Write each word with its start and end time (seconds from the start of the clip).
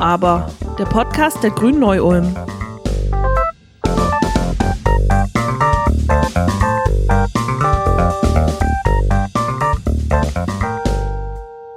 Aber, 0.00 0.50
der 0.78 0.86
Podcast 0.86 1.42
der 1.42 1.50
Grünen 1.50 1.80
Neu-Ulm. 1.80 2.34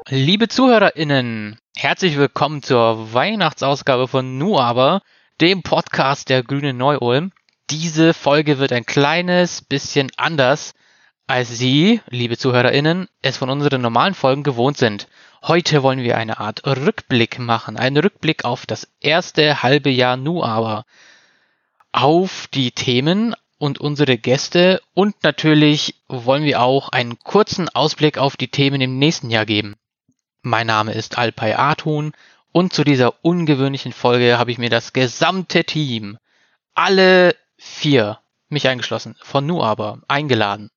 Liebe 0.08 0.48
ZuhörerInnen, 0.48 1.58
herzlich 1.76 2.18
willkommen 2.18 2.64
zur 2.64 3.14
Weihnachtsausgabe 3.14 4.08
von 4.08 4.38
Nu 4.38 4.58
aber, 4.58 5.02
dem 5.42 5.62
Podcast 5.62 6.30
der 6.30 6.44
Grünen 6.44 6.78
Neu-Ulm. 6.78 7.34
Diese 7.72 8.14
Folge 8.14 8.58
wird 8.58 8.72
ein 8.72 8.86
kleines 8.86 9.62
bisschen 9.62 10.10
anders, 10.16 10.74
als 11.28 11.50
Sie, 11.58 12.02
liebe 12.10 12.38
ZuhörerInnen, 12.38 13.08
es 13.22 13.38
von 13.38 13.50
unseren 13.50 13.82
normalen 13.82 14.14
Folgen 14.14 14.44
gewohnt 14.44 14.78
sind. 14.78 15.08
Heute 15.42 15.82
wollen 15.84 16.04
wir 16.04 16.18
eine 16.18 16.40
Art 16.40 16.66
Rückblick 16.66 17.40
machen, 17.40 17.78
einen 17.78 17.98
Rückblick 17.98 18.44
auf 18.46 18.66
das 18.66 18.90
erste 19.00 19.64
halbe 19.64 19.90
Jahr 19.90 20.18
Nu 20.18 20.44
aber, 20.44 20.86
auf 21.92 22.48
die 22.54 22.72
Themen 22.72 23.36
und 23.58 23.80
unsere 23.80 24.18
Gäste 24.18 24.82
und 24.94 25.24
natürlich 25.24 25.96
wollen 26.08 26.44
wir 26.44 26.62
auch 26.62 26.90
einen 26.90 27.18
kurzen 27.20 27.70
Ausblick 27.70 28.18
auf 28.18 28.36
die 28.36 28.50
Themen 28.50 28.82
im 28.82 29.00
nächsten 29.00 29.30
Jahr 29.30 29.46
geben. 29.46 29.76
Mein 30.42 30.68
Name 30.68 30.94
ist 30.94 31.18
Alpay 31.18 31.54
Artun 31.54 32.12
und 32.52 32.74
zu 32.74 32.84
dieser 32.84 33.24
ungewöhnlichen 33.24 33.94
Folge 33.94 34.38
habe 34.38 34.52
ich 34.52 34.58
mir 34.58 34.70
das 34.70 34.92
gesamte 34.92 35.64
Team, 35.64 36.18
alle 36.74 37.36
vier, 37.58 38.20
mich 38.50 38.68
eingeschlossen, 38.68 39.16
von 39.22 39.46
Nu 39.46 39.62
aber 39.62 40.02
eingeladen. 40.10 40.70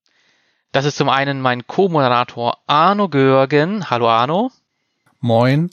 Das 0.73 0.85
ist 0.85 0.97
zum 0.97 1.09
einen 1.09 1.41
mein 1.41 1.67
Co-Moderator 1.67 2.59
Arno 2.67 3.09
Görgen. 3.09 3.89
Hallo 3.89 4.09
Arno. 4.09 4.51
Moin. 5.21 5.71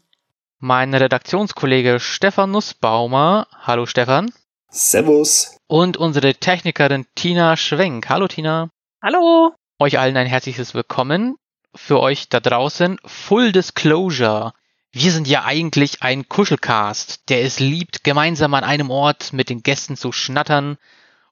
Mein 0.59 0.93
Redaktionskollege 0.93 1.99
Stefan 1.99 2.51
Nussbaumer. 2.51 3.47
Hallo 3.61 3.85
Stefan. 3.85 4.31
Servus. 4.69 5.57
Und 5.67 5.97
unsere 5.97 6.35
Technikerin 6.35 7.05
Tina 7.15 7.57
Schwenk. 7.57 8.09
Hallo 8.09 8.27
Tina. 8.27 8.69
Hallo. 9.01 9.53
Euch 9.79 9.99
allen 9.99 10.15
ein 10.15 10.27
herzliches 10.27 10.73
Willkommen. 10.73 11.35
Für 11.75 11.99
euch 11.99 12.29
da 12.29 12.39
draußen 12.39 12.97
Full 13.05 13.51
Disclosure. 13.51 14.53
Wir 14.91 15.11
sind 15.11 15.27
ja 15.27 15.43
eigentlich 15.43 16.03
ein 16.03 16.29
Kuschelcast, 16.29 17.29
der 17.29 17.41
es 17.41 17.59
liebt, 17.59 18.03
gemeinsam 18.03 18.53
an 18.53 18.63
einem 18.63 18.91
Ort 18.91 19.33
mit 19.33 19.49
den 19.49 19.63
Gästen 19.63 19.97
zu 19.97 20.11
schnattern, 20.11 20.77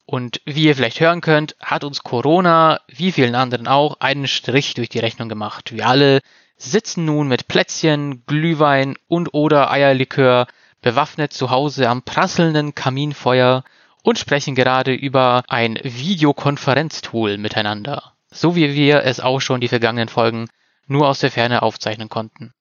und 0.05 0.41
wie 0.45 0.66
ihr 0.66 0.75
vielleicht 0.75 0.99
hören 0.99 1.21
könnt, 1.21 1.55
hat 1.59 1.83
uns 1.83 2.03
Corona, 2.03 2.81
wie 2.88 3.11
vielen 3.11 3.35
anderen 3.35 3.67
auch, 3.67 3.99
einen 3.99 4.27
Strich 4.27 4.73
durch 4.73 4.89
die 4.89 4.99
Rechnung 4.99 5.30
gemacht. 5.30 5.71
Wir 5.73 5.88
alle 5.88 6.21
sitzen 6.57 7.05
nun 7.05 7.27
mit 7.27 7.47
Plätzchen, 7.47 8.25
Glühwein 8.25 8.95
und 9.07 9.33
oder 9.33 9.72
Eierlikör 9.72 10.47
bewaffnet 10.81 11.33
zu 11.33 11.49
Hause 11.49 11.88
am 11.88 12.03
prasselnden 12.03 12.75
Kaminfeuer 12.75 13.63
und 14.03 14.17
sprechen 14.19 14.55
gerade 14.55 14.94
über 14.94 15.44
ein 15.47 15.79
Videokonferenztool 15.81 17.38
miteinander. 17.38 18.13
So 18.31 18.55
wie 18.55 18.73
wir 18.73 19.03
es 19.03 19.19
auch 19.19 19.39
schon 19.39 19.61
die 19.61 19.67
vergangenen 19.67 20.09
Folgen 20.09 20.47
nur 20.88 21.07
aus 21.07 21.19
der 21.19 21.31
Ferne 21.31 21.61
aufzeichnen 21.61 22.09
konnten. 22.09 22.53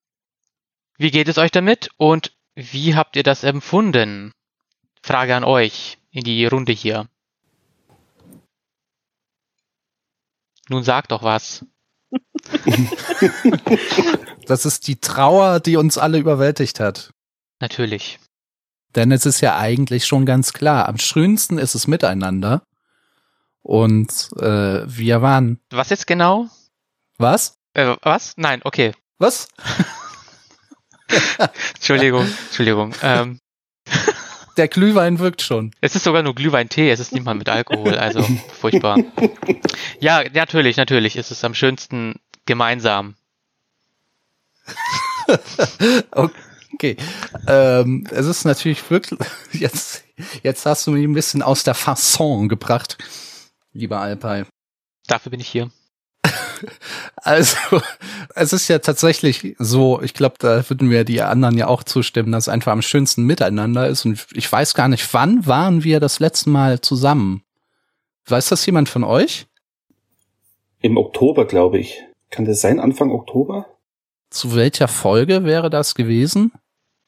Wie 0.99 1.11
geht 1.11 1.29
es 1.29 1.39
euch 1.39 1.51
damit 1.51 1.91
und 1.97 2.33
wie 2.55 2.95
habt 2.95 3.17
ihr 3.17 3.23
das 3.23 3.43
empfunden? 3.43 4.33
Frage 5.03 5.35
an 5.35 5.45
euch 5.45 5.99
in 6.11 6.25
die 6.25 6.45
Runde 6.45 6.73
hier. 6.73 7.09
Nun 10.71 10.85
sag 10.85 11.09
doch 11.09 11.25
was. 11.25 11.67
das 14.47 14.65
ist 14.65 14.87
die 14.87 15.01
Trauer, 15.01 15.59
die 15.59 15.77
uns 15.77 15.99
alle 15.99 16.19
überwältigt 16.19 16.79
hat. 16.79 17.13
Natürlich. 17.59 18.21
Denn 18.95 19.11
es 19.11 19.27
ist 19.27 19.41
ja 19.41 19.59
eigentlich 19.59 20.07
schon 20.07 20.27
ganz 20.27 20.53
klar, 20.53 20.89
am 20.89 20.99
schönsten 20.99 21.59
ist 21.59 21.75
es 21.75 21.89
miteinander. 21.89 22.63
Und 23.63 24.31
äh, 24.37 24.83
wir 24.87 25.23
waren. 25.23 25.61
Was 25.71 25.91
jetzt 25.91 26.07
genau? 26.07 26.47
Was? 27.19 27.59
Äh, 27.75 27.97
was? 28.03 28.35
Nein, 28.37 28.61
okay. 28.63 28.93
Was? 29.19 29.49
Entschuldigung, 31.75 32.27
Entschuldigung. 32.47 32.95
Ähm, 33.03 33.41
der 34.61 34.69
Glühwein 34.69 35.19
wirkt 35.19 35.41
schon. 35.41 35.71
Es 35.81 35.97
ist 35.97 36.05
sogar 36.05 36.23
nur 36.23 36.35
Glühwein-Tee, 36.35 36.91
es 36.91 37.01
ist 37.01 37.13
nicht 37.15 37.25
mal 37.25 37.35
mit 37.35 37.49
Alkohol, 37.49 37.95
also 37.95 38.21
furchtbar. 38.61 38.99
Ja, 40.01 40.23
natürlich, 40.35 40.77
natürlich 40.77 41.17
ist 41.17 41.31
es 41.31 41.43
am 41.45 41.55
schönsten 41.55 42.17
gemeinsam. 42.45 43.15
okay. 46.11 46.99
Ähm, 47.47 48.07
es 48.11 48.27
ist 48.27 48.45
natürlich 48.45 48.91
wirklich, 48.91 49.19
jetzt, 49.53 50.05
jetzt 50.43 50.67
hast 50.67 50.87
du 50.87 50.91
mich 50.91 51.05
ein 51.05 51.15
bisschen 51.15 51.41
aus 51.41 51.65
der 51.65 51.75
Fasson 51.75 52.51
gebracht, 52.51 52.99
lieber 53.73 53.99
Alpay. 53.99 54.45
Dafür 55.07 55.31
bin 55.31 55.41
ich 55.41 55.49
hier. 55.49 55.71
Also, 57.17 57.57
es 58.35 58.53
ist 58.53 58.69
ja 58.69 58.79
tatsächlich 58.79 59.57
so, 59.59 60.01
ich 60.03 60.15
glaube, 60.15 60.37
da 60.39 60.69
würden 60.69 60.91
wir 60.91 61.05
die 61.05 61.21
anderen 61.21 61.59
ja 61.59 61.67
auch 61.67 61.83
zustimmen, 61.83 62.33
dass 62.33 62.45
es 62.45 62.49
einfach 62.49 62.73
am 62.73 62.83
schönsten 62.83 63.25
miteinander 63.25 63.89
ist. 63.89 64.07
Und 64.07 64.27
ich 64.33 64.51
weiß 64.51 64.75
gar 64.75 64.89
nicht, 64.89 65.13
wann 65.13 65.47
waren 65.47 65.85
wir 65.85 66.01
das 66.01 66.19
letzte 66.19 66.51
Mal 66.51 66.81
zusammen? 66.81 67.43
Weiß 68.27 68.49
das 68.49 68.65
jemand 68.67 68.89
von 68.89 69.05
euch? 69.05 69.47
Im 70.81 70.97
Oktober, 70.97 71.47
glaube 71.47 71.79
ich. 71.79 72.03
Kann 72.31 72.47
das 72.47 72.61
sein, 72.61 72.81
Anfang 72.81 73.11
Oktober? 73.11 73.67
Zu 74.31 74.55
welcher 74.55 74.89
Folge 74.89 75.45
wäre 75.45 75.69
das 75.69 75.95
gewesen? 75.95 76.53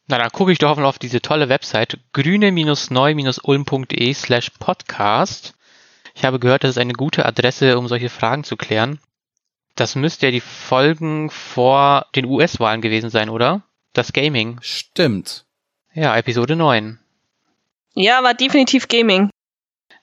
Na, 0.08 0.18
dann 0.18 0.30
gucke 0.30 0.52
ich 0.52 0.58
doch 0.58 0.76
mal 0.76 0.84
auf 0.84 0.98
diese 0.98 1.22
tolle 1.22 1.48
Website 1.48 1.98
grüne-neu-ulm.de 2.12 4.14
slash 4.14 4.50
podcast. 4.58 5.54
Ich 6.14 6.24
habe 6.24 6.38
gehört, 6.38 6.64
das 6.64 6.72
ist 6.72 6.78
eine 6.78 6.92
gute 6.92 7.24
Adresse, 7.24 7.78
um 7.78 7.88
solche 7.88 8.10
Fragen 8.10 8.44
zu 8.44 8.56
klären. 8.56 8.98
Das 9.74 9.94
müsste 9.94 10.26
ja 10.26 10.32
die 10.32 10.40
Folgen 10.40 11.30
vor 11.30 12.06
den 12.14 12.26
US-Wahlen 12.26 12.82
gewesen 12.82 13.10
sein, 13.10 13.28
oder? 13.28 13.62
Das 13.92 14.12
Gaming. 14.12 14.58
Stimmt. 14.60 15.44
Ja, 15.94 16.16
Episode 16.16 16.56
9. 16.56 16.98
Ja, 17.94 18.22
war 18.22 18.34
definitiv 18.34 18.88
Gaming. 18.88 19.30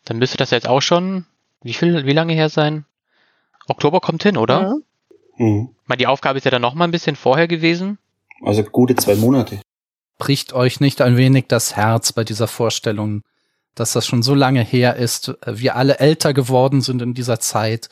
Dann 0.06 0.18
müsste 0.18 0.38
das 0.38 0.52
jetzt 0.52 0.68
auch 0.68 0.81
schon, 0.81 1.25
wie 1.62 1.74
viel, 1.74 2.06
wie 2.06 2.13
lange 2.13 2.34
her 2.34 2.50
sein? 2.50 2.85
Oktober 3.68 4.00
kommt 4.00 4.24
hin, 4.24 4.38
oder? 4.38 4.75
Mhm. 5.38 5.69
Mal 5.85 5.96
die 5.96 6.08
Aufgabe 6.08 6.38
ist 6.38 6.46
ja 6.46 6.52
dann 6.52 6.62
noch 6.62 6.74
mal 6.74 6.85
ein 6.85 6.91
bisschen 6.91 7.16
vorher 7.16 7.47
gewesen. 7.47 7.97
Also 8.44 8.63
gute 8.63 8.96
zwei 8.96 9.16
Monate. 9.16 9.62
Bricht 10.18 10.53
euch 10.53 10.79
nicht 10.79 11.02
ein 11.02 11.18
wenig 11.18 11.46
das 11.47 11.75
Herz 11.75 12.12
bei 12.12 12.24
dieser 12.24 12.47
Vorstellung, 12.47 13.24
dass 13.75 13.94
das 13.94 14.06
schon 14.06 14.22
so 14.22 14.35
lange 14.35 14.62
her 14.62 14.96
ist, 14.96 15.35
wir 15.46 15.75
alle 15.75 16.00
älter 16.00 16.34
geworden 16.34 16.81
sind 16.81 17.02
in 17.02 17.13
dieser 17.13 17.40
Zeit 17.40 17.90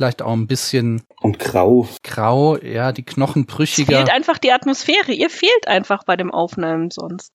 vielleicht 0.00 0.22
auch 0.22 0.32
ein 0.32 0.46
bisschen. 0.46 1.02
Und 1.20 1.38
grau. 1.38 1.86
Grau, 2.02 2.56
ja, 2.56 2.90
die 2.92 3.02
Knochen 3.02 3.44
brüchiger. 3.44 3.92
Es 3.92 3.98
fehlt 3.98 4.10
einfach 4.10 4.38
die 4.38 4.50
Atmosphäre. 4.50 5.12
Ihr 5.12 5.28
fehlt 5.28 5.68
einfach 5.68 6.04
bei 6.04 6.16
dem 6.16 6.32
Aufnehmen 6.32 6.90
sonst. 6.90 7.32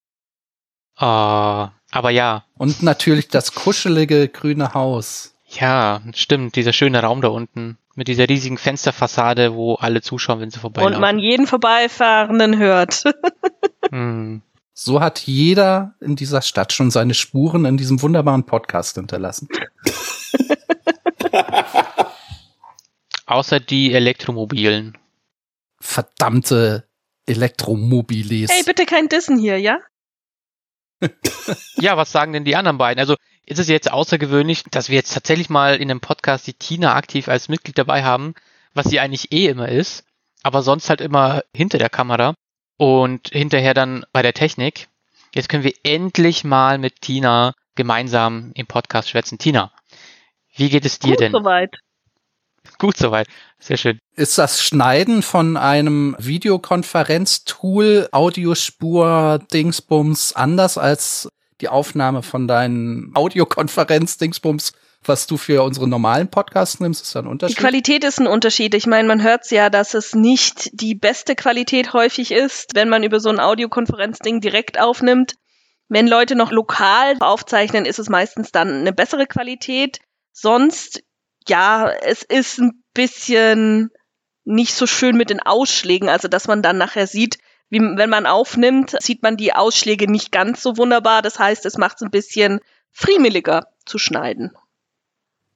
Ah, 0.95 1.65
uh, 1.65 1.69
aber 1.91 2.09
ja. 2.09 2.45
Und 2.57 2.81
natürlich 2.81 3.27
das 3.27 3.53
kuschelige 3.53 4.27
grüne 4.29 4.73
Haus. 4.73 5.35
Ja, 5.47 6.01
stimmt, 6.15 6.55
dieser 6.55 6.73
schöne 6.73 7.03
Raum 7.03 7.21
da 7.21 7.27
unten. 7.27 7.77
Mit 7.93 8.07
dieser 8.07 8.27
riesigen 8.27 8.57
Fensterfassade, 8.57 9.53
wo 9.53 9.75
alle 9.75 10.01
zuschauen, 10.01 10.39
wenn 10.39 10.49
sie 10.49 10.59
vorbeilaufen. 10.59 10.95
Und 10.95 11.01
man 11.01 11.19
jeden 11.19 11.45
Vorbeifahrenden 11.45 12.57
hört. 12.57 13.03
hm. 13.91 14.41
So 14.73 14.99
hat 15.01 15.19
jeder 15.19 15.93
in 16.01 16.15
dieser 16.15 16.41
Stadt 16.41 16.73
schon 16.73 16.89
seine 16.89 17.13
Spuren 17.13 17.63
in 17.65 17.77
diesem 17.77 18.01
wunderbaren 18.01 18.45
Podcast 18.45 18.95
hinterlassen. 18.95 19.47
Außer 23.25 23.59
die 23.59 23.93
Elektromobilen. 23.93 24.97
Verdammte 25.79 26.87
Elektromobiles. 27.25 28.51
Hey, 28.51 28.63
bitte 28.63 28.85
kein 28.85 29.09
Dissen 29.09 29.37
hier, 29.37 29.59
ja? 29.59 29.79
ja, 31.77 31.97
was 31.97 32.11
sagen 32.11 32.33
denn 32.33 32.45
die 32.45 32.55
anderen 32.55 32.77
beiden? 32.77 32.99
Also 32.99 33.15
ist 33.45 33.59
es 33.59 33.67
jetzt 33.67 33.91
außergewöhnlich, 33.91 34.63
dass 34.71 34.89
wir 34.89 34.95
jetzt 34.95 35.13
tatsächlich 35.13 35.49
mal 35.49 35.75
in 35.75 35.91
einem 35.91 36.01
Podcast 36.01 36.47
die 36.47 36.53
Tina 36.53 36.95
aktiv 36.95 37.27
als 37.27 37.49
Mitglied 37.49 37.77
dabei 37.77 38.03
haben, 38.03 38.33
was 38.73 38.87
sie 38.87 38.99
eigentlich 38.99 39.31
eh 39.31 39.47
immer 39.47 39.69
ist, 39.69 40.03
aber 40.43 40.61
sonst 40.61 40.89
halt 40.89 41.01
immer 41.01 41.43
hinter 41.53 41.77
der 41.77 41.89
Kamera 41.89 42.35
und 42.77 43.29
hinterher 43.29 43.73
dann 43.73 44.05
bei 44.11 44.21
der 44.21 44.33
Technik. 44.33 44.87
Jetzt 45.33 45.49
können 45.49 45.63
wir 45.63 45.73
endlich 45.83 46.43
mal 46.43 46.77
mit 46.77 47.01
Tina 47.01 47.53
gemeinsam 47.75 48.51
im 48.55 48.67
Podcast 48.67 49.09
schwätzen. 49.09 49.37
Tina, 49.37 49.71
wie 50.55 50.69
geht 50.69 50.85
es 50.85 50.99
dir 50.99 51.11
Gut 51.11 51.19
denn? 51.19 51.31
Soweit. 51.31 51.77
Gut 52.79 52.97
soweit. 52.97 53.27
Sehr 53.59 53.77
schön. 53.77 53.99
Ist 54.15 54.37
das 54.37 54.61
Schneiden 54.61 55.21
von 55.21 55.57
einem 55.57 56.15
Videokonferenztool, 56.19 58.09
Audiospur, 58.11 59.39
Dingsbums 59.53 60.33
anders 60.33 60.77
als 60.77 61.29
die 61.61 61.69
Aufnahme 61.69 62.21
von 62.21 62.47
deinen 62.47 63.11
Audiokonferenz, 63.15 64.17
Dingsbums 64.17 64.73
was 65.07 65.27
du 65.27 65.37
für 65.37 65.63
unsere 65.63 65.87
normalen 65.87 66.29
Podcasts 66.29 66.79
nimmst, 66.79 67.03
ist 67.03 67.15
da 67.15 67.19
ein 67.19 67.25
Die 67.25 67.31
Unterschied? 67.31 67.57
Qualität 67.57 68.03
ist 68.03 68.19
ein 68.19 68.27
Unterschied. 68.27 68.73
Ich 68.73 68.87
meine, 68.87 69.07
man 69.07 69.21
hört 69.21 69.49
ja, 69.51 69.69
dass 69.69 69.93
es 69.93 70.15
nicht 70.15 70.69
die 70.73 70.95
beste 70.95 71.35
Qualität 71.35 71.93
häufig 71.93 72.31
ist, 72.31 72.71
wenn 72.75 72.89
man 72.89 73.03
über 73.03 73.19
so 73.19 73.29
ein 73.29 73.39
Audiokonferenzding 73.39 74.41
direkt 74.41 74.79
aufnimmt. 74.79 75.35
Wenn 75.87 76.07
Leute 76.07 76.35
noch 76.35 76.51
lokal 76.51 77.15
aufzeichnen, 77.19 77.85
ist 77.85 77.99
es 77.99 78.09
meistens 78.09 78.51
dann 78.51 78.69
eine 78.69 78.93
bessere 78.93 79.27
Qualität. 79.27 79.99
Sonst, 80.31 81.03
ja, 81.47 81.89
es 81.89 82.23
ist 82.23 82.59
ein 82.59 82.83
bisschen 82.93 83.91
nicht 84.43 84.73
so 84.73 84.87
schön 84.87 85.17
mit 85.17 85.29
den 85.29 85.39
Ausschlägen, 85.39 86.09
also 86.09 86.27
dass 86.27 86.47
man 86.47 86.61
dann 86.61 86.77
nachher 86.77 87.07
sieht, 87.07 87.39
wie, 87.69 87.79
wenn 87.79 88.09
man 88.09 88.27
aufnimmt, 88.27 88.95
sieht 88.99 89.23
man 89.23 89.37
die 89.37 89.53
Ausschläge 89.53 90.09
nicht 90.09 90.31
ganz 90.31 90.61
so 90.61 90.77
wunderbar. 90.77 91.21
Das 91.21 91.39
heißt, 91.39 91.65
es 91.65 91.77
macht 91.77 91.97
es 91.97 92.03
ein 92.03 92.11
bisschen 92.11 92.59
friemeliger 92.91 93.67
zu 93.85 93.97
schneiden. 93.97 94.55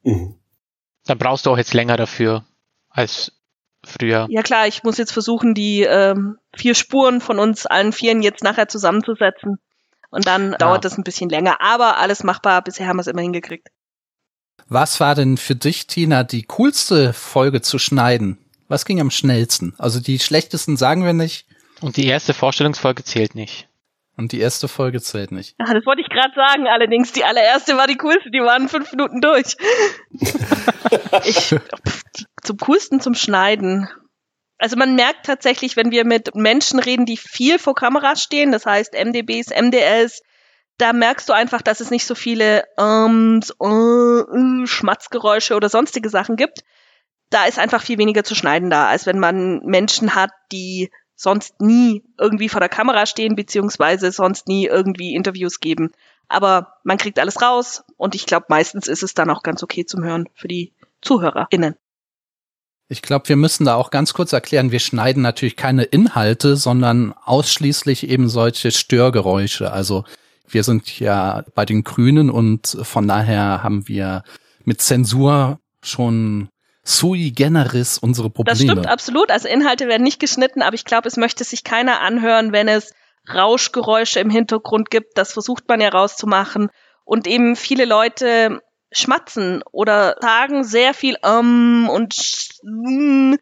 Mhm. 0.03 0.35
Dann 1.05 1.17
brauchst 1.17 1.45
du 1.45 1.51
auch 1.51 1.57
jetzt 1.57 1.73
länger 1.73 1.97
dafür 1.97 2.45
als 2.89 3.31
früher. 3.83 4.27
Ja 4.29 4.41
klar, 4.41 4.67
ich 4.67 4.83
muss 4.83 4.97
jetzt 4.97 5.11
versuchen, 5.11 5.53
die 5.53 5.83
ähm, 5.83 6.37
vier 6.55 6.75
Spuren 6.75 7.21
von 7.21 7.39
uns 7.39 7.65
allen 7.65 7.93
Vieren 7.93 8.21
jetzt 8.21 8.43
nachher 8.43 8.67
zusammenzusetzen. 8.67 9.59
Und 10.09 10.25
dann 10.25 10.53
dauert 10.53 10.85
das 10.85 10.97
ein 10.97 11.03
bisschen 11.03 11.29
länger. 11.29 11.61
Aber 11.61 11.97
alles 11.97 12.23
machbar. 12.23 12.63
Bisher 12.63 12.87
haben 12.87 12.97
wir 12.97 13.01
es 13.01 13.07
immer 13.07 13.21
hingekriegt. 13.21 13.69
Was 14.69 14.99
war 14.99 15.15
denn 15.15 15.37
für 15.37 15.55
dich, 15.55 15.87
Tina, 15.87 16.23
die 16.23 16.43
coolste 16.43 17.11
Folge 17.13 17.61
zu 17.61 17.79
schneiden? 17.79 18.37
Was 18.67 18.85
ging 18.85 19.01
am 19.01 19.09
schnellsten? 19.09 19.73
Also 19.79 19.99
die 19.99 20.19
schlechtesten 20.19 20.77
sagen 20.77 21.03
wir 21.03 21.13
nicht 21.13 21.47
Und 21.81 21.97
die 21.97 22.05
erste 22.05 22.35
Vorstellungsfolge 22.35 23.03
zählt 23.03 23.33
nicht. 23.33 23.67
und 24.15 24.31
die 24.31 24.39
erste 24.39 24.67
Folge 24.67 25.01
zählt 25.01 25.31
nicht. 25.31 25.55
Ah, 25.57 25.73
das 25.73 25.87
wollte 25.87 26.01
ich 26.01 26.09
gerade 26.09 26.35
sagen. 26.35 26.67
Allerdings, 26.67 27.11
die 27.13 27.23
allererste 27.23 27.77
war 27.77 27.87
die 27.87 27.95
coolste. 27.97 28.29
Die 28.29 28.41
waren 28.41 28.69
fünf 28.69 28.91
Minuten 28.91 29.21
durch. 29.21 29.55
ich, 31.25 31.35
pff, 31.35 32.03
die, 32.15 32.25
zum 32.43 32.57
coolsten 32.57 33.01
zum 33.01 33.15
Schneiden. 33.15 33.89
Also 34.59 34.75
man 34.75 34.95
merkt 34.95 35.25
tatsächlich, 35.25 35.77
wenn 35.77 35.89
wir 35.89 36.05
mit 36.05 36.35
Menschen 36.35 36.79
reden, 36.79 37.07
die 37.07 37.17
viel 37.17 37.57
vor 37.57 37.73
Kamera 37.73 38.15
stehen, 38.17 38.51
das 38.51 38.65
heißt 38.67 38.93
MDBs, 38.93 39.49
MDLs, 39.49 40.21
da 40.79 40.93
merkst 40.93 41.27
du 41.27 41.33
einfach, 41.33 41.61
dass 41.61 41.81
es 41.81 41.91
nicht 41.91 42.05
so 42.05 42.15
viele 42.15 42.63
Ums, 42.79 43.51
äh, 43.51 44.65
Schmatzgeräusche 44.65 45.55
oder 45.55 45.69
sonstige 45.69 46.09
Sachen 46.09 46.37
gibt. 46.37 46.63
Da 47.29 47.45
ist 47.45 47.59
einfach 47.59 47.83
viel 47.83 47.99
weniger 47.99 48.23
zu 48.23 48.33
schneiden 48.33 48.69
da, 48.69 48.87
als 48.87 49.05
wenn 49.05 49.19
man 49.19 49.59
Menschen 49.65 50.15
hat, 50.15 50.31
die 50.51 50.89
sonst 51.15 51.59
nie 51.59 52.03
irgendwie 52.17 52.47
vor 52.47 52.61
der 52.61 52.69
Kamera 52.69 53.05
stehen, 53.05 53.35
beziehungsweise 53.35 54.11
sonst 54.11 54.47
nie 54.47 54.65
irgendwie 54.65 55.13
Interviews 55.13 55.59
geben. 55.59 55.91
Aber 56.29 56.75
man 56.85 56.97
kriegt 56.97 57.19
alles 57.19 57.41
raus 57.41 57.83
und 57.97 58.15
ich 58.15 58.25
glaube, 58.25 58.45
meistens 58.47 58.87
ist 58.87 59.03
es 59.03 59.13
dann 59.13 59.29
auch 59.29 59.43
ganz 59.43 59.61
okay 59.61 59.85
zum 59.85 60.03
Hören 60.03 60.29
für 60.33 60.47
die 60.47 60.73
ZuhörerInnen. 61.01 61.75
Ich 62.87 63.01
glaube, 63.01 63.27
wir 63.27 63.35
müssen 63.35 63.65
da 63.65 63.75
auch 63.75 63.91
ganz 63.91 64.13
kurz 64.13 64.31
erklären, 64.31 64.71
wir 64.71 64.79
schneiden 64.79 65.21
natürlich 65.21 65.57
keine 65.57 65.83
Inhalte, 65.83 66.55
sondern 66.55 67.13
ausschließlich 67.13 68.07
eben 68.09 68.29
solche 68.29 68.71
Störgeräusche. 68.71 69.71
Also 69.71 70.05
wir 70.53 70.63
sind 70.63 70.99
ja 70.99 71.43
bei 71.55 71.65
den 71.65 71.83
Grünen 71.83 72.29
und 72.29 72.77
von 72.81 73.07
daher 73.07 73.63
haben 73.63 73.87
wir 73.87 74.23
mit 74.65 74.81
Zensur 74.81 75.59
schon 75.83 76.49
sui 76.83 77.31
generis 77.31 77.97
unsere 77.97 78.29
Probleme. 78.29 78.57
Das 78.57 78.61
stimmt 78.61 78.87
absolut. 78.87 79.31
Also 79.31 79.47
Inhalte 79.47 79.87
werden 79.87 80.03
nicht 80.03 80.19
geschnitten, 80.19 80.61
aber 80.61 80.75
ich 80.75 80.85
glaube, 80.85 81.07
es 81.07 81.17
möchte 81.17 81.43
sich 81.43 81.63
keiner 81.63 82.01
anhören, 82.01 82.51
wenn 82.51 82.67
es 82.67 82.93
Rauschgeräusche 83.31 84.19
im 84.19 84.29
Hintergrund 84.29 84.89
gibt. 84.89 85.17
Das 85.17 85.33
versucht 85.33 85.67
man 85.67 85.81
ja 85.81 85.89
rauszumachen. 85.89 86.69
Und 87.03 87.27
eben 87.27 87.55
viele 87.55 87.85
Leute 87.85 88.61
schmatzen 88.91 89.61
oder 89.71 90.15
sagen 90.19 90.63
sehr 90.63 90.93
viel 90.93 91.15
ähm 91.23 91.87
und 91.91 92.13
sch- 92.13 92.59
mm. 92.63 93.35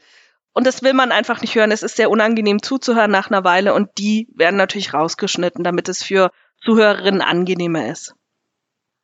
und 0.54 0.68
das 0.68 0.84
will 0.84 0.94
man 0.94 1.12
einfach 1.12 1.42
nicht 1.42 1.56
hören. 1.56 1.72
Es 1.72 1.84
ist 1.84 1.96
sehr 1.96 2.10
unangenehm 2.10 2.62
zuzuhören 2.62 3.12
nach 3.12 3.30
einer 3.30 3.46
Weile 3.46 3.74
und 3.74 3.90
die 3.98 4.28
werden 4.36 4.58
natürlich 4.58 4.94
rausgeschnitten, 4.94 5.64
damit 5.64 5.88
es 5.88 6.04
für 6.04 6.32
Zuhörerinnen 6.68 7.22
angenehmer 7.22 7.88
ist. 7.88 8.14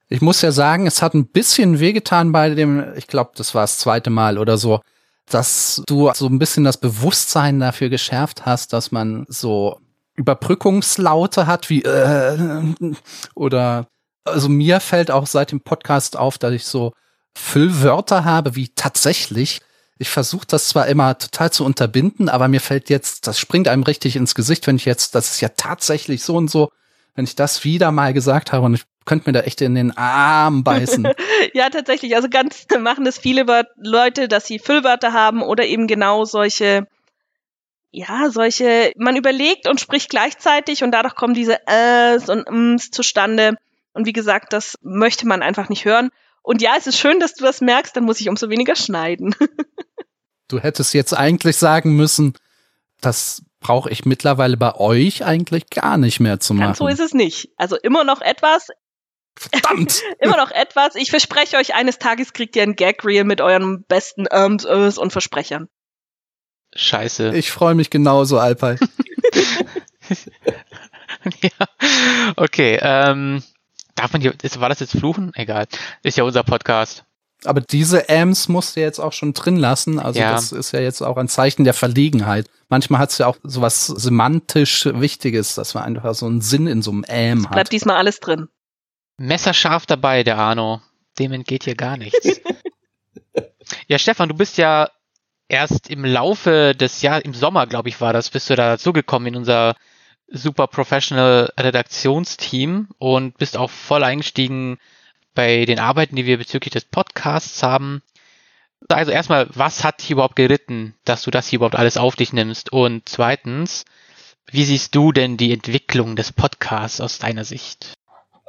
Ich 0.09 0.21
muss 0.21 0.41
ja 0.41 0.51
sagen, 0.51 0.85
es 0.85 1.01
hat 1.01 1.13
ein 1.13 1.27
bisschen 1.27 1.79
wehgetan 1.79 2.33
bei 2.33 2.49
dem, 2.49 2.93
ich 2.95 3.07
glaube, 3.07 3.31
das 3.35 3.55
war 3.55 3.63
das 3.63 3.77
zweite 3.77 4.09
Mal 4.09 4.37
oder 4.37 4.57
so, 4.57 4.81
dass 5.29 5.81
du 5.87 6.11
so 6.13 6.27
ein 6.27 6.39
bisschen 6.39 6.65
das 6.65 6.77
Bewusstsein 6.77 7.61
dafür 7.61 7.87
geschärft 7.87 8.45
hast, 8.45 8.73
dass 8.73 8.91
man 8.91 9.25
so 9.29 9.79
Überbrückungslaute 10.15 11.47
hat 11.47 11.69
wie 11.69 11.83
äh, 11.83 12.63
oder 13.33 13.87
also 14.25 14.49
mir 14.49 14.81
fällt 14.81 15.09
auch 15.09 15.25
seit 15.25 15.51
dem 15.51 15.61
Podcast 15.61 16.17
auf, 16.17 16.37
dass 16.37 16.53
ich 16.53 16.65
so 16.65 16.91
Füllwörter 17.33 18.25
habe 18.25 18.55
wie 18.55 18.69
tatsächlich. 18.75 19.61
Ich 19.97 20.09
versuche 20.09 20.45
das 20.47 20.67
zwar 20.67 20.87
immer 20.87 21.17
total 21.17 21.51
zu 21.51 21.63
unterbinden, 21.63 22.27
aber 22.27 22.49
mir 22.49 22.61
fällt 22.61 22.89
jetzt, 22.89 23.25
das 23.25 23.39
springt 23.39 23.69
einem 23.69 23.83
richtig 23.83 24.17
ins 24.17 24.35
Gesicht, 24.35 24.67
wenn 24.67 24.75
ich 24.75 24.85
jetzt, 24.85 25.15
das 25.15 25.31
ist 25.31 25.41
ja 25.41 25.49
tatsächlich 25.55 26.23
so 26.23 26.35
und 26.35 26.51
so, 26.51 26.69
wenn 27.15 27.25
ich 27.25 27.35
das 27.35 27.63
wieder 27.63 27.91
mal 27.91 28.13
gesagt 28.13 28.51
habe 28.51 28.65
und 28.65 28.73
ich 28.73 28.83
könnte 29.05 29.29
mir 29.29 29.33
da 29.33 29.41
echt 29.41 29.61
in 29.61 29.75
den 29.75 29.95
Arm 29.95 30.63
beißen. 30.63 31.07
Ja, 31.53 31.69
tatsächlich. 31.69 32.15
Also 32.15 32.29
ganz 32.29 32.65
machen 32.79 33.03
das 33.03 33.17
viele 33.17 33.45
Leute, 33.75 34.27
dass 34.27 34.47
sie 34.47 34.57
Füllwörter 34.57 35.13
haben 35.13 35.43
oder 35.43 35.65
eben 35.65 35.87
genau 35.87 36.23
solche, 36.25 36.87
ja, 37.91 38.29
solche, 38.31 38.91
man 38.95 39.17
überlegt 39.17 39.67
und 39.67 39.79
spricht 39.79 40.09
gleichzeitig 40.09 40.83
und 40.83 40.91
dadurch 40.91 41.15
kommen 41.15 41.33
diese 41.33 41.59
Äs 41.67 42.29
und 42.29 42.47
Ms 42.47 42.91
zustande. 42.91 43.55
Und 43.93 44.07
wie 44.07 44.13
gesagt, 44.13 44.53
das 44.53 44.79
möchte 44.81 45.27
man 45.27 45.43
einfach 45.43 45.69
nicht 45.69 45.85
hören. 45.85 46.09
Und 46.41 46.61
ja, 46.61 46.71
es 46.77 46.87
ist 46.87 46.97
schön, 46.97 47.19
dass 47.19 47.35
du 47.35 47.43
das 47.43 47.61
merkst, 47.61 47.95
dann 47.95 48.05
muss 48.05 48.19
ich 48.19 48.29
umso 48.29 48.49
weniger 48.49 48.75
schneiden. 48.75 49.35
Du 50.49 50.59
hättest 50.59 50.93
jetzt 50.93 51.13
eigentlich 51.13 51.57
sagen 51.57 51.95
müssen, 51.95 52.33
das 53.01 53.41
brauche 53.63 53.89
ich 53.89 54.05
mittlerweile 54.05 54.57
bei 54.57 54.75
euch 54.75 55.25
eigentlich 55.25 55.69
gar 55.69 55.97
nicht 55.97 56.19
mehr 56.19 56.39
zu 56.39 56.53
machen. 56.53 56.67
Ganz 56.67 56.77
so 56.77 56.87
ist 56.87 56.99
es 56.99 57.13
nicht. 57.13 57.49
Also 57.57 57.77
immer 57.77 58.03
noch 58.03 58.21
etwas, 58.21 58.67
Verdammt! 59.35 60.03
immer 60.19 60.37
noch 60.37 60.51
etwas. 60.51 60.95
Ich 60.95 61.09
verspreche 61.09 61.57
euch, 61.57 61.73
eines 61.73 61.97
Tages 61.97 62.33
kriegt 62.33 62.55
ihr 62.55 62.63
ein 62.63 62.75
Gag-Reel 62.75 63.23
mit 63.23 63.41
euren 63.41 63.83
besten 63.83 64.27
Äms, 64.27 64.65
Ös 64.65 64.97
und 64.97 65.11
Versprechern. 65.11 65.69
Scheiße. 66.75 67.35
Ich 67.35 67.51
freue 67.51 67.75
mich 67.75 67.89
genauso, 67.89 68.39
Alpay. 68.39 68.77
ja. 71.41 71.67
Okay, 72.35 72.79
ähm, 72.81 73.43
darf 73.95 74.13
man 74.13 74.21
hier, 74.21 74.33
ist, 74.41 74.59
war 74.59 74.69
das 74.69 74.79
jetzt 74.79 74.97
Fluchen? 74.97 75.31
Egal. 75.35 75.67
Ist 76.03 76.17
ja 76.17 76.23
unser 76.23 76.43
Podcast. 76.43 77.05
Aber 77.45 77.61
diese 77.61 78.09
Ams 78.09 78.47
musst 78.47 78.75
du 78.75 78.81
jetzt 78.81 78.99
auch 78.99 79.13
schon 79.13 79.33
drin 79.33 79.57
lassen. 79.57 79.99
Also 79.99 80.19
Ja. 80.19 80.31
das 80.31 80.51
ist 80.51 80.71
ja 80.71 80.79
jetzt 80.79 81.01
auch 81.01 81.17
ein 81.17 81.27
Zeichen 81.27 81.63
der 81.63 81.73
Verlegenheit. 81.73 82.49
Manchmal 82.69 82.99
hat 82.99 83.11
es 83.11 83.17
ja 83.17 83.27
auch 83.27 83.37
sowas 83.43 83.87
semantisch 83.87 84.85
Wichtiges, 84.85 85.55
dass 85.55 85.73
man 85.73 85.83
einfach 85.83 86.15
so 86.15 86.25
einen 86.25 86.41
Sinn 86.41 86.67
in 86.67 86.81
so 86.81 86.91
einem 86.91 87.05
Am 87.07 87.45
hat. 87.45 87.51
Bleibt 87.53 87.71
diesmal 87.71 87.97
alles 87.97 88.19
drin. 88.19 88.47
Messerscharf 89.17 89.85
dabei, 89.85 90.23
der 90.23 90.37
Arno. 90.37 90.81
Dem 91.19 91.31
entgeht 91.31 91.65
hier 91.65 91.75
gar 91.75 91.97
nichts. 91.97 92.41
ja, 93.87 93.99
Stefan, 93.99 94.29
du 94.29 94.35
bist 94.35 94.57
ja 94.57 94.89
erst 95.47 95.89
im 95.89 96.03
Laufe 96.03 96.73
des 96.75 97.01
Jahres, 97.01 97.23
im 97.23 97.33
Sommer, 97.33 97.67
glaube 97.67 97.89
ich, 97.89 98.01
war 98.01 98.13
das, 98.13 98.29
bist 98.29 98.49
du 98.49 98.55
da 98.55 98.71
dazugekommen 98.71 99.27
in 99.27 99.35
unser 99.35 99.75
super 100.27 100.67
professional 100.67 101.51
Redaktionsteam 101.59 102.89
und 102.97 103.37
bist 103.37 103.57
auch 103.57 103.69
voll 103.69 104.03
eingestiegen 104.03 104.79
bei 105.33 105.65
den 105.65 105.79
Arbeiten, 105.79 106.15
die 106.15 106.25
wir 106.25 106.37
bezüglich 106.37 106.73
des 106.73 106.85
Podcasts 106.85 107.63
haben. 107.63 108.01
Also 108.89 109.11
erstmal, 109.11 109.47
was 109.53 109.83
hat 109.83 110.01
dich 110.01 110.11
überhaupt 110.11 110.35
geritten, 110.35 110.95
dass 111.05 111.23
du 111.23 111.31
das 111.31 111.47
hier 111.47 111.57
überhaupt 111.57 111.75
alles 111.75 111.97
auf 111.97 112.15
dich 112.15 112.33
nimmst? 112.33 112.71
Und 112.71 113.03
zweitens, 113.07 113.85
wie 114.51 114.63
siehst 114.63 114.93
du 114.95 115.11
denn 115.11 115.37
die 115.37 115.53
Entwicklung 115.53 116.15
des 116.15 116.31
Podcasts 116.31 117.01
aus 117.01 117.19
deiner 117.19 117.43
Sicht? 117.45 117.93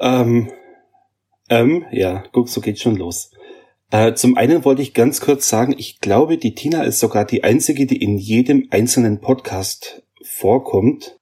Ähm, 0.00 0.50
ähm, 1.48 1.86
ja, 1.92 2.24
guck, 2.32 2.48
so 2.48 2.60
geht's 2.60 2.82
schon 2.82 2.96
los. 2.96 3.30
Äh, 3.90 4.14
zum 4.14 4.36
einen 4.36 4.64
wollte 4.64 4.82
ich 4.82 4.92
ganz 4.92 5.20
kurz 5.20 5.48
sagen, 5.48 5.74
ich 5.78 6.00
glaube, 6.00 6.36
die 6.36 6.54
Tina 6.54 6.82
ist 6.82 6.98
sogar 6.98 7.24
die 7.24 7.44
einzige, 7.44 7.86
die 7.86 8.02
in 8.02 8.18
jedem 8.18 8.66
einzelnen 8.70 9.20
Podcast 9.20 10.02
vorkommt, 10.22 11.18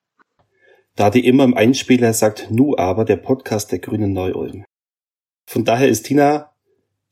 da 0.96 1.10
die 1.10 1.26
immer 1.26 1.44
im 1.44 1.54
Einspieler 1.54 2.14
sagt, 2.14 2.50
nu 2.50 2.76
aber 2.76 3.04
der 3.04 3.16
Podcast 3.16 3.72
der 3.72 3.78
Grünen 3.78 4.12
Neu-Ulm. 4.12 4.64
Von 5.52 5.66
daher 5.66 5.88
ist 5.88 6.04
Tina 6.04 6.50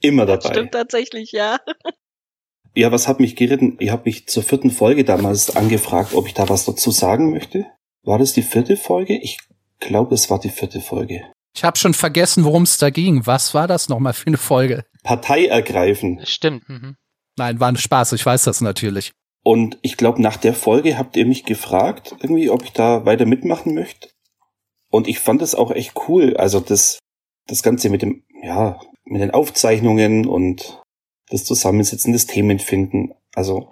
immer 0.00 0.24
dabei. 0.24 0.48
Stimmt 0.48 0.72
tatsächlich, 0.72 1.32
ja. 1.32 1.58
Ja, 2.74 2.90
was 2.90 3.06
hat 3.06 3.20
mich 3.20 3.36
geritten? 3.36 3.76
Ihr 3.80 3.92
habt 3.92 4.06
mich 4.06 4.28
zur 4.28 4.42
vierten 4.42 4.70
Folge 4.70 5.04
damals 5.04 5.54
angefragt, 5.54 6.14
ob 6.14 6.26
ich 6.26 6.32
da 6.32 6.48
was 6.48 6.64
dazu 6.64 6.90
sagen 6.90 7.32
möchte. 7.32 7.66
War 8.02 8.18
das 8.18 8.32
die 8.32 8.42
vierte 8.42 8.78
Folge? 8.78 9.18
Ich 9.20 9.38
glaube, 9.78 10.14
es 10.14 10.30
war 10.30 10.38
die 10.38 10.48
vierte 10.48 10.80
Folge. 10.80 11.22
Ich 11.54 11.64
habe 11.64 11.76
schon 11.76 11.92
vergessen, 11.92 12.44
worum 12.44 12.62
es 12.62 12.78
da 12.78 12.88
ging. 12.88 13.26
Was 13.26 13.52
war 13.52 13.68
das 13.68 13.90
nochmal 13.90 14.14
für 14.14 14.28
eine 14.28 14.38
Folge? 14.38 14.86
Partei 15.02 15.44
ergreifen. 15.44 16.20
Stimmt. 16.24 16.66
Mhm. 16.66 16.96
Nein, 17.36 17.60
war 17.60 17.68
ein 17.68 17.76
Spaß. 17.76 18.14
Ich 18.14 18.24
weiß 18.24 18.44
das 18.44 18.62
natürlich. 18.62 19.12
Und 19.42 19.78
ich 19.82 19.98
glaube, 19.98 20.22
nach 20.22 20.38
der 20.38 20.54
Folge 20.54 20.96
habt 20.96 21.14
ihr 21.14 21.26
mich 21.26 21.44
gefragt, 21.44 22.14
irgendwie, 22.22 22.48
ob 22.48 22.64
ich 22.64 22.72
da 22.72 23.04
weiter 23.04 23.26
mitmachen 23.26 23.74
möchte. 23.74 24.08
Und 24.88 25.08
ich 25.08 25.18
fand 25.18 25.42
es 25.42 25.54
auch 25.54 25.72
echt 25.72 25.92
cool. 26.08 26.38
Also 26.38 26.60
das, 26.60 27.00
das 27.46 27.62
Ganze 27.62 27.90
mit 27.90 28.02
dem, 28.02 28.22
ja, 28.42 28.80
mit 29.04 29.20
den 29.20 29.30
Aufzeichnungen 29.30 30.26
und 30.26 30.82
das 31.28 31.44
Zusammensetzen 31.44 32.12
des 32.12 32.26
Themenfinden. 32.26 33.14
Also 33.34 33.70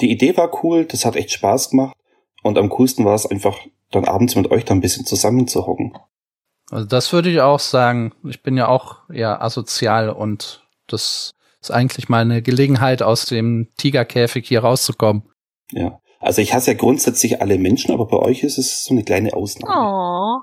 die 0.00 0.10
Idee 0.10 0.36
war 0.36 0.62
cool, 0.62 0.84
das 0.84 1.04
hat 1.04 1.16
echt 1.16 1.32
Spaß 1.32 1.70
gemacht 1.70 1.96
und 2.42 2.58
am 2.58 2.68
coolsten 2.68 3.04
war 3.04 3.14
es 3.14 3.26
einfach 3.26 3.58
dann 3.90 4.04
abends 4.04 4.36
mit 4.36 4.50
euch 4.50 4.64
da 4.64 4.74
ein 4.74 4.80
bisschen 4.80 5.06
zusammenzuhocken. 5.06 5.96
Also 6.70 6.86
das 6.86 7.12
würde 7.12 7.30
ich 7.30 7.40
auch 7.40 7.60
sagen. 7.60 8.12
Ich 8.24 8.42
bin 8.42 8.56
ja 8.56 8.68
auch 8.68 9.08
eher 9.08 9.42
asozial 9.42 10.10
und 10.10 10.66
das 10.86 11.32
ist 11.60 11.70
eigentlich 11.70 12.08
mal 12.08 12.20
eine 12.20 12.42
Gelegenheit, 12.42 13.02
aus 13.02 13.24
dem 13.24 13.68
Tigerkäfig 13.76 14.46
hier 14.46 14.60
rauszukommen. 14.60 15.22
Ja. 15.72 16.00
Also 16.20 16.42
ich 16.42 16.52
hasse 16.52 16.72
ja 16.72 16.76
grundsätzlich 16.76 17.40
alle 17.40 17.58
Menschen, 17.58 17.92
aber 17.92 18.06
bei 18.06 18.18
euch 18.18 18.42
ist 18.42 18.58
es 18.58 18.84
so 18.84 18.92
eine 18.92 19.04
kleine 19.04 19.34
Ausnahme. 19.34 19.72
Oh. 19.72 20.38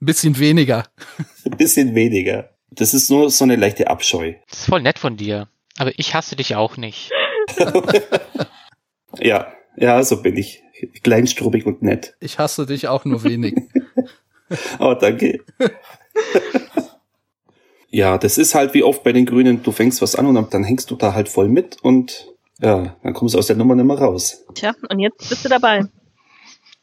Ein 0.00 0.06
bisschen 0.06 0.38
weniger. 0.38 0.84
Ein 1.44 1.56
bisschen 1.56 1.94
weniger. 1.94 2.50
Das 2.74 2.94
ist 2.94 3.10
nur 3.10 3.30
so 3.30 3.44
eine 3.44 3.56
leichte 3.56 3.88
Abscheu. 3.88 4.34
Das 4.48 4.60
ist 4.60 4.66
voll 4.66 4.82
nett 4.82 4.98
von 4.98 5.16
dir. 5.16 5.48
Aber 5.78 5.92
ich 5.98 6.14
hasse 6.14 6.36
dich 6.36 6.56
auch 6.56 6.76
nicht. 6.76 7.10
ja, 9.18 9.52
ja, 9.76 10.02
so 10.02 10.22
bin 10.22 10.36
ich. 10.36 10.62
Kleinstrubig 11.02 11.66
und 11.66 11.82
nett. 11.82 12.16
Ich 12.20 12.38
hasse 12.38 12.66
dich 12.66 12.88
auch 12.88 13.04
nur 13.04 13.22
wenig. 13.24 13.54
oh, 14.78 14.94
danke. 14.94 15.40
ja, 17.88 18.18
das 18.18 18.38
ist 18.38 18.54
halt 18.54 18.74
wie 18.74 18.82
oft 18.82 19.04
bei 19.04 19.12
den 19.12 19.26
Grünen, 19.26 19.62
du 19.62 19.70
fängst 19.70 20.02
was 20.02 20.16
an 20.16 20.26
und 20.26 20.54
dann 20.54 20.64
hängst 20.64 20.90
du 20.90 20.96
da 20.96 21.14
halt 21.14 21.28
voll 21.28 21.48
mit 21.48 21.76
und 21.82 22.26
ja, 22.60 22.96
dann 23.02 23.12
kommst 23.12 23.34
du 23.34 23.38
aus 23.38 23.46
der 23.46 23.56
Nummer 23.56 23.74
nicht 23.74 23.86
mehr 23.86 23.98
raus. 23.98 24.44
Tja, 24.54 24.74
und 24.88 24.98
jetzt 24.98 25.28
bist 25.28 25.44
du 25.44 25.48
dabei. 25.48 25.84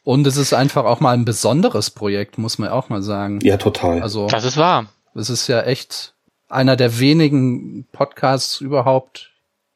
Und 0.03 0.25
es 0.25 0.38
ist 0.38 0.53
einfach 0.53 0.86
auch 0.86 1.01
mal 1.01 1.13
ein 1.13 1.25
besonderes 1.25 1.91
Projekt, 1.91 2.38
muss 2.38 2.58
man 2.58 2.69
auch 2.69 2.89
mal 2.89 3.01
sagen. 3.01 3.39
Ja, 3.43 3.58
total. 3.58 4.01
Also, 4.01 4.27
Das 4.27 4.43
ist 4.43 4.58
wahr. 4.58 4.88
Es 5.15 5.29
ist 5.29 5.47
ja 5.47 5.61
echt 5.61 6.13
einer 6.47 6.75
der 6.75 6.99
wenigen 6.99 7.85
Podcasts 7.91 8.59
überhaupt 8.61 9.31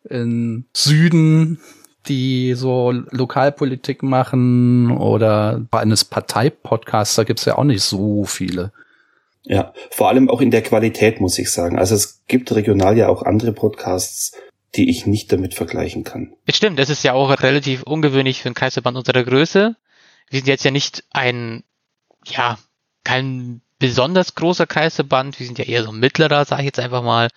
im 0.10 0.66
Süden, 0.74 1.60
die 2.08 2.54
so 2.56 2.92
Lokalpolitik 2.92 4.04
machen 4.04 4.92
oder 4.92 5.66
eines 5.72 6.04
Parteipodcasts, 6.04 7.16
da 7.16 7.24
gibt's 7.24 7.46
ja 7.46 7.58
auch 7.58 7.64
nicht 7.64 7.84
so 7.84 8.26
viele. 8.26 8.72
Ja, 9.46 9.74
vor 9.92 10.10
allem 10.10 10.30
auch 10.30 10.42
in 10.42 10.52
der 10.52 10.62
Qualität, 10.62 11.20
muss 11.20 11.38
ich 11.38 11.52
sagen. 11.52 11.78
Also 11.78 11.96
es 11.96 12.24
gibt 12.28 12.54
regional 12.54 12.98
ja 12.98 13.10
auch 13.10 13.24
andere 13.24 13.52
Podcasts, 13.52 14.34
die 14.76 14.90
ich 14.90 15.06
nicht 15.06 15.32
damit 15.32 15.54
vergleichen 15.54 16.04
kann. 16.04 16.34
Es 16.46 16.58
stimmt, 16.58 16.80
es 16.80 16.90
ist 16.90 17.04
ja 17.04 17.14
auch 17.14 17.30
relativ 17.42 17.84
ungewöhnlich 17.84 18.42
für 18.42 18.48
einen 18.48 18.56
Kreisverband 18.56 18.98
unserer 18.98 19.24
Größe. 19.24 19.76
Wir 20.30 20.40
sind 20.40 20.48
jetzt 20.48 20.64
ja 20.64 20.72
nicht 20.72 21.04
ein, 21.12 21.64
ja, 22.26 22.58
kein 23.04 23.62
besonders 23.84 24.36
großer 24.36 24.66
Kreisverband. 24.66 25.38
Wir 25.42 25.46
sind 25.46 25.60
ja 25.60 25.66
eher 25.66 25.84
so 25.84 25.92
mittlerer, 25.92 26.46
sage 26.46 26.62
ich 26.62 26.68
jetzt 26.68 26.80
einfach 26.80 27.04
mal. 27.04 27.28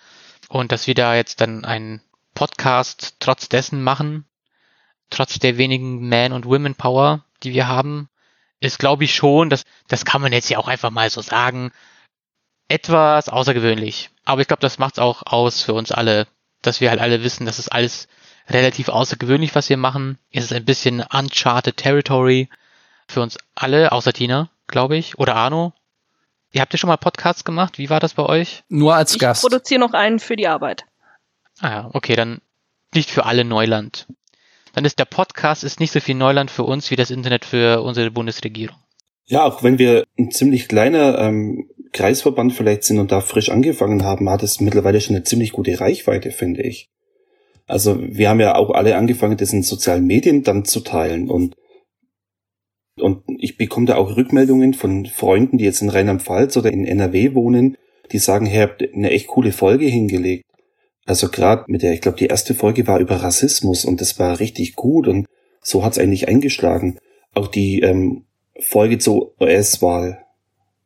Und 0.47 0.71
dass 0.71 0.87
wir 0.87 0.95
da 0.95 1.13
jetzt 1.13 1.41
dann 1.41 1.65
einen 1.65 2.01
Podcast 2.35 3.17
trotz 3.19 3.49
dessen 3.49 3.83
machen, 3.83 4.23
trotz 5.09 5.39
der 5.39 5.57
wenigen 5.57 6.07
Man- 6.07 6.31
und 6.31 6.45
Women-Power, 6.45 7.25
die 7.43 7.51
wir 7.51 7.67
haben, 7.67 8.07
ist, 8.61 8.79
glaube 8.79 9.03
ich, 9.03 9.13
schon, 9.13 9.49
das, 9.49 9.65
das 9.89 10.05
kann 10.05 10.21
man 10.21 10.31
jetzt 10.31 10.47
ja 10.47 10.57
auch 10.57 10.69
einfach 10.69 10.89
mal 10.89 11.09
so 11.09 11.19
sagen, 11.19 11.73
etwas 12.69 13.27
außergewöhnlich. 13.27 14.09
Aber 14.23 14.39
ich 14.39 14.47
glaube, 14.47 14.61
das 14.61 14.77
macht's 14.77 14.99
auch 14.99 15.23
aus 15.25 15.61
für 15.61 15.73
uns 15.73 15.91
alle, 15.91 16.27
dass 16.61 16.79
wir 16.79 16.91
halt 16.91 17.01
alle 17.01 17.23
wissen, 17.23 17.45
dass 17.45 17.59
es 17.59 17.67
alles 17.67 18.07
relativ 18.47 18.87
außergewöhnlich, 18.87 19.53
was 19.53 19.67
wir 19.67 19.75
machen. 19.75 20.17
Es 20.31 20.45
ist 20.45 20.53
ein 20.53 20.63
bisschen 20.63 21.01
uncharted 21.01 21.75
territory 21.75 22.47
für 23.09 23.21
uns 23.21 23.37
alle, 23.53 23.91
außer 23.91 24.13
Tina, 24.13 24.49
glaube 24.67 24.95
ich, 24.95 25.19
oder 25.19 25.35
Arno. 25.35 25.73
Ihr 26.51 26.61
habt 26.61 26.73
ja 26.73 26.77
schon 26.77 26.87
mal 26.87 26.97
Podcasts 26.97 27.43
gemacht. 27.43 27.77
Wie 27.77 27.89
war 27.89 27.99
das 27.99 28.13
bei 28.13 28.23
euch? 28.25 28.63
Nur 28.69 28.95
als 28.95 29.13
Ich 29.13 29.19
Gast. 29.19 29.41
produziere 29.41 29.79
noch 29.79 29.93
einen 29.93 30.19
für 30.19 30.35
die 30.35 30.47
Arbeit. 30.47 30.85
Ah 31.59 31.69
ja, 31.69 31.89
okay, 31.93 32.15
dann 32.15 32.39
nicht 32.93 33.09
für 33.09 33.25
alle 33.25 33.43
Neuland. 33.43 34.07
Dann 34.73 34.85
ist 34.85 34.99
der 34.99 35.05
Podcast 35.05 35.63
ist 35.63 35.79
nicht 35.79 35.91
so 35.91 35.99
viel 35.99 36.15
Neuland 36.15 36.51
für 36.51 36.63
uns 36.63 36.91
wie 36.91 36.95
das 36.95 37.11
Internet 37.11 37.45
für 37.45 37.81
unsere 37.81 38.11
Bundesregierung. 38.11 38.77
Ja, 39.25 39.43
auch 39.43 39.63
wenn 39.63 39.77
wir 39.77 40.05
ein 40.17 40.31
ziemlich 40.31 40.67
kleiner 40.67 41.17
ähm, 41.19 41.69
Kreisverband 41.91 42.53
vielleicht 42.53 42.83
sind 42.83 42.99
und 42.99 43.11
da 43.11 43.19
frisch 43.21 43.49
angefangen 43.49 44.03
haben, 44.03 44.29
hat 44.29 44.43
es 44.43 44.61
mittlerweile 44.61 45.01
schon 45.01 45.15
eine 45.15 45.25
ziemlich 45.25 45.51
gute 45.51 45.79
Reichweite, 45.79 46.31
finde 46.31 46.61
ich. 46.61 46.89
Also 47.65 47.99
wir 47.99 48.29
haben 48.29 48.39
ja 48.39 48.55
auch 48.55 48.69
alle 48.69 48.95
angefangen, 48.95 49.35
das 49.35 49.51
in 49.51 49.63
sozialen 49.63 50.05
Medien 50.05 50.43
dann 50.43 50.63
zu 50.63 50.79
teilen 50.79 51.29
und 51.29 51.55
und 52.99 53.23
ich 53.39 53.57
bekomme 53.57 53.85
da 53.85 53.95
auch 53.95 54.15
Rückmeldungen 54.15 54.73
von 54.73 55.05
Freunden, 55.05 55.57
die 55.57 55.65
jetzt 55.65 55.81
in 55.81 55.89
Rheinland-Pfalz 55.89 56.57
oder 56.57 56.71
in 56.71 56.85
NRW 56.85 57.33
wohnen, 57.33 57.77
die 58.11 58.19
sagen, 58.19 58.45
hey, 58.45 58.61
habt 58.67 58.81
eine 58.81 59.11
echt 59.11 59.27
coole 59.27 59.51
Folge 59.51 59.85
hingelegt. 59.85 60.45
Also 61.05 61.29
gerade 61.29 61.63
mit 61.67 61.83
der, 61.83 61.93
ich 61.93 62.01
glaube, 62.01 62.17
die 62.17 62.27
erste 62.27 62.53
Folge 62.53 62.87
war 62.87 62.99
über 62.99 63.17
Rassismus 63.17 63.85
und 63.85 64.01
das 64.01 64.19
war 64.19 64.39
richtig 64.39 64.75
gut 64.75 65.07
und 65.07 65.25
so 65.61 65.83
hat's 65.83 65.97
eigentlich 65.97 66.27
eingeschlagen. 66.27 66.99
Auch 67.33 67.47
die 67.47 67.81
ähm, 67.81 68.25
Folge 68.59 68.97
zur 68.97 69.39
US-Wahl 69.39 70.23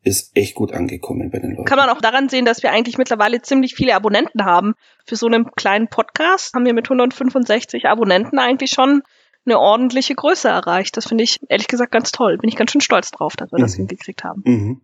ist 0.03 0.35
echt 0.35 0.55
gut 0.55 0.73
angekommen 0.73 1.29
bei 1.29 1.39
den 1.39 1.51
Leuten. 1.51 1.65
Kann 1.65 1.77
man 1.77 1.89
auch 1.89 2.01
daran 2.01 2.29
sehen, 2.29 2.45
dass 2.45 2.63
wir 2.63 2.71
eigentlich 2.71 2.97
mittlerweile 2.97 3.41
ziemlich 3.41 3.75
viele 3.75 3.95
Abonnenten 3.95 4.45
haben. 4.45 4.73
Für 5.05 5.15
so 5.15 5.27
einen 5.27 5.51
kleinen 5.51 5.87
Podcast 5.87 6.53
haben 6.53 6.65
wir 6.65 6.73
mit 6.73 6.85
165 6.85 7.85
Abonnenten 7.85 8.39
eigentlich 8.39 8.71
schon 8.71 9.03
eine 9.45 9.59
ordentliche 9.59 10.15
Größe 10.15 10.47
erreicht. 10.49 10.97
Das 10.97 11.07
finde 11.07 11.23
ich 11.23 11.39
ehrlich 11.49 11.67
gesagt 11.67 11.91
ganz 11.91 12.11
toll. 12.11 12.37
Bin 12.37 12.49
ich 12.49 12.55
ganz 12.55 12.71
schön 12.71 12.81
stolz 12.81 13.11
drauf, 13.11 13.35
dass 13.35 13.51
wir 13.51 13.59
das 13.59 13.73
Mhm. 13.73 13.87
hingekriegt 13.87 14.23
haben. 14.23 14.41
Mhm. 14.45 14.81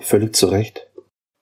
Völlig 0.00 0.34
zu 0.34 0.46
Recht. 0.46 0.86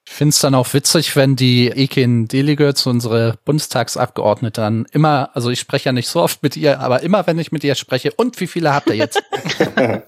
Ich 0.07 0.15
finde 0.15 0.31
es 0.31 0.41
dann 0.41 0.55
auch 0.55 0.73
witzig, 0.73 1.17
wenn 1.17 1.37
die 1.37 1.67
Ekin 1.69 2.29
Delegates, 2.29 2.87
unsere 2.87 3.39
Bundestagsabgeordnete, 3.45 4.61
dann 4.61 4.87
immer, 4.93 5.31
also 5.35 5.51
ich 5.51 5.61
spreche 5.61 5.87
ja 5.91 5.93
nicht 5.93 6.09
so 6.09 6.23
oft 6.23 6.43
mit 6.43 6.57
ihr, 6.57 6.81
aber 6.81 7.03
immer 7.03 7.27
wenn 7.27 7.39
ich 7.39 7.53
mit 7.53 7.63
ihr 7.63 7.75
spreche, 7.75 8.13
und 8.17 8.41
wie 8.41 8.47
viele 8.47 8.73
habt 8.73 8.89
ihr 8.89 8.97
jetzt? 8.97 9.23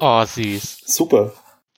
Oh, 0.00 0.24
süß. 0.24 0.82
Super. 0.84 1.32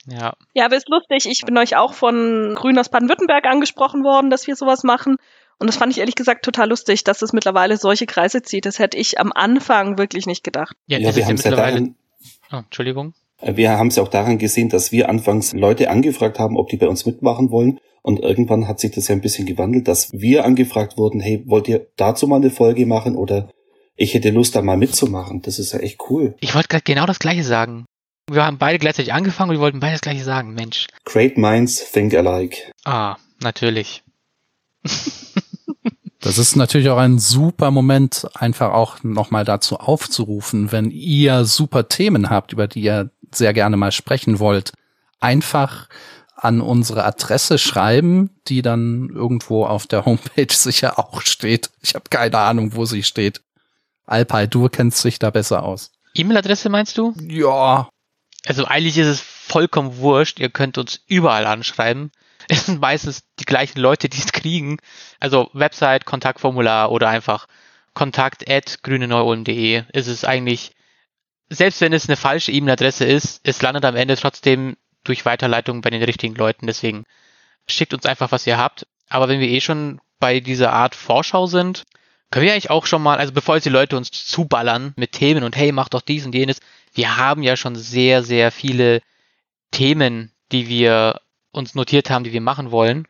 Ja. 0.06 0.32
Ja, 0.54 0.64
aber 0.64 0.76
ist 0.76 0.88
lustig. 0.88 1.26
Ich 1.30 1.42
bin 1.44 1.56
euch 1.58 1.76
auch 1.76 1.92
von 1.92 2.54
Grün 2.56 2.78
aus 2.78 2.88
Baden-Württemberg 2.88 3.44
angesprochen 3.46 4.02
worden, 4.02 4.30
dass 4.30 4.46
wir 4.46 4.56
sowas 4.56 4.82
machen. 4.82 5.16
Und 5.62 5.68
das 5.68 5.76
fand 5.76 5.92
ich 5.92 5.98
ehrlich 6.00 6.16
gesagt 6.16 6.44
total 6.44 6.68
lustig, 6.68 7.04
dass 7.04 7.22
es 7.22 7.32
mittlerweile 7.32 7.76
solche 7.76 8.06
Kreise 8.06 8.42
zieht. 8.42 8.66
Das 8.66 8.78
hätte 8.80 8.98
ich 8.98 9.18
am 9.20 9.30
Anfang 9.32 9.96
wirklich 9.96 10.26
nicht 10.26 10.42
gedacht. 10.44 10.74
Ja, 10.86 10.98
Ja, 10.98 11.14
wir 11.14 11.24
haben 11.24 11.36
es 11.36 11.44
ja 11.44 11.50
mittlerweile. 11.52 11.76
daran, 11.80 11.94
Oh, 12.52 12.56
Entschuldigung. 12.64 13.14
äh, 13.40 13.56
wir 13.56 13.70
haben 13.78 13.86
es 13.88 13.96
ja 13.96 14.02
auch 14.02 14.08
daran 14.08 14.38
gesehen, 14.38 14.68
dass 14.68 14.92
wir 14.92 15.08
anfangs 15.08 15.52
Leute 15.52 15.88
angefragt 15.88 16.38
haben, 16.38 16.56
ob 16.58 16.68
die 16.68 16.76
bei 16.76 16.88
uns 16.88 17.06
mitmachen 17.06 17.50
wollen. 17.50 17.78
Und 18.02 18.18
irgendwann 18.18 18.66
hat 18.66 18.80
sich 18.80 18.90
das 18.90 19.06
ja 19.08 19.14
ein 19.14 19.20
bisschen 19.20 19.46
gewandelt, 19.46 19.86
dass 19.86 20.12
wir 20.12 20.44
angefragt 20.44 20.98
wurden, 20.98 21.20
hey, 21.20 21.42
wollt 21.46 21.68
ihr 21.68 21.86
dazu 21.96 22.26
mal 22.26 22.36
eine 22.36 22.50
Folge 22.50 22.84
machen 22.84 23.14
oder 23.16 23.48
ich 23.94 24.14
hätte 24.14 24.30
Lust, 24.30 24.56
da 24.56 24.62
mal 24.62 24.76
mitzumachen. 24.76 25.42
Das 25.42 25.60
ist 25.60 25.72
ja 25.72 25.78
echt 25.78 26.00
cool. 26.10 26.34
Ich 26.40 26.54
wollte 26.56 26.66
gerade 26.68 26.82
genau 26.84 27.06
das 27.06 27.20
Gleiche 27.20 27.44
sagen. 27.44 27.86
Wir 28.28 28.44
haben 28.44 28.58
beide 28.58 28.78
gleichzeitig 28.80 29.12
angefangen 29.12 29.50
und 29.50 29.56
wir 29.56 29.60
wollten 29.60 29.78
beide 29.80 29.92
das 29.92 30.00
Gleiche 30.00 30.24
sagen. 30.24 30.54
Mensch. 30.54 30.88
Great 31.04 31.38
minds 31.38 31.92
think 31.92 32.14
alike. 32.14 32.56
Ah, 32.84 33.16
natürlich. 33.40 34.02
Das 36.22 36.38
ist 36.38 36.54
natürlich 36.54 36.88
auch 36.88 36.98
ein 36.98 37.18
super 37.18 37.72
Moment, 37.72 38.28
einfach 38.34 38.72
auch 38.72 39.02
nochmal 39.02 39.44
dazu 39.44 39.78
aufzurufen, 39.78 40.70
wenn 40.70 40.92
ihr 40.92 41.44
super 41.44 41.88
Themen 41.88 42.30
habt, 42.30 42.52
über 42.52 42.68
die 42.68 42.80
ihr 42.82 43.10
sehr 43.32 43.52
gerne 43.52 43.76
mal 43.76 43.90
sprechen 43.90 44.38
wollt, 44.38 44.72
einfach 45.18 45.88
an 46.36 46.60
unsere 46.60 47.04
Adresse 47.04 47.58
schreiben, 47.58 48.30
die 48.46 48.62
dann 48.62 49.10
irgendwo 49.12 49.66
auf 49.66 49.88
der 49.88 50.04
Homepage 50.04 50.46
sicher 50.50 50.98
auch 51.00 51.22
steht. 51.22 51.70
Ich 51.82 51.96
habe 51.96 52.04
keine 52.08 52.38
Ahnung, 52.38 52.76
wo 52.76 52.84
sie 52.84 53.02
steht. 53.02 53.40
Alpay, 54.06 54.46
du 54.46 54.68
kennst 54.68 55.04
dich 55.04 55.18
da 55.18 55.30
besser 55.30 55.64
aus. 55.64 55.90
E-Mail-Adresse 56.14 56.68
meinst 56.68 56.98
du? 56.98 57.14
Ja, 57.20 57.88
Also 58.46 58.64
eigentlich 58.64 58.96
ist 58.98 59.06
es 59.08 59.20
vollkommen 59.20 59.96
wurscht. 59.96 60.38
Ihr 60.38 60.50
könnt 60.50 60.78
uns 60.78 61.00
überall 61.08 61.46
anschreiben. 61.46 62.12
Es 62.48 62.66
sind 62.66 62.80
meistens 62.80 63.24
die 63.38 63.44
gleichen 63.44 63.80
Leute, 63.80 64.08
die 64.08 64.18
es 64.18 64.32
kriegen. 64.32 64.78
Also 65.20 65.50
Website, 65.52 66.04
Kontaktformular 66.04 66.90
oder 66.90 67.08
einfach 67.08 67.46
kontakt 67.94 68.48
at 68.48 68.82
grüneneuulm.de 68.82 69.84
ist 69.92 70.06
es 70.06 70.24
eigentlich, 70.24 70.72
selbst 71.48 71.80
wenn 71.80 71.92
es 71.92 72.08
eine 72.08 72.16
falsche 72.16 72.52
E-Mail-Adresse 72.52 73.04
ist, 73.04 73.40
es 73.44 73.60
landet 73.62 73.84
am 73.84 73.96
Ende 73.96 74.16
trotzdem 74.16 74.76
durch 75.04 75.24
Weiterleitung 75.24 75.82
bei 75.82 75.90
den 75.90 76.02
richtigen 76.02 76.34
Leuten. 76.34 76.66
Deswegen 76.66 77.04
schickt 77.66 77.94
uns 77.94 78.06
einfach, 78.06 78.32
was 78.32 78.46
ihr 78.46 78.58
habt. 78.58 78.86
Aber 79.08 79.28
wenn 79.28 79.40
wir 79.40 79.48
eh 79.48 79.60
schon 79.60 80.00
bei 80.18 80.40
dieser 80.40 80.72
Art 80.72 80.94
Vorschau 80.94 81.46
sind, 81.46 81.84
können 82.30 82.46
wir 82.46 82.52
eigentlich 82.52 82.70
auch 82.70 82.86
schon 82.86 83.02
mal, 83.02 83.18
also 83.18 83.32
bevor 83.32 83.56
jetzt 83.56 83.64
die 83.64 83.70
Leute 83.70 83.96
uns 83.96 84.10
zuballern 84.10 84.94
mit 84.96 85.12
Themen 85.12 85.44
und 85.44 85.54
hey, 85.54 85.70
mach 85.70 85.90
doch 85.90 86.00
dies 86.00 86.24
und 86.24 86.34
jenes, 86.34 86.60
wir 86.94 87.16
haben 87.16 87.42
ja 87.42 87.56
schon 87.56 87.76
sehr, 87.76 88.22
sehr 88.22 88.50
viele 88.50 89.02
Themen, 89.70 90.32
die 90.50 90.68
wir 90.68 91.20
uns 91.52 91.74
notiert 91.74 92.10
haben, 92.10 92.24
die 92.24 92.32
wir 92.32 92.40
machen 92.40 92.70
wollen. 92.70 93.06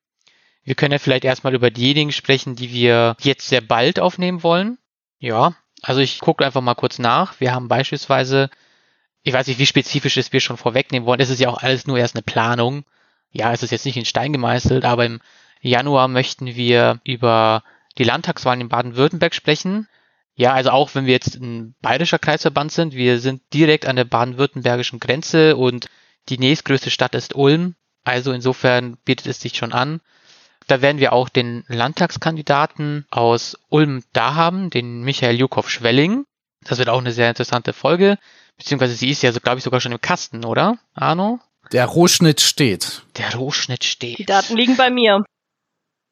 Wir 0.64 0.74
können 0.74 0.92
ja 0.92 0.98
vielleicht 0.98 1.24
erstmal 1.24 1.54
über 1.54 1.70
diejenigen 1.70 2.12
sprechen, 2.12 2.54
die 2.54 2.72
wir 2.72 3.16
jetzt 3.20 3.48
sehr 3.48 3.60
bald 3.60 3.98
aufnehmen 3.98 4.42
wollen. 4.42 4.78
Ja, 5.18 5.54
also 5.82 6.00
ich 6.00 6.20
gucke 6.20 6.44
einfach 6.44 6.60
mal 6.60 6.74
kurz 6.74 6.98
nach. 6.98 7.40
Wir 7.40 7.52
haben 7.52 7.68
beispielsweise, 7.68 8.50
ich 9.22 9.32
weiß 9.32 9.46
nicht, 9.46 9.58
wie 9.58 9.66
spezifisch 9.66 10.16
es 10.16 10.32
wir 10.32 10.40
schon 10.40 10.56
vorwegnehmen 10.56 11.06
wollen. 11.06 11.20
Es 11.20 11.30
ist 11.30 11.40
ja 11.40 11.48
auch 11.48 11.62
alles 11.62 11.86
nur 11.86 11.98
erst 11.98 12.14
eine 12.14 12.22
Planung. 12.22 12.84
Ja, 13.30 13.52
es 13.52 13.62
ist 13.62 13.70
jetzt 13.70 13.86
nicht 13.86 13.96
in 13.96 14.04
Stein 14.04 14.32
gemeißelt, 14.32 14.84
aber 14.84 15.06
im 15.06 15.20
Januar 15.60 16.08
möchten 16.08 16.54
wir 16.54 17.00
über 17.04 17.62
die 17.98 18.04
Landtagswahlen 18.04 18.60
in 18.60 18.68
Baden-Württemberg 18.68 19.34
sprechen. 19.34 19.88
Ja, 20.34 20.52
also 20.52 20.70
auch 20.70 20.94
wenn 20.94 21.06
wir 21.06 21.12
jetzt 21.12 21.36
ein 21.36 21.74
bayerischer 21.82 22.18
Kreisverband 22.18 22.72
sind, 22.72 22.94
wir 22.94 23.20
sind 23.20 23.42
direkt 23.52 23.86
an 23.86 23.96
der 23.96 24.04
baden-württembergischen 24.04 25.00
Grenze 25.00 25.56
und 25.56 25.86
die 26.28 26.38
nächstgrößte 26.38 26.90
Stadt 26.90 27.14
ist 27.14 27.34
Ulm. 27.34 27.74
Also 28.04 28.32
insofern 28.32 28.96
bietet 29.04 29.26
es 29.26 29.40
sich 29.40 29.56
schon 29.56 29.72
an. 29.72 30.00
Da 30.66 30.80
werden 30.80 30.98
wir 30.98 31.12
auch 31.12 31.28
den 31.28 31.64
Landtagskandidaten 31.68 33.06
aus 33.10 33.58
Ulm 33.68 34.04
da 34.12 34.34
haben, 34.34 34.70
den 34.70 35.02
Michael 35.02 35.38
Jukow-Schwelling. 35.38 36.24
Das 36.64 36.78
wird 36.78 36.88
auch 36.88 37.00
eine 37.00 37.12
sehr 37.12 37.28
interessante 37.28 37.72
Folge. 37.72 38.18
Beziehungsweise 38.56 38.94
sie 38.94 39.10
ist 39.10 39.22
ja, 39.22 39.32
so, 39.32 39.40
glaube 39.40 39.58
ich, 39.58 39.64
sogar 39.64 39.80
schon 39.80 39.92
im 39.92 40.00
Kasten, 40.00 40.44
oder, 40.44 40.78
Arno? 40.94 41.40
Der 41.72 41.86
Rohschnitt 41.86 42.40
steht. 42.40 43.02
Der 43.16 43.34
Rohschnitt 43.34 43.84
steht. 43.84 44.18
Die 44.18 44.26
Daten 44.26 44.56
liegen 44.56 44.76
bei 44.76 44.90
mir. 44.90 45.24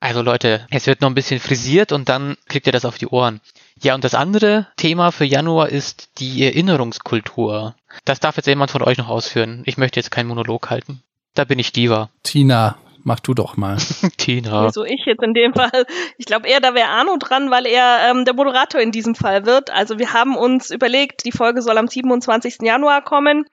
Also 0.01 0.23
Leute, 0.23 0.67
es 0.71 0.87
wird 0.87 1.03
noch 1.03 1.11
ein 1.11 1.15
bisschen 1.15 1.41
frisiert 1.41 1.93
und 1.93 2.09
dann 2.09 2.37
kriegt 2.49 2.67
ihr 2.67 2.73
das 2.73 2.87
auf 2.87 2.97
die 2.97 3.07
Ohren. 3.07 3.43
Ja, 3.83 3.95
und 3.95 4.03
das 4.03 4.15
andere 4.15 4.67
Thema 4.77 5.13
für 5.13 5.27
Januar 5.27 5.69
ist 5.69 6.09
die 6.19 6.43
Erinnerungskultur. 6.43 7.77
Das 8.07 8.19
darf 8.19 8.37
jetzt 8.37 8.47
jemand 8.47 8.71
von 8.71 8.83
euch 8.83 8.97
noch 8.97 9.09
ausführen. 9.09 9.63
Ich 9.67 9.77
möchte 9.77 10.01
jetzt 10.01 10.11
keinen 10.11 10.29
Monolog 10.29 10.71
halten. 10.71 11.03
Da 11.35 11.45
bin 11.45 11.59
ich 11.59 11.73
Diva. 11.73 12.11
Tina, 12.23 12.77
mach 13.05 13.21
du 13.21 13.35
doch 13.35 13.57
mal. 13.57 13.77
Tina. 14.17 14.67
Wieso 14.67 14.85
ich 14.85 15.05
jetzt 15.07 15.23
in 15.23 15.35
dem 15.35 15.55
Fall? 15.55 15.87
Ich 16.19 16.27
glaube 16.27 16.49
eher, 16.49 16.61
da 16.61 16.75
wäre 16.75 16.89
Arno 16.89 17.17
dran, 17.19 17.51
weil 17.51 17.67
er 17.67 18.11
ähm, 18.11 18.25
der 18.25 18.35
Moderator 18.35 18.81
in 18.81 18.93
diesem 18.93 19.15
Fall 19.15 19.47
wird. 19.47 19.71
Also 19.71 19.99
wir 19.99 20.13
haben 20.13 20.37
uns 20.37 20.71
überlegt, 20.71 21.25
die 21.25 21.33
Folge 21.33 21.63
soll 21.63 21.79
am 21.79 21.89
27. 21.89 22.59
Januar 22.63 23.03
kommen. 23.03 23.45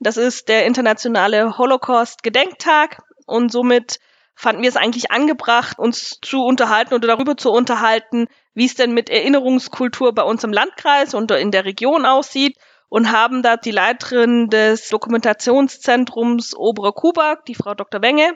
Das 0.00 0.16
ist 0.16 0.48
der 0.48 0.66
internationale 0.66 1.56
Holocaust-Gedenktag 1.56 3.02
und 3.26 3.50
somit 3.50 3.98
fanden 4.34 4.62
wir 4.62 4.68
es 4.68 4.76
eigentlich 4.76 5.10
angebracht, 5.10 5.78
uns 5.78 6.18
zu 6.20 6.44
unterhalten 6.44 6.92
oder 6.94 7.08
darüber 7.08 7.36
zu 7.36 7.50
unterhalten, 7.50 8.26
wie 8.52 8.66
es 8.66 8.74
denn 8.74 8.92
mit 8.92 9.08
Erinnerungskultur 9.08 10.14
bei 10.14 10.22
uns 10.22 10.44
im 10.44 10.52
Landkreis 10.52 11.14
und 11.14 11.30
in 11.30 11.50
der 11.50 11.64
Region 11.64 12.04
aussieht 12.04 12.56
und 12.88 13.10
haben 13.10 13.42
da 13.42 13.56
die 13.56 13.70
Leiterin 13.70 14.48
des 14.48 14.88
Dokumentationszentrums 14.88 16.54
Obere 16.56 16.92
Kuba, 16.92 17.38
die 17.46 17.54
Frau 17.54 17.74
Dr. 17.74 18.02
Wenge, 18.02 18.32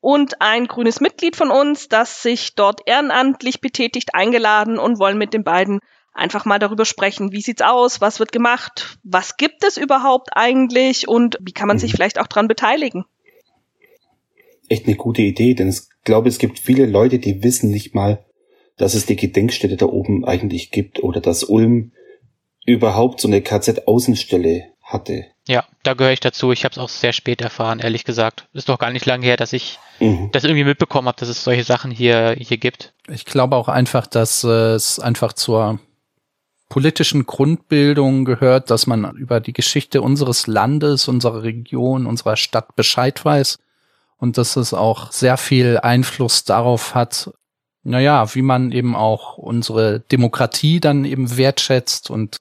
und 0.00 0.40
ein 0.40 0.66
grünes 0.66 1.00
Mitglied 1.00 1.36
von 1.36 1.50
uns, 1.50 1.88
das 1.88 2.22
sich 2.22 2.54
dort 2.54 2.82
ehrenamtlich 2.86 3.60
betätigt, 3.60 4.14
eingeladen 4.14 4.78
und 4.78 4.98
wollen 4.98 5.18
mit 5.18 5.34
den 5.34 5.42
beiden 5.42 5.80
einfach 6.12 6.44
mal 6.44 6.58
darüber 6.58 6.84
sprechen, 6.84 7.32
wie 7.32 7.40
sieht's 7.40 7.62
aus, 7.62 8.00
was 8.00 8.20
wird 8.20 8.32
gemacht, 8.32 8.98
was 9.02 9.36
gibt 9.36 9.64
es 9.64 9.76
überhaupt 9.76 10.30
eigentlich 10.32 11.08
und 11.08 11.38
wie 11.40 11.52
kann 11.52 11.68
man 11.68 11.78
sich 11.78 11.92
mhm. 11.92 11.96
vielleicht 11.96 12.20
auch 12.20 12.26
dran 12.26 12.48
beteiligen 12.48 13.04
echt 14.68 14.86
eine 14.86 14.96
gute 14.96 15.22
Idee, 15.22 15.54
denn 15.54 15.68
ich 15.68 15.82
glaube, 16.04 16.28
es 16.28 16.38
gibt 16.38 16.58
viele 16.58 16.86
Leute, 16.86 17.18
die 17.18 17.42
wissen 17.42 17.70
nicht 17.70 17.94
mal, 17.94 18.24
dass 18.76 18.94
es 18.94 19.06
die 19.06 19.16
Gedenkstätte 19.16 19.76
da 19.76 19.86
oben 19.86 20.24
eigentlich 20.24 20.70
gibt 20.70 21.02
oder 21.02 21.20
dass 21.20 21.44
Ulm 21.44 21.92
überhaupt 22.66 23.20
so 23.20 23.28
eine 23.28 23.40
KZ-Außenstelle 23.40 24.64
hatte. 24.82 25.26
Ja, 25.48 25.64
da 25.82 25.94
gehöre 25.94 26.12
ich 26.12 26.20
dazu. 26.20 26.52
Ich 26.52 26.64
habe 26.64 26.72
es 26.72 26.78
auch 26.78 26.88
sehr 26.88 27.12
spät 27.12 27.40
erfahren, 27.40 27.78
ehrlich 27.78 28.04
gesagt. 28.04 28.48
Ist 28.52 28.68
doch 28.68 28.78
gar 28.78 28.90
nicht 28.90 29.06
lange 29.06 29.24
her, 29.24 29.36
dass 29.36 29.52
ich 29.52 29.78
mhm. 30.00 30.30
das 30.32 30.44
irgendwie 30.44 30.64
mitbekommen 30.64 31.08
habe, 31.08 31.18
dass 31.18 31.28
es 31.28 31.44
solche 31.44 31.64
Sachen 31.64 31.90
hier, 31.90 32.36
hier 32.38 32.58
gibt. 32.58 32.92
Ich 33.08 33.24
glaube 33.24 33.56
auch 33.56 33.68
einfach, 33.68 34.06
dass 34.06 34.42
äh, 34.44 34.74
es 34.74 34.98
einfach 34.98 35.32
zur 35.32 35.78
politischen 36.68 37.26
Grundbildung 37.26 38.24
gehört, 38.24 38.70
dass 38.70 38.88
man 38.88 39.16
über 39.16 39.40
die 39.40 39.52
Geschichte 39.52 40.02
unseres 40.02 40.48
Landes, 40.48 41.06
unserer 41.06 41.44
Region, 41.44 42.06
unserer 42.06 42.36
Stadt 42.36 42.74
Bescheid 42.74 43.24
weiß 43.24 43.58
und 44.18 44.38
dass 44.38 44.56
es 44.56 44.74
auch 44.74 45.12
sehr 45.12 45.36
viel 45.36 45.78
Einfluss 45.78 46.44
darauf 46.44 46.94
hat, 46.94 47.30
naja, 47.86 48.34
wie 48.34 48.42
man 48.42 48.72
eben 48.72 48.96
auch 48.96 49.38
unsere 49.38 50.00
Demokratie 50.00 50.80
dann 50.80 51.04
eben 51.04 51.36
wertschätzt 51.36 52.10
und 52.10 52.38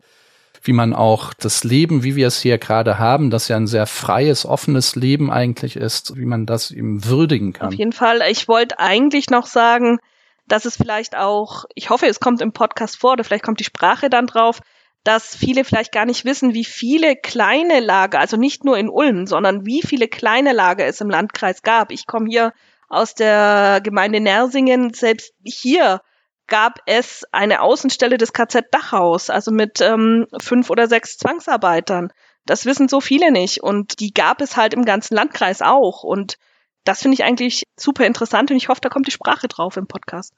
wie 0.64 0.74
man 0.74 0.94
auch 0.94 1.34
das 1.36 1.64
Leben, 1.64 2.04
wie 2.04 2.16
wir 2.16 2.28
es 2.28 2.42
hier 2.42 2.58
gerade 2.58 2.98
haben, 2.98 3.30
das 3.30 3.48
ja 3.48 3.56
ein 3.56 3.68
sehr 3.68 3.86
freies, 3.86 4.46
offenes 4.46 4.96
Leben 4.96 5.30
eigentlich 5.30 5.76
ist, 5.76 6.18
wie 6.18 6.26
man 6.26 6.48
das 6.48 6.72
eben 6.72 7.06
würdigen 7.06 7.54
kann. 7.54 7.68
Auf 7.68 7.76
jeden 7.76 7.94
Fall. 7.94 8.22
Ich 8.30 8.48
wollte 8.48 8.80
eigentlich 8.80 9.30
noch 9.30 9.46
sagen, 9.46 10.00
dass 10.48 10.66
es 10.66 10.76
vielleicht 10.76 11.16
auch, 11.16 11.66
ich 11.76 11.92
hoffe, 11.92 12.08
es 12.08 12.20
kommt 12.20 12.42
im 12.42 12.52
Podcast 12.52 12.98
vor 12.98 13.14
oder 13.14 13.24
vielleicht 13.24 13.44
kommt 13.44 13.60
die 13.60 13.66
Sprache 13.66 14.10
dann 14.10 14.26
drauf, 14.26 14.62
dass 15.04 15.36
viele 15.36 15.64
vielleicht 15.64 15.92
gar 15.92 16.06
nicht 16.06 16.26
wissen, 16.26 16.56
wie 16.56 16.66
viele 16.66 17.16
kleine 17.16 17.80
Lager, 17.80 18.20
also 18.20 18.38
nicht 18.38 18.66
nur 18.66 18.80
in 18.80 18.90
Ulm, 18.90 19.28
sondern 19.28 19.64
wie 19.64 19.84
viele 19.84 20.08
kleine 20.08 20.54
Lager 20.54 20.88
es 20.88 21.02
im 21.02 21.12
Landkreis 21.12 21.62
gab. 21.62 21.92
Ich 21.92 22.08
komme 22.08 22.26
hier 22.28 22.52
aus 22.88 23.16
der 23.16 23.82
Gemeinde 23.84 24.20
Nersingen. 24.20 24.94
Selbst 24.94 25.34
hier 25.44 26.02
gab 26.48 26.80
es 26.86 27.24
eine 27.32 27.62
Außenstelle 27.62 28.18
des 28.18 28.34
KZ 28.34 28.66
Dachhaus, 28.72 29.30
also 29.30 29.52
mit 29.52 29.82
ähm, 29.82 30.28
fünf 30.40 30.70
oder 30.70 30.88
sechs 30.88 31.18
Zwangsarbeitern. 31.18 32.12
Das 32.46 32.66
wissen 32.66 32.88
so 32.88 33.02
viele 33.02 33.32
nicht. 33.32 33.64
Und 33.64 34.00
die 34.00 34.14
gab 34.14 34.42
es 34.42 34.56
halt 34.56 34.74
im 34.74 34.86
ganzen 34.86 35.16
Landkreis 35.16 35.62
auch. 35.62 36.04
Und 36.04 36.38
das 36.84 37.02
finde 37.02 37.16
ich 37.16 37.24
eigentlich 37.24 37.64
super 37.76 38.06
interessant 38.06 38.52
und 38.52 38.58
ich 38.58 38.70
hoffe, 38.70 38.82
da 38.82 38.90
kommt 38.90 39.08
die 39.08 39.12
Sprache 39.12 39.48
drauf 39.48 39.76
im 39.76 39.88
Podcast. 39.88 40.34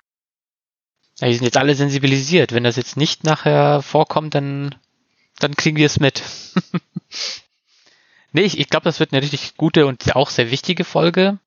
Ja, 1.20 1.28
die 1.28 1.34
sind 1.34 1.46
jetzt 1.46 1.58
alle 1.58 1.76
sensibilisiert. 1.76 2.54
Wenn 2.54 2.64
das 2.64 2.78
jetzt 2.78 2.96
nicht 2.96 3.24
nachher 3.24 3.82
vorkommt, 3.82 4.36
dann, 4.36 4.76
dann 5.40 5.56
kriegen 5.56 5.78
wir 5.78 5.88
es 5.88 6.00
mit. 6.00 6.24
nee, 8.32 8.44
ich, 8.44 8.60
ich 8.60 8.70
glaube, 8.70 8.86
das 8.86 9.00
wird 9.00 9.12
eine 9.12 9.22
richtig 9.22 9.58
gute 9.58 9.88
und 9.88 10.16
auch 10.16 10.30
sehr 10.30 10.52
wichtige 10.52 10.86
Folge. 10.86 11.40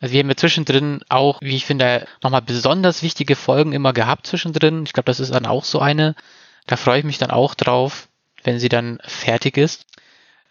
Also 0.00 0.12
wir 0.12 0.20
haben 0.20 0.28
ja 0.28 0.36
zwischendrin 0.36 1.00
auch, 1.08 1.40
wie 1.40 1.56
ich 1.56 1.64
finde, 1.64 2.06
nochmal 2.22 2.42
besonders 2.42 3.02
wichtige 3.02 3.36
Folgen 3.36 3.72
immer 3.72 3.92
gehabt 3.92 4.26
zwischendrin. 4.26 4.84
Ich 4.84 4.92
glaube, 4.92 5.06
das 5.06 5.20
ist 5.20 5.34
dann 5.34 5.46
auch 5.46 5.64
so 5.64 5.78
eine. 5.78 6.14
Da 6.66 6.76
freue 6.76 6.98
ich 6.98 7.04
mich 7.04 7.18
dann 7.18 7.30
auch 7.30 7.54
drauf, 7.54 8.08
wenn 8.42 8.58
sie 8.58 8.68
dann 8.68 8.98
fertig 9.04 9.56
ist. 9.56 9.86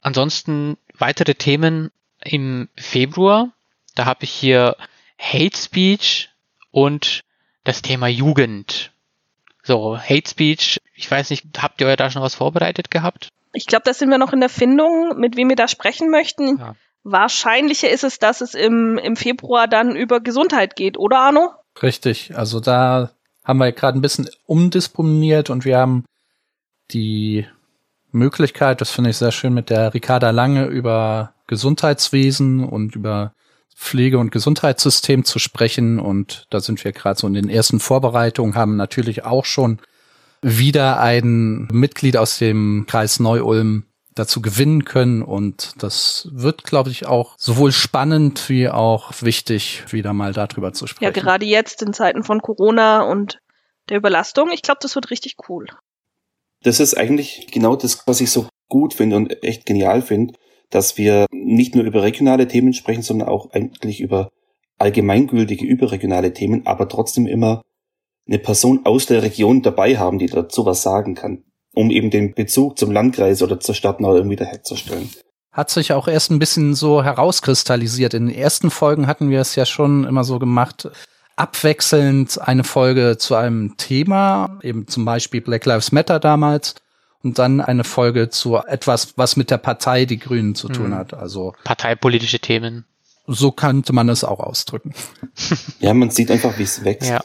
Ansonsten 0.02 0.78
weitere 0.98 1.36
Themen 1.36 1.92
im 2.24 2.70
Februar. 2.76 3.50
Da 3.96 4.06
habe 4.06 4.24
ich 4.24 4.32
hier 4.32 4.76
Hate 5.20 5.58
Speech 5.58 6.30
und 6.72 7.24
das 7.64 7.82
Thema 7.82 8.08
Jugend. 8.08 8.92
So, 9.64 9.98
Hate 9.98 10.30
Speech, 10.30 10.80
ich 10.94 11.10
weiß 11.10 11.30
nicht, 11.32 11.46
habt 11.58 11.82
ihr 11.82 11.88
euch 11.88 11.96
da 11.96 12.10
schon 12.10 12.22
was 12.22 12.36
vorbereitet 12.36 12.92
gehabt? 12.92 13.30
Ich 13.54 13.66
glaube, 13.66 13.84
da 13.86 13.94
sind 13.94 14.10
wir 14.10 14.18
noch 14.18 14.34
in 14.34 14.42
der 14.42 14.50
Findung, 14.50 15.18
mit 15.18 15.38
wem 15.38 15.50
wir 15.50 15.56
da 15.56 15.68
sprechen 15.68 16.12
möchten. 16.12 16.60
Ja. 16.60 16.76
Wahrscheinlicher 17.06 17.90
ist 17.90 18.04
es, 18.04 18.18
dass 18.18 18.42
es 18.42 18.56
im, 18.56 18.98
im 18.98 19.16
Februar 19.16 19.68
dann 19.68 19.96
über 19.96 20.22
Gesundheit 20.22 20.76
geht, 20.76 20.98
oder 20.98 21.20
Arno? 21.20 21.52
Richtig, 21.84 22.36
also 22.36 22.60
da 22.60 23.12
haben 23.44 23.60
wir 23.60 23.72
gerade 23.72 24.00
ein 24.00 24.02
bisschen 24.02 24.28
umdisponiert 24.48 25.52
und 25.52 25.66
wir 25.66 25.78
haben 25.78 26.04
die 26.92 27.46
Möglichkeit, 28.12 28.82
das 28.82 28.90
finde 28.90 29.12
ich 29.12 29.18
sehr 29.18 29.32
schön, 29.32 29.54
mit 29.54 29.70
der 29.70 29.94
Ricarda 29.94 30.32
Lange 30.32 30.66
über 30.66 31.34
Gesundheitswesen 31.46 32.64
und 32.64 32.96
über 32.96 33.34
Pflege- 33.76 34.18
und 34.18 34.32
Gesundheitssystem 34.32 35.26
zu 35.26 35.38
sprechen. 35.38 36.00
Und 36.00 36.48
da 36.50 36.60
sind 36.60 36.84
wir 36.84 36.92
gerade 36.92 37.20
so 37.20 37.28
in 37.28 37.34
den 37.34 37.50
ersten 37.50 37.80
Vorbereitungen, 37.80 38.56
haben 38.56 38.78
natürlich 38.78 39.26
auch 39.26 39.46
schon 39.46 39.80
wieder 40.42 41.00
ein 41.00 41.68
Mitglied 41.72 42.18
aus 42.18 42.40
dem 42.40 42.86
Kreis 42.88 43.20
Neu-Ulm 43.20 43.84
dazu 44.16 44.42
gewinnen 44.42 44.86
können. 44.86 45.22
Und 45.22 45.74
das 45.84 46.28
wird, 46.32 46.64
glaube 46.64 46.90
ich, 46.90 47.06
auch 47.06 47.36
sowohl 47.38 47.72
spannend 47.72 48.50
wie 48.50 48.70
auch 48.70 49.12
wichtig, 49.22 49.84
wieder 49.90 50.14
mal 50.14 50.34
darüber 50.34 50.74
zu 50.74 50.88
sprechen. 50.88 51.04
Ja, 51.04 51.12
gerade 51.12 51.46
jetzt 51.46 51.82
in 51.82 51.94
Zeiten 51.94 52.24
von 52.24 52.42
Corona 52.42 53.04
und 53.04 53.40
der 53.90 53.98
Überlastung. 53.98 54.50
Ich 54.52 54.62
glaube, 54.62 54.80
das 54.82 54.96
wird 54.96 55.12
richtig 55.12 55.36
cool. 55.50 55.68
Das 56.64 56.80
ist 56.80 56.98
eigentlich 56.98 57.48
genau 57.52 57.76
das, 57.76 58.08
was 58.08 58.22
ich 58.22 58.32
so 58.32 58.48
gut 58.70 58.96
finde 58.96 59.18
und 59.18 59.44
echt 59.44 59.66
genial 59.66 60.02
finde, 60.02 60.34
dass 60.72 60.98
wir 60.98 61.28
nicht 61.32 61.76
nur 61.76 61.84
über 61.84 62.02
regionale 62.02 62.48
Themen 62.48 62.74
sprechen, 62.74 63.04
sondern 63.04 63.30
auch 63.30 63.52
eigentlich 63.52 64.02
über 64.02 64.30
allgemeingültige 64.78 65.66
überregionale 65.66 66.34
Themen, 66.34 66.66
aber 66.66 66.90
trotzdem 66.90 67.28
immer 67.28 67.62
eine 68.28 68.40
Person 68.40 68.82
aus 68.86 69.06
der 69.06 69.22
Region 69.22 69.62
dabei 69.62 69.98
haben, 69.98 70.18
die 70.18 70.26
dazu 70.26 70.66
was 70.66 70.82
sagen 70.82 71.14
kann, 71.14 71.44
um 71.76 71.92
eben 71.92 72.10
den 72.10 72.34
Bezug 72.34 72.80
zum 72.80 72.92
Landkreis 72.92 73.44
oder 73.44 73.60
zur 73.60 73.76
Stadt 73.76 74.00
neu 74.00 74.16
irgendwie 74.16 74.44
herzustellen. 74.44 75.10
Hat 75.52 75.70
sich 75.70 75.94
auch 75.94 76.08
erst 76.08 76.32
ein 76.32 76.40
bisschen 76.40 76.76
so 76.76 77.04
herauskristallisiert. 77.04 78.14
In 78.14 78.28
den 78.28 78.36
ersten 78.36 78.72
Folgen 78.72 79.08
hatten 79.08 79.30
wir 79.30 79.40
es 79.40 79.56
ja 79.56 79.66
schon 79.66 80.06
immer 80.06 80.24
so 80.24 80.40
gemacht, 80.40 80.90
abwechselnd 81.36 82.42
eine 82.42 82.64
Folge 82.64 83.18
zu 83.18 83.36
einem 83.36 83.78
Thema, 83.78 84.60
eben 84.64 84.88
zum 84.88 85.06
Beispiel 85.06 85.42
Black 85.42 85.66
Lives 85.66 85.92
Matter 85.92 86.20
damals, 86.20 86.76
und 87.24 87.40
dann 87.40 87.60
eine 87.60 87.84
Folge 87.84 88.30
zu 88.30 88.58
etwas, 88.58 89.18
was 89.18 89.36
mit 89.36 89.50
der 89.50 89.58
Partei 89.58 90.06
Die 90.06 90.20
Grünen 90.20 90.56
zu 90.56 90.70
tun 90.70 90.90
mhm. 90.90 90.96
hat. 90.96 91.14
Also 91.14 91.54
parteipolitische 91.64 92.40
Themen. 92.40 92.86
So 93.28 93.52
könnte 93.52 93.94
man 93.94 94.10
es 94.10 94.24
auch 94.24 94.40
ausdrücken. 94.40 94.94
ja, 95.80 95.94
man 95.94 96.12
sieht 96.12 96.30
einfach, 96.30 96.58
wie 96.60 96.64
es 96.64 96.84
wächst. 96.84 97.10
Ja. 97.10 97.24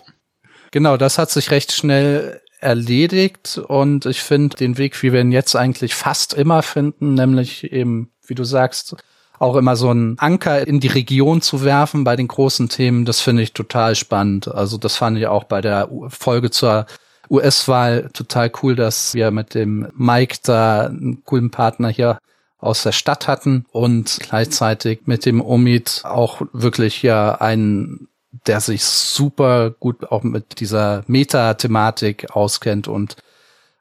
Genau, 0.70 0.96
das 0.96 1.18
hat 1.18 1.30
sich 1.30 1.50
recht 1.50 1.72
schnell 1.72 2.40
erledigt 2.60 3.58
und 3.58 4.06
ich 4.06 4.22
finde 4.22 4.56
den 4.56 4.78
Weg, 4.78 5.02
wie 5.02 5.12
wir 5.12 5.20
ihn 5.20 5.32
jetzt 5.32 5.56
eigentlich 5.56 5.94
fast 5.94 6.34
immer 6.34 6.62
finden, 6.62 7.14
nämlich 7.14 7.72
eben, 7.72 8.10
wie 8.26 8.34
du 8.34 8.44
sagst, 8.44 8.96
auch 9.38 9.56
immer 9.56 9.74
so 9.74 9.88
einen 9.88 10.18
Anker 10.18 10.66
in 10.66 10.80
die 10.80 10.88
Region 10.88 11.40
zu 11.40 11.64
werfen 11.64 12.04
bei 12.04 12.14
den 12.14 12.28
großen 12.28 12.68
Themen, 12.68 13.06
das 13.06 13.20
finde 13.20 13.42
ich 13.42 13.54
total 13.54 13.94
spannend. 13.94 14.48
Also 14.48 14.76
das 14.76 14.96
fand 14.96 15.16
ich 15.16 15.26
auch 15.26 15.44
bei 15.44 15.62
der 15.62 15.88
Folge 16.08 16.50
zur 16.50 16.86
US-Wahl 17.30 18.10
total 18.12 18.52
cool, 18.62 18.76
dass 18.76 19.14
wir 19.14 19.30
mit 19.30 19.54
dem 19.54 19.88
Mike 19.96 20.38
da 20.42 20.86
einen 20.86 21.24
coolen 21.24 21.50
Partner 21.50 21.88
hier 21.88 22.18
aus 22.58 22.82
der 22.82 22.92
Stadt 22.92 23.28
hatten 23.28 23.64
und 23.72 24.18
gleichzeitig 24.20 25.00
mit 25.06 25.24
dem 25.24 25.40
Omid 25.40 26.02
auch 26.04 26.42
wirklich 26.52 27.02
ja 27.02 27.36
einen, 27.36 28.08
der 28.46 28.60
sich 28.60 28.84
super 28.84 29.70
gut 29.70 30.10
auch 30.10 30.22
mit 30.22 30.60
dieser 30.60 31.04
Meta-Thematik 31.06 32.30
auskennt 32.30 32.88
und 32.88 33.16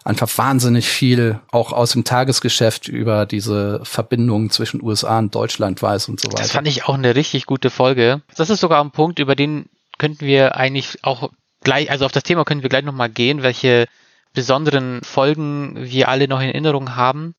einfach 0.03 0.29
wahnsinnig 0.37 0.87
viel 0.87 1.39
auch 1.51 1.71
aus 1.71 1.91
dem 1.91 2.03
Tagesgeschäft 2.03 2.87
über 2.87 3.25
diese 3.25 3.81
Verbindungen 3.83 4.49
zwischen 4.49 4.81
USA 4.81 5.19
und 5.19 5.35
Deutschland 5.35 5.81
weiß 5.81 6.09
und 6.09 6.19
so 6.19 6.29
weiter. 6.29 6.41
Das 6.41 6.51
fand 6.51 6.67
ich 6.67 6.85
auch 6.85 6.95
eine 6.95 7.15
richtig 7.15 7.45
gute 7.45 7.69
Folge. 7.69 8.21
Das 8.35 8.49
ist 8.49 8.61
sogar 8.61 8.83
ein 8.83 8.91
Punkt, 8.91 9.19
über 9.19 9.35
den 9.35 9.69
könnten 9.99 10.25
wir 10.25 10.55
eigentlich 10.55 11.03
auch 11.03 11.29
gleich, 11.61 11.91
also 11.91 12.05
auf 12.05 12.11
das 12.11 12.23
Thema 12.23 12.43
können 12.43 12.63
wir 12.63 12.69
gleich 12.69 12.85
nochmal 12.85 13.09
gehen, 13.09 13.43
welche 13.43 13.87
besonderen 14.33 15.01
Folgen 15.03 15.75
wir 15.77 16.07
alle 16.09 16.27
noch 16.27 16.39
in 16.39 16.47
Erinnerung 16.47 16.95
haben. 16.95 17.35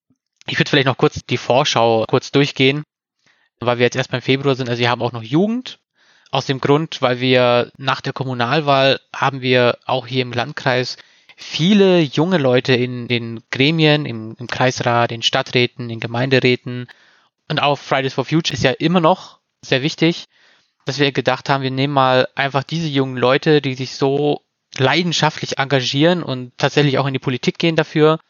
Ich 0.47 0.59
würde 0.59 0.71
vielleicht 0.71 0.87
noch 0.87 0.99
kurz 0.99 1.21
die 1.29 1.39
Vorschau 1.39 2.05
kurz 2.09 2.31
durchgehen, 2.31 2.85
weil 3.59 3.79
wir 3.79 3.87
jetzt 3.87 3.97
erst 3.97 4.11
beim 4.11 4.23
Februar 4.23 4.55
sind. 4.55 4.69
Also 4.69 4.81
wir 4.81 4.91
haben 4.91 5.03
auch 5.03 5.13
noch 5.13 5.23
Jugend. 5.23 5.80
Aus 6.31 6.47
dem 6.47 6.61
Grund, 6.61 7.03
weil 7.03 7.21
wir 7.21 7.73
nach 7.77 8.01
der 8.01 8.13
Kommunalwahl 8.13 9.01
haben 9.15 9.41
wir 9.41 9.79
auch 9.87 10.07
hier 10.07 10.23
im 10.23 10.33
Landkreis 10.33 10.97
viele 11.37 12.01
junge 12.01 12.39
Leute 12.39 12.75
in 12.75 13.09
den 13.09 13.43
Gremien, 13.51 14.07
im, 14.07 14.37
im 14.39 14.47
Kreisrat, 14.47 15.11
in 15.11 15.23
Stadträten, 15.23 15.91
in 15.91 15.99
Gemeinderäten 15.99 16.89
und 17.49 17.61
auch 17.61 17.77
Fridays 17.77 18.15
for 18.15 18.25
Future 18.25 18.55
ist 18.55 18.63
ja 18.63 18.71
immer 18.71 19.01
noch 19.01 19.41
sehr 19.61 19.83
wichtig, 19.83 20.27
dass 20.85 21.01
wir 21.01 21.11
gedacht 21.11 21.49
haben, 21.49 21.63
wir 21.63 21.73
nehmen 21.73 21.93
mal 21.93 22.29
einfach 22.37 22.63
diese 22.63 22.87
jungen 22.87 23.17
Leute, 23.17 23.61
die 23.61 23.75
sich 23.75 23.97
so 23.97 24.43
leidenschaftlich 24.79 25.59
engagieren 25.59 26.23
und 26.23 26.57
tatsächlich 26.59 26.99
auch 26.99 27.07
in 27.07 27.13
die 27.13 27.19
Politik 27.19 27.59
gehen 27.59 27.75
dafür, 27.75 28.21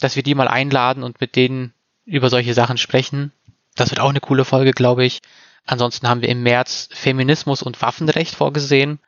dass 0.00 0.16
wir 0.16 0.22
die 0.22 0.34
mal 0.34 0.48
einladen 0.48 1.02
und 1.02 1.20
mit 1.20 1.36
denen 1.36 1.74
über 2.06 2.30
solche 2.30 2.54
Sachen 2.54 2.78
sprechen. 2.78 3.32
Das 3.74 3.90
wird 3.90 4.00
auch 4.00 4.08
eine 4.08 4.20
coole 4.20 4.44
Folge, 4.44 4.72
glaube 4.72 5.04
ich. 5.04 5.20
Ansonsten 5.66 6.08
haben 6.08 6.22
wir 6.22 6.28
im 6.28 6.42
März 6.42 6.88
Feminismus 6.92 7.62
und 7.62 7.80
Waffenrecht 7.82 8.34
vorgesehen. 8.34 8.98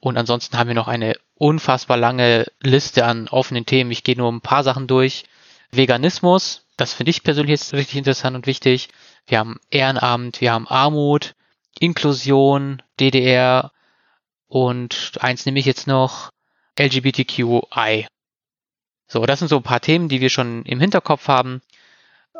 Und 0.00 0.18
ansonsten 0.18 0.58
haben 0.58 0.68
wir 0.68 0.74
noch 0.74 0.88
eine 0.88 1.16
unfassbar 1.36 1.96
lange 1.96 2.46
Liste 2.60 3.04
an 3.06 3.28
offenen 3.28 3.66
Themen. 3.66 3.90
Ich 3.90 4.04
gehe 4.04 4.16
nur 4.16 4.30
ein 4.30 4.42
paar 4.42 4.64
Sachen 4.64 4.86
durch. 4.86 5.24
Veganismus, 5.70 6.66
das 6.76 6.92
finde 6.92 7.10
ich 7.10 7.22
persönlich 7.22 7.50
jetzt 7.50 7.72
richtig 7.72 7.96
interessant 7.96 8.36
und 8.36 8.46
wichtig. 8.46 8.88
Wir 9.26 9.38
haben 9.38 9.58
Ehrenamt, 9.70 10.40
wir 10.40 10.52
haben 10.52 10.68
Armut, 10.68 11.34
Inklusion, 11.78 12.82
DDR 13.00 13.72
und 14.46 15.12
eins 15.20 15.46
nehme 15.46 15.58
ich 15.58 15.66
jetzt 15.66 15.86
noch 15.86 16.30
LGBTQI. 16.78 18.06
So, 19.06 19.26
das 19.26 19.38
sind 19.38 19.48
so 19.48 19.56
ein 19.56 19.62
paar 19.62 19.80
Themen, 19.80 20.08
die 20.08 20.20
wir 20.20 20.30
schon 20.30 20.64
im 20.64 20.80
Hinterkopf 20.80 21.28
haben. 21.28 21.62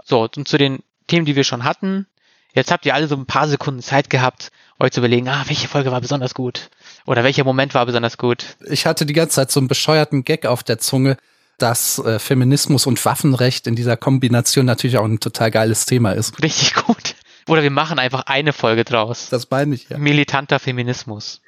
So, 0.04 0.28
und 0.36 0.48
zu 0.48 0.58
den 0.58 0.82
Themen, 1.06 1.26
die 1.26 1.36
wir 1.36 1.44
schon 1.44 1.64
hatten. 1.64 2.06
Jetzt 2.54 2.70
habt 2.70 2.86
ihr 2.86 2.94
alle 2.94 3.08
so 3.08 3.16
ein 3.16 3.26
paar 3.26 3.48
Sekunden 3.48 3.82
Zeit 3.82 4.08
gehabt, 4.08 4.50
euch 4.78 4.92
zu 4.92 5.00
überlegen, 5.00 5.28
ah, 5.28 5.42
welche 5.46 5.66
Folge 5.66 5.90
war 5.90 6.00
besonders 6.00 6.34
gut? 6.34 6.70
Oder 7.04 7.24
welcher 7.24 7.44
Moment 7.44 7.74
war 7.74 7.84
besonders 7.84 8.16
gut? 8.16 8.56
Ich 8.66 8.86
hatte 8.86 9.06
die 9.06 9.12
ganze 9.12 9.36
Zeit 9.36 9.50
so 9.50 9.58
einen 9.60 9.68
bescheuerten 9.68 10.24
Gag 10.24 10.46
auf 10.46 10.62
der 10.62 10.78
Zunge, 10.78 11.16
dass 11.58 11.98
äh, 11.98 12.18
Feminismus 12.18 12.86
und 12.86 13.04
Waffenrecht 13.04 13.66
in 13.66 13.74
dieser 13.74 13.96
Kombination 13.96 14.66
natürlich 14.66 14.98
auch 14.98 15.04
ein 15.04 15.20
total 15.20 15.50
geiles 15.50 15.84
Thema 15.86 16.12
ist. 16.12 16.40
Richtig 16.42 16.74
gut. 16.74 17.16
Oder 17.48 17.62
wir 17.62 17.70
machen 17.70 17.98
einfach 17.98 18.22
eine 18.26 18.52
Folge 18.52 18.84
draus. 18.84 19.28
Das 19.30 19.50
meine 19.50 19.74
ich, 19.74 19.88
ja. 19.88 19.98
Militanter 19.98 20.58
Feminismus. 20.58 21.42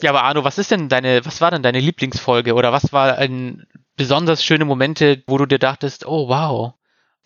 ja, 0.00 0.10
aber 0.10 0.22
Arno, 0.22 0.44
was 0.44 0.58
ist 0.58 0.70
denn 0.70 0.88
deine, 0.88 1.24
was 1.24 1.40
war 1.40 1.50
denn 1.50 1.62
deine 1.62 1.80
Lieblingsfolge? 1.80 2.54
Oder 2.54 2.72
was 2.72 2.92
war 2.92 3.18
ein 3.18 3.66
besonders 3.96 4.44
schöne 4.44 4.64
Momente, 4.64 5.22
wo 5.26 5.36
du 5.36 5.46
dir 5.46 5.58
dachtest, 5.58 6.06
oh 6.06 6.28
wow, 6.28 6.74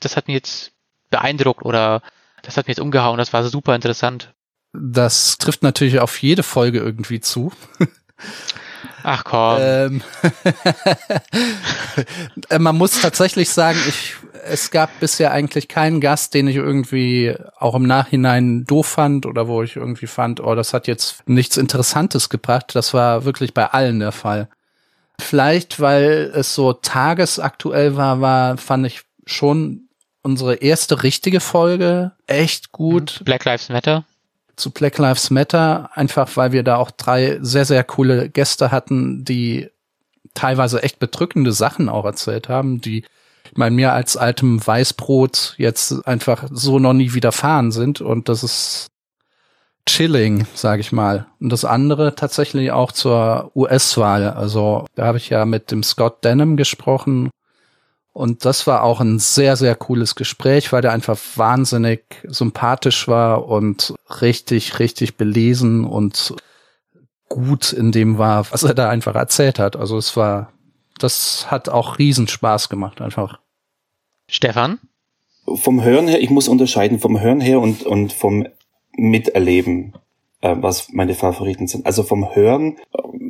das 0.01 0.17
hat 0.17 0.27
mich 0.27 0.35
jetzt 0.35 0.73
beeindruckt 1.11 1.65
oder 1.65 2.03
das 2.43 2.57
hat 2.57 2.67
mich 2.67 2.77
jetzt 2.77 2.83
umgehauen, 2.83 3.19
das 3.19 3.33
war 3.33 3.45
super 3.45 3.75
interessant. 3.75 4.33
Das 4.73 5.37
trifft 5.39 5.63
natürlich 5.63 6.01
auf 6.01 6.21
jede 6.23 6.43
Folge 6.43 6.79
irgendwie 6.79 7.21
zu. 7.21 7.53
Ach 9.03 9.25
komm. 9.25 9.59
Ähm, 9.61 10.03
man 12.63 12.77
muss 12.77 13.01
tatsächlich 13.01 13.51
sagen, 13.51 13.79
ich, 13.89 14.15
es 14.45 14.71
gab 14.71 15.01
bisher 15.01 15.33
eigentlich 15.33 15.69
keinen 15.69 16.01
Gast, 16.01 16.35
den 16.35 16.49
ich 16.49 16.57
irgendwie 16.57 17.35
auch 17.59 17.75
im 17.75 17.87
Nachhinein 17.87 18.65
doof 18.65 18.87
fand 18.87 19.27
oder 19.27 19.49
wo 19.49 19.63
ich 19.63 19.77
irgendwie 19.77 20.07
fand, 20.07 20.41
oh, 20.41 20.55
das 20.55 20.73
hat 20.75 20.87
jetzt 20.87 21.29
nichts 21.29 21.57
Interessantes 21.57 22.29
gebracht. 22.29 22.75
Das 22.75 22.95
war 22.95 23.25
wirklich 23.25 23.55
bei 23.55 23.67
allen 23.67 24.01
der 24.01 24.13
Fall. 24.13 24.49
Vielleicht, 25.19 25.81
weil 25.81 26.33
es 26.35 26.55
so 26.55 26.73
tagesaktuell 26.73 27.97
war, 27.97 28.21
war, 28.21 28.57
fand 28.57 28.87
ich 28.87 29.03
schon 29.27 29.89
unsere 30.23 30.57
erste 30.57 31.03
richtige 31.03 31.41
Folge 31.41 32.13
echt 32.27 32.73
gut. 32.73 33.23
Black 33.25 33.45
Lives 33.45 33.69
Matter. 33.69 34.05
Zu 34.57 34.71
Black 34.71 34.99
Lives 34.99 35.31
Matter, 35.31 35.91
einfach 35.95 36.37
weil 36.37 36.53
wir 36.53 36.63
da 36.63 36.77
auch 36.77 36.91
drei 36.91 37.39
sehr, 37.41 37.65
sehr 37.65 37.85
coole 37.85 38.29
Gäste 38.29 38.71
hatten, 38.71 39.25
die 39.25 39.71
teilweise 40.35 40.83
echt 40.83 40.99
bedrückende 40.99 41.53
Sachen 41.53 41.89
auch 41.89 42.05
erzählt 42.05 42.49
haben, 42.49 42.81
die 42.81 43.05
ich 43.51 43.57
meine, 43.57 43.75
mir 43.75 43.93
als 43.93 44.17
altem 44.17 44.65
Weißbrot 44.65 45.55
jetzt 45.57 46.07
einfach 46.07 46.45
so 46.53 46.79
noch 46.79 46.93
nie 46.93 47.15
widerfahren 47.15 47.73
sind 47.73 48.01
und 48.01 48.29
das 48.29 48.45
ist 48.45 48.87
chilling, 49.87 50.47
sage 50.55 50.81
ich 50.81 50.93
mal. 50.93 51.27
Und 51.41 51.51
das 51.51 51.65
andere 51.65 52.15
tatsächlich 52.15 52.71
auch 52.71 52.93
zur 52.93 53.51
US-Wahl. 53.57 54.31
Also 54.31 54.87
da 54.95 55.07
habe 55.07 55.19
ich 55.19 55.31
ja 55.31 55.45
mit 55.47 55.73
dem 55.73 55.83
Scott 55.83 56.23
Denham 56.23 56.57
gesprochen 56.57 57.31
und 58.13 58.45
das 58.45 58.67
war 58.67 58.83
auch 58.83 59.01
ein 59.01 59.19
sehr, 59.19 59.57
sehr 59.57 59.75
cooles 59.75 60.15
Gespräch, 60.15 60.73
weil 60.73 60.83
der 60.83 60.93
einfach 60.93 61.19
wahnsinnig 61.37 62.03
sympathisch 62.25 63.07
war 63.07 63.47
und 63.47 63.95
richtig, 64.21 64.79
richtig 64.79 65.17
belesen 65.17 65.85
und 65.85 66.35
gut 67.29 67.73
in 67.73 67.93
dem 67.93 68.19
war, 68.19 68.51
was 68.51 68.65
er 68.65 68.75
da 68.75 68.91
einfach 68.91 69.15
erzählt 69.15 69.61
hat. 69.61 69.77
Also 69.77 69.97
es 69.97 70.17
war, 70.17 70.53
das 70.99 71.51
hat 71.51 71.69
auch 71.69 71.99
Riesenspaß 71.99 72.69
gemacht, 72.69 73.01
einfach. 73.01 73.39
Stefan? 74.29 74.81
Vom 75.47 75.83
Hören 75.83 76.09
her, 76.09 76.21
ich 76.21 76.31
muss 76.31 76.49
unterscheiden 76.49 76.99
vom 76.99 77.21
Hören 77.21 77.41
her 77.41 77.61
und, 77.61 77.85
und 77.85 78.13
vom 78.13 78.47
Miterleben 78.97 79.95
äh, 80.41 80.57
was 80.59 80.91
meine 80.93 81.15
Favoriten 81.15 81.67
sind. 81.67 81.87
Also 81.87 82.03
vom 82.03 82.35
Hören 82.35 82.79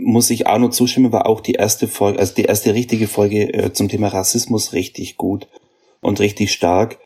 muss 0.02 0.30
ich 0.30 0.46
Arno 0.46 0.68
zustimmen, 0.68 1.12
war 1.12 1.26
auch 1.26 1.40
die 1.40 1.54
erste 1.54 1.88
Folge, 1.88 2.18
also 2.18 2.34
die 2.34 2.44
erste 2.44 2.74
richtige 2.74 3.08
Folge 3.08 3.52
äh, 3.52 3.72
zum 3.72 3.88
Thema 3.88 4.08
Rassismus 4.08 4.72
richtig 4.72 5.16
gut 5.16 5.48
und 6.00 6.20
richtig 6.20 6.52
stark. 6.52 6.98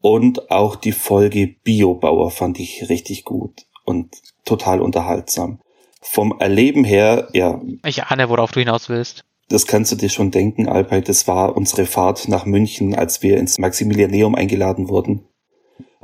Und 0.00 0.50
auch 0.50 0.76
die 0.76 0.92
Folge 0.92 1.54
Biobauer 1.64 2.30
fand 2.30 2.60
ich 2.60 2.88
richtig 2.90 3.24
gut 3.24 3.62
und 3.84 4.14
total 4.44 4.80
unterhaltsam. 4.80 5.60
Vom 6.02 6.38
Erleben 6.38 6.84
her, 6.84 7.28
ja. 7.32 7.62
Ich 7.84 8.02
ahne, 8.02 8.28
worauf 8.28 8.52
du 8.52 8.60
hinaus 8.60 8.90
willst. 8.90 9.24
Das 9.48 9.66
kannst 9.66 9.92
du 9.92 9.96
dir 9.96 10.10
schon 10.10 10.30
denken, 10.30 10.68
Albert. 10.68 11.08
Das 11.08 11.26
war 11.26 11.56
unsere 11.56 11.86
Fahrt 11.86 12.28
nach 12.28 12.44
München, 12.44 12.94
als 12.94 13.22
wir 13.22 13.38
ins 13.38 13.58
Maximilianeum 13.58 14.34
eingeladen 14.34 14.88
wurden 14.88 15.26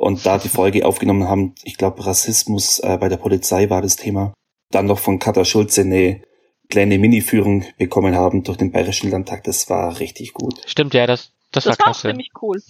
und 0.00 0.24
da 0.24 0.38
die 0.38 0.48
Folge 0.48 0.86
aufgenommen 0.86 1.28
haben. 1.28 1.54
Ich 1.62 1.76
glaube, 1.76 2.06
Rassismus 2.06 2.78
äh, 2.78 2.96
bei 2.98 3.08
der 3.08 3.18
Polizei 3.18 3.68
war 3.68 3.82
das 3.82 3.96
Thema. 3.96 4.32
Dann 4.70 4.86
noch 4.86 4.98
von 4.98 5.18
Katha 5.18 5.44
Schulze 5.44 5.82
eine 5.82 6.22
kleine 6.68 6.98
Mini-Führung 6.98 7.64
bekommen 7.76 8.14
haben 8.14 8.44
durch 8.44 8.56
den 8.56 8.72
Bayerischen 8.72 9.10
Landtag. 9.10 9.44
Das 9.44 9.68
war 9.68 9.98
richtig 9.98 10.32
gut. 10.32 10.60
Stimmt, 10.66 10.94
ja, 10.94 11.06
das, 11.06 11.32
das, 11.50 11.64
das 11.64 11.78
war 11.78 11.86
klasse. 11.86 11.88
Das 11.88 12.04
war 12.04 12.10
ziemlich 12.12 12.30
cool. 12.40 12.62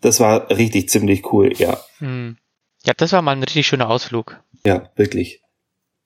Das 0.00 0.20
war 0.20 0.50
richtig 0.50 0.88
ziemlich 0.88 1.32
cool, 1.32 1.52
ja. 1.56 1.78
Hm. 1.98 2.36
Ja, 2.84 2.94
das 2.96 3.12
war 3.12 3.22
mal 3.22 3.32
ein 3.32 3.42
richtig 3.42 3.66
schöner 3.66 3.88
Ausflug. 3.88 4.40
Ja, 4.64 4.90
wirklich. 4.96 5.40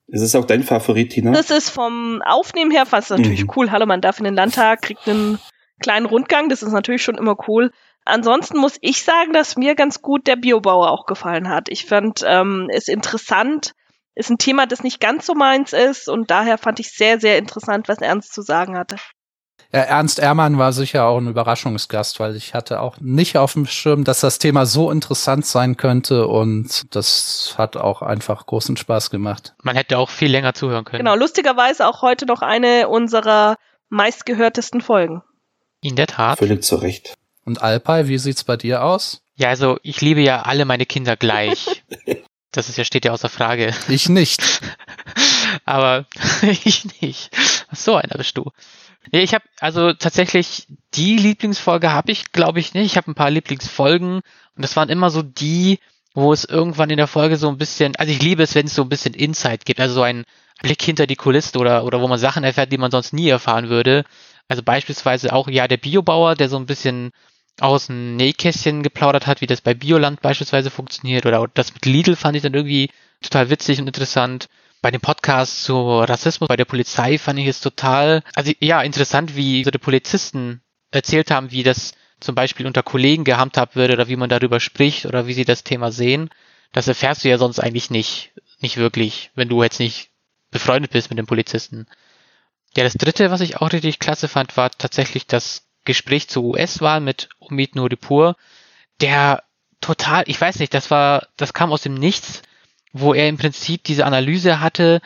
Ist 0.07 0.21
es 0.21 0.35
auch 0.35 0.45
dein 0.45 0.63
Favorit, 0.63 1.11
Tina? 1.11 1.31
Das 1.31 1.49
ist 1.49 1.69
vom 1.69 2.21
Aufnehmen 2.25 2.71
her 2.71 2.85
fast 2.85 3.09
natürlich 3.09 3.43
mhm. 3.43 3.51
cool. 3.55 3.71
Hallo, 3.71 3.85
man 3.85 4.01
darf 4.01 4.19
in 4.19 4.25
den 4.25 4.35
Landtag, 4.35 4.81
kriegt 4.83 5.07
einen 5.07 5.39
kleinen 5.79 6.05
Rundgang. 6.05 6.49
Das 6.49 6.63
ist 6.63 6.71
natürlich 6.71 7.03
schon 7.03 7.17
immer 7.17 7.35
cool. 7.47 7.71
Ansonsten 8.05 8.57
muss 8.57 8.77
ich 8.81 9.03
sagen, 9.03 9.33
dass 9.33 9.57
mir 9.57 9.75
ganz 9.75 10.01
gut 10.01 10.27
der 10.27 10.37
Biobauer 10.37 10.91
auch 10.91 11.05
gefallen 11.05 11.49
hat. 11.49 11.67
Ich 11.69 11.85
fand 11.85 12.23
ähm, 12.25 12.69
es 12.71 12.87
interessant, 12.87 13.73
ist 14.17 14.29
ein 14.29 14.37
Thema, 14.37 14.65
das 14.65 14.83
nicht 14.83 14.99
ganz 14.99 15.25
so 15.25 15.35
meins 15.35 15.73
ist 15.73 16.09
und 16.09 16.31
daher 16.31 16.57
fand 16.57 16.79
ich 16.79 16.91
sehr, 16.91 17.19
sehr 17.19 17.37
interessant, 17.37 17.87
was 17.87 17.99
Ernst 17.99 18.33
zu 18.33 18.41
sagen 18.41 18.77
hatte. 18.77 18.95
Ja, 19.71 19.81
Ernst 19.81 20.19
Ehrmann 20.19 20.57
war 20.57 20.71
sicher 20.71 21.05
auch 21.05 21.17
ein 21.17 21.27
Überraschungsgast, 21.27 22.19
weil 22.19 22.35
ich 22.35 22.53
hatte 22.53 22.79
auch 22.79 22.97
nicht 23.01 23.37
auf 23.37 23.53
dem 23.53 23.65
Schirm, 23.65 24.05
dass 24.05 24.21
das 24.21 24.39
Thema 24.39 24.65
so 24.65 24.91
interessant 24.91 25.45
sein 25.45 25.75
könnte 25.75 26.27
und 26.27 26.95
das 26.95 27.55
hat 27.57 27.75
auch 27.75 28.01
einfach 28.01 28.45
großen 28.45 28.77
Spaß 28.77 29.09
gemacht. 29.09 29.55
Man 29.61 29.75
hätte 29.75 29.97
auch 29.97 30.09
viel 30.09 30.31
länger 30.31 30.53
zuhören 30.53 30.85
können. 30.85 31.03
Genau, 31.03 31.15
lustigerweise 31.15 31.85
auch 31.85 32.01
heute 32.01 32.25
noch 32.25 32.41
eine 32.41 32.87
unserer 32.87 33.55
meistgehörtesten 33.89 34.81
Folgen. 34.81 35.21
In 35.81 35.95
der 35.95 36.07
Tat. 36.07 36.39
Völlig 36.39 36.63
zu 36.63 36.77
Recht. 36.77 37.15
Und 37.45 37.61
Alpay, 37.61 38.07
wie 38.07 38.17
sieht's 38.17 38.43
bei 38.43 38.57
dir 38.57 38.83
aus? 38.83 39.21
Ja, 39.35 39.49
also 39.49 39.77
ich 39.83 40.01
liebe 40.01 40.21
ja 40.21 40.41
alle 40.41 40.65
meine 40.65 40.85
Kinder 40.85 41.15
gleich. 41.15 41.83
Das 42.57 42.69
ist 42.69 42.77
ja, 42.79 42.83
steht 42.83 43.05
ja 43.05 43.11
außer 43.11 43.29
Frage. 43.29 43.71
Ich 43.87 44.09
nicht. 44.09 44.41
Aber 45.65 46.07
ich 46.41 46.87
nicht. 47.01 47.29
So 47.71 47.95
einer 47.97 48.17
bist 48.17 48.35
du. 48.35 48.49
Ja, 49.11 49.19
ich 49.19 49.35
habe 49.35 49.45
also 49.59 49.93
tatsächlich 49.93 50.65
die 50.95 51.17
Lieblingsfolge 51.17 51.91
habe 51.91 52.11
ich, 52.11 52.31
glaube 52.31 52.59
ich, 52.59 52.73
nicht. 52.73 52.87
Ich 52.87 52.97
habe 52.97 53.11
ein 53.11 53.13
paar 53.13 53.29
Lieblingsfolgen 53.29 54.15
und 54.15 54.23
das 54.55 54.75
waren 54.75 54.89
immer 54.89 55.11
so 55.11 55.21
die, 55.21 55.77
wo 56.15 56.33
es 56.33 56.45
irgendwann 56.45 56.89
in 56.89 56.97
der 56.97 57.05
Folge 57.05 57.37
so 57.37 57.47
ein 57.47 57.59
bisschen, 57.59 57.95
also 57.95 58.11
ich 58.11 58.23
liebe 58.23 58.41
es, 58.41 58.55
wenn 58.55 58.65
es 58.65 58.73
so 58.73 58.81
ein 58.81 58.89
bisschen 58.89 59.13
Insight 59.13 59.63
gibt, 59.65 59.79
also 59.79 59.93
so 59.93 60.01
ein 60.01 60.23
Blick 60.63 60.81
hinter 60.81 61.05
die 61.05 61.15
Kulisse 61.15 61.59
oder 61.59 61.83
oder 61.83 62.01
wo 62.01 62.07
man 62.07 62.17
Sachen 62.17 62.43
erfährt, 62.43 62.71
die 62.71 62.79
man 62.79 62.89
sonst 62.89 63.13
nie 63.13 63.29
erfahren 63.29 63.69
würde. 63.69 64.03
Also 64.47 64.63
beispielsweise 64.63 65.31
auch 65.31 65.47
ja 65.47 65.67
der 65.67 65.77
Biobauer, 65.77 66.33
der 66.33 66.49
so 66.49 66.57
ein 66.57 66.65
bisschen 66.65 67.11
aus 67.59 67.87
dem 67.87 68.15
Nähkästchen 68.15 68.83
geplaudert 68.83 69.27
hat, 69.27 69.41
wie 69.41 69.47
das 69.47 69.61
bei 69.61 69.73
Bioland 69.73 70.21
beispielsweise 70.21 70.69
funktioniert 70.69 71.25
oder 71.25 71.47
das 71.53 71.73
mit 71.73 71.85
Lidl 71.85 72.15
fand 72.15 72.35
ich 72.35 72.43
dann 72.43 72.53
irgendwie 72.53 72.89
total 73.21 73.49
witzig 73.49 73.79
und 73.79 73.87
interessant. 73.87 74.47
Bei 74.81 74.91
dem 74.91 75.01
Podcast 75.01 75.63
zu 75.63 75.99
Rassismus 75.99 76.47
bei 76.47 76.55
der 76.55 76.65
Polizei 76.65 77.17
fand 77.17 77.39
ich 77.39 77.47
es 77.47 77.61
total, 77.61 78.21
also 78.35 78.51
ja, 78.59 78.81
interessant, 78.81 79.35
wie 79.35 79.63
so 79.63 79.71
die 79.71 79.79
Polizisten 79.79 80.61
erzählt 80.91 81.31
haben, 81.31 81.51
wie 81.51 81.63
das 81.63 81.93
zum 82.19 82.35
Beispiel 82.35 82.67
unter 82.67 82.83
Kollegen 82.83 83.23
gehandhabt 83.23 83.75
würde 83.75 83.93
oder 83.93 84.07
wie 84.07 84.15
man 84.15 84.29
darüber 84.29 84.59
spricht 84.59 85.05
oder 85.05 85.27
wie 85.27 85.33
sie 85.33 85.45
das 85.45 85.63
Thema 85.63 85.91
sehen. 85.91 86.29
Das 86.73 86.87
erfährst 86.87 87.23
du 87.23 87.29
ja 87.29 87.37
sonst 87.37 87.59
eigentlich 87.59 87.89
nicht, 87.89 88.31
nicht 88.59 88.77
wirklich, 88.77 89.31
wenn 89.35 89.49
du 89.49 89.63
jetzt 89.63 89.79
nicht 89.79 90.09
befreundet 90.51 90.91
bist 90.91 91.09
mit 91.09 91.17
den 91.17 91.25
Polizisten. 91.25 91.87
Ja, 92.75 92.83
das 92.83 92.93
dritte, 92.93 93.31
was 93.31 93.41
ich 93.41 93.57
auch 93.57 93.71
richtig 93.71 93.99
klasse 93.99 94.27
fand, 94.27 94.57
war 94.57 94.69
tatsächlich 94.71 95.25
das 95.27 95.66
Gespräch 95.87 96.27
zur 96.27 96.43
US-Wahl 96.43 97.01
mit 97.01 97.29
Omid 97.39 97.75
Nuripur, 97.75 98.35
der 99.01 99.43
total, 99.81 100.23
ich 100.27 100.39
weiß 100.39 100.59
nicht, 100.59 100.73
das 100.73 100.91
war, 100.91 101.27
das 101.37 101.53
kam 101.53 101.71
aus 101.71 101.81
dem 101.81 101.95
Nichts, 101.95 102.43
wo 102.93 103.13
er 103.13 103.27
im 103.27 103.37
Prinzip 103.37 103.83
diese 103.83 104.05
Analyse 104.05 104.59
hatte 104.59 105.01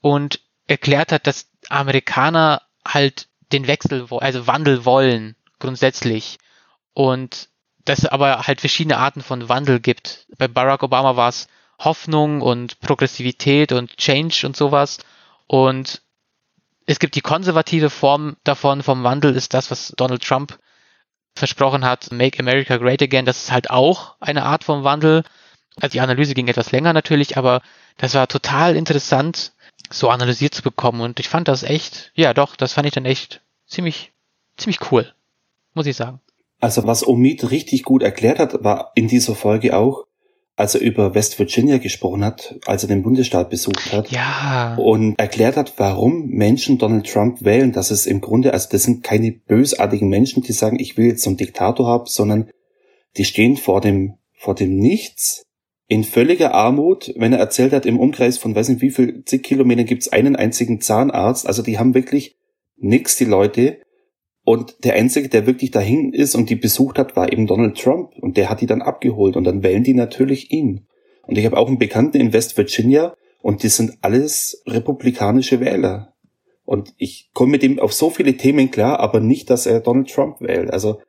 und 0.00 0.40
erklärt 0.66 1.12
hat, 1.12 1.26
dass 1.26 1.50
Amerikaner 1.68 2.62
halt 2.86 3.28
den 3.52 3.66
Wechsel, 3.66 4.06
also 4.10 4.46
Wandel 4.46 4.84
wollen, 4.84 5.36
grundsätzlich. 5.58 6.38
Und 6.92 7.48
dass 7.84 8.00
es 8.00 8.06
aber 8.06 8.46
halt 8.46 8.60
verschiedene 8.60 8.98
Arten 8.98 9.22
von 9.22 9.48
Wandel 9.48 9.80
gibt. 9.80 10.26
Bei 10.38 10.48
Barack 10.48 10.82
Obama 10.82 11.16
war 11.16 11.28
es 11.28 11.48
Hoffnung 11.78 12.40
und 12.40 12.80
Progressivität 12.80 13.72
und 13.72 13.96
Change 13.96 14.46
und 14.46 14.56
sowas. 14.56 14.98
Und 15.46 16.02
es 16.86 16.98
gibt 16.98 17.14
die 17.14 17.20
konservative 17.20 17.90
Form 17.90 18.36
davon, 18.44 18.82
vom 18.82 19.04
Wandel 19.04 19.34
ist 19.34 19.54
das, 19.54 19.70
was 19.70 19.92
Donald 19.96 20.22
Trump 20.22 20.58
versprochen 21.34 21.84
hat, 21.84 22.12
Make 22.12 22.38
America 22.40 22.76
Great 22.76 23.02
Again. 23.02 23.24
Das 23.24 23.44
ist 23.44 23.52
halt 23.52 23.70
auch 23.70 24.16
eine 24.20 24.44
Art 24.44 24.64
vom 24.64 24.84
Wandel. 24.84 25.24
Also 25.80 25.92
die 25.92 26.00
Analyse 26.00 26.34
ging 26.34 26.46
etwas 26.46 26.72
länger 26.72 26.92
natürlich, 26.92 27.36
aber 27.36 27.62
das 27.96 28.14
war 28.14 28.28
total 28.28 28.76
interessant, 28.76 29.52
so 29.90 30.10
analysiert 30.10 30.54
zu 30.54 30.62
bekommen. 30.62 31.00
Und 31.00 31.18
ich 31.18 31.28
fand 31.28 31.48
das 31.48 31.62
echt, 31.62 32.12
ja 32.14 32.34
doch, 32.34 32.54
das 32.54 32.74
fand 32.74 32.86
ich 32.86 32.92
dann 32.92 33.04
echt 33.04 33.40
ziemlich, 33.66 34.12
ziemlich 34.56 34.92
cool, 34.92 35.12
muss 35.74 35.86
ich 35.86 35.96
sagen. 35.96 36.20
Also 36.60 36.86
was 36.86 37.06
Omid 37.06 37.50
richtig 37.50 37.82
gut 37.82 38.02
erklärt 38.02 38.38
hat, 38.38 38.62
war 38.62 38.92
in 38.94 39.08
dieser 39.08 39.34
Folge 39.34 39.76
auch, 39.76 40.06
als 40.56 40.74
er 40.74 40.80
über 40.80 41.14
West 41.14 41.38
Virginia 41.38 41.78
gesprochen 41.78 42.24
hat, 42.24 42.56
als 42.66 42.84
er 42.84 42.88
den 42.88 43.02
Bundesstaat 43.02 43.50
besucht 43.50 43.92
hat. 43.92 44.10
Ja. 44.10 44.76
Und 44.76 45.18
erklärt 45.18 45.56
hat, 45.56 45.74
warum 45.78 46.26
Menschen 46.28 46.78
Donald 46.78 47.10
Trump 47.10 47.44
wählen. 47.44 47.72
Das 47.72 47.90
ist 47.90 48.06
im 48.06 48.20
Grunde, 48.20 48.52
also 48.52 48.68
das 48.70 48.84
sind 48.84 49.02
keine 49.02 49.32
bösartigen 49.32 50.08
Menschen, 50.08 50.42
die 50.42 50.52
sagen, 50.52 50.78
ich 50.78 50.96
will 50.96 51.06
jetzt 51.06 51.22
so 51.22 51.30
einen 51.30 51.36
Diktator 51.36 51.86
haben, 51.86 52.06
sondern 52.06 52.50
die 53.16 53.24
stehen 53.24 53.56
vor 53.56 53.80
dem, 53.80 54.14
vor 54.32 54.54
dem 54.54 54.76
Nichts 54.76 55.44
in 55.86 56.04
völliger 56.04 56.54
Armut, 56.54 57.12
wenn 57.16 57.32
er 57.32 57.38
erzählt 57.38 57.72
hat, 57.72 57.84
im 57.84 58.00
Umkreis 58.00 58.38
von 58.38 58.54
weiß 58.54 58.70
nicht 58.70 58.80
wie 58.80 58.90
viel 58.90 59.22
zig 59.24 59.42
Kilometern 59.42 59.86
gibt's 59.86 60.08
einen 60.08 60.34
einzigen 60.34 60.80
Zahnarzt. 60.80 61.46
Also 61.46 61.62
die 61.62 61.78
haben 61.78 61.94
wirklich 61.94 62.38
nix, 62.76 63.16
die 63.16 63.26
Leute. 63.26 63.80
Und 64.44 64.84
der 64.84 64.94
Einzige, 64.94 65.28
der 65.28 65.46
wirklich 65.46 65.70
dahin 65.70 66.12
ist 66.12 66.34
und 66.34 66.50
die 66.50 66.56
besucht 66.56 66.98
hat, 66.98 67.16
war 67.16 67.32
eben 67.32 67.46
Donald 67.46 67.78
Trump. 67.78 68.12
Und 68.20 68.36
der 68.36 68.50
hat 68.50 68.60
die 68.60 68.66
dann 68.66 68.82
abgeholt. 68.82 69.36
Und 69.36 69.44
dann 69.44 69.62
wählen 69.62 69.84
die 69.84 69.94
natürlich 69.94 70.50
ihn. 70.50 70.86
Und 71.26 71.38
ich 71.38 71.46
habe 71.46 71.56
auch 71.56 71.68
einen 71.68 71.78
Bekannten 71.78 72.18
in 72.18 72.32
West 72.32 72.56
Virginia 72.56 73.14
und 73.40 73.62
die 73.62 73.68
sind 73.68 73.98
alles 74.02 74.62
republikanische 74.66 75.60
Wähler. 75.60 76.14
Und 76.64 76.94
ich 76.96 77.30
komme 77.34 77.52
mit 77.52 77.62
ihm 77.62 77.78
auf 77.78 77.92
so 77.92 78.10
viele 78.10 78.36
Themen 78.36 78.70
klar, 78.70 79.00
aber 79.00 79.20
nicht, 79.20 79.50
dass 79.50 79.66
er 79.66 79.80
Donald 79.80 80.10
Trump 80.10 80.40
wählt. 80.40 80.70
Also 80.70 81.00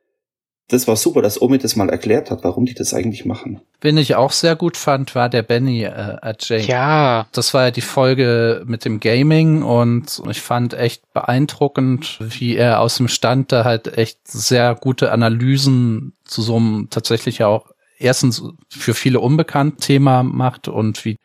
das 0.68 0.88
war 0.88 0.96
super, 0.96 1.22
dass 1.22 1.40
Omi 1.40 1.58
das 1.58 1.76
mal 1.76 1.88
erklärt 1.88 2.30
hat, 2.30 2.42
warum 2.42 2.66
die 2.66 2.74
das 2.74 2.92
eigentlich 2.92 3.24
machen. 3.24 3.60
Wen 3.80 3.96
ich 3.98 4.16
auch 4.16 4.32
sehr 4.32 4.56
gut 4.56 4.76
fand, 4.76 5.14
war 5.14 5.28
der 5.28 5.42
Benny 5.42 5.84
äh, 5.84 6.16
Ajay. 6.20 6.62
Ja. 6.66 7.26
Das 7.32 7.54
war 7.54 7.66
ja 7.66 7.70
die 7.70 7.82
Folge 7.82 8.64
mit 8.66 8.84
dem 8.84 8.98
Gaming 8.98 9.62
und 9.62 10.20
ich 10.28 10.40
fand 10.40 10.74
echt 10.74 11.12
beeindruckend, 11.12 12.18
wie 12.20 12.56
er 12.56 12.80
aus 12.80 12.96
dem 12.96 13.06
Stand 13.06 13.52
da 13.52 13.64
halt 13.64 13.96
echt 13.96 14.26
sehr 14.26 14.74
gute 14.74 15.12
Analysen 15.12 16.14
zu 16.24 16.42
so 16.42 16.56
einem 16.56 16.88
tatsächlich 16.90 17.38
ja 17.38 17.46
auch 17.46 17.70
erstens 17.98 18.42
für 18.68 18.94
viele 18.94 19.20
unbekannt 19.20 19.80
Thema 19.80 20.24
macht 20.24 20.66
und 20.66 21.04
wie 21.04 21.16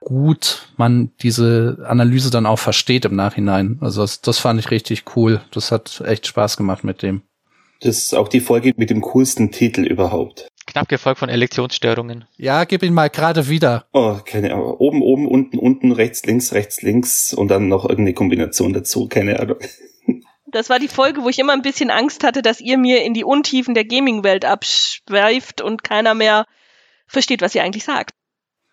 gut 0.00 0.68
man 0.76 1.10
diese 1.22 1.78
Analyse 1.88 2.30
dann 2.30 2.44
auch 2.44 2.58
versteht 2.58 3.06
im 3.06 3.16
Nachhinein. 3.16 3.78
Also 3.80 4.02
das, 4.02 4.20
das 4.20 4.38
fand 4.38 4.60
ich 4.60 4.70
richtig 4.70 5.04
cool. 5.16 5.40
Das 5.52 5.72
hat 5.72 6.02
echt 6.04 6.26
Spaß 6.26 6.58
gemacht 6.58 6.84
mit 6.84 7.00
dem. 7.00 7.22
Das 7.84 7.98
ist 7.98 8.14
auch 8.14 8.28
die 8.28 8.40
Folge 8.40 8.72
mit 8.78 8.88
dem 8.88 9.02
coolsten 9.02 9.50
Titel 9.50 9.82
überhaupt. 9.82 10.48
Knapp 10.66 10.88
gefolgt 10.88 11.18
von 11.18 11.28
Elektionsstörungen. 11.28 12.24
Ja, 12.38 12.64
gib 12.64 12.82
ihn 12.82 12.94
mal 12.94 13.10
gerade 13.10 13.50
wieder. 13.50 13.84
Oh, 13.92 14.16
keine 14.24 14.54
Ahnung. 14.54 14.74
Oben, 14.78 15.02
oben, 15.02 15.28
unten, 15.28 15.58
unten, 15.58 15.92
rechts, 15.92 16.24
links, 16.24 16.54
rechts, 16.54 16.80
links 16.80 17.34
und 17.34 17.48
dann 17.48 17.68
noch 17.68 17.84
irgendeine 17.84 18.14
Kombination 18.14 18.72
dazu. 18.72 19.06
Keine 19.06 19.38
Ahnung. 19.38 19.58
Das 20.46 20.70
war 20.70 20.78
die 20.78 20.88
Folge, 20.88 21.22
wo 21.24 21.28
ich 21.28 21.38
immer 21.38 21.52
ein 21.52 21.60
bisschen 21.60 21.90
Angst 21.90 22.24
hatte, 22.24 22.40
dass 22.40 22.62
ihr 22.62 22.78
mir 22.78 23.04
in 23.04 23.12
die 23.12 23.24
Untiefen 23.24 23.74
der 23.74 23.84
Gaming-Welt 23.84 24.46
abschweift 24.46 25.60
und 25.60 25.84
keiner 25.84 26.14
mehr 26.14 26.46
versteht, 27.06 27.42
was 27.42 27.54
ihr 27.54 27.62
eigentlich 27.62 27.84
sagt. 27.84 28.14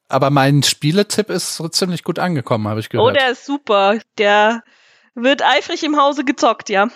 Aber 0.08 0.30
mein 0.30 0.63
Spieletipp 0.63 1.30
ist 1.30 1.58
so 1.58 1.67
ziemlich 1.67 2.06
gut 2.06 2.17
angekommen, 2.17 2.69
habe 2.69 2.80
ich 2.80 2.88
gehört. 2.88 3.10
Oh, 3.10 3.12
der 3.12 3.32
ist 3.32 3.45
super. 3.45 4.00
Der 4.17 4.63
wird 5.15 5.43
eifrig 5.43 5.84
im 5.84 5.97
Hause 5.97 6.24
gezockt, 6.24 6.69
ja. 6.69 6.88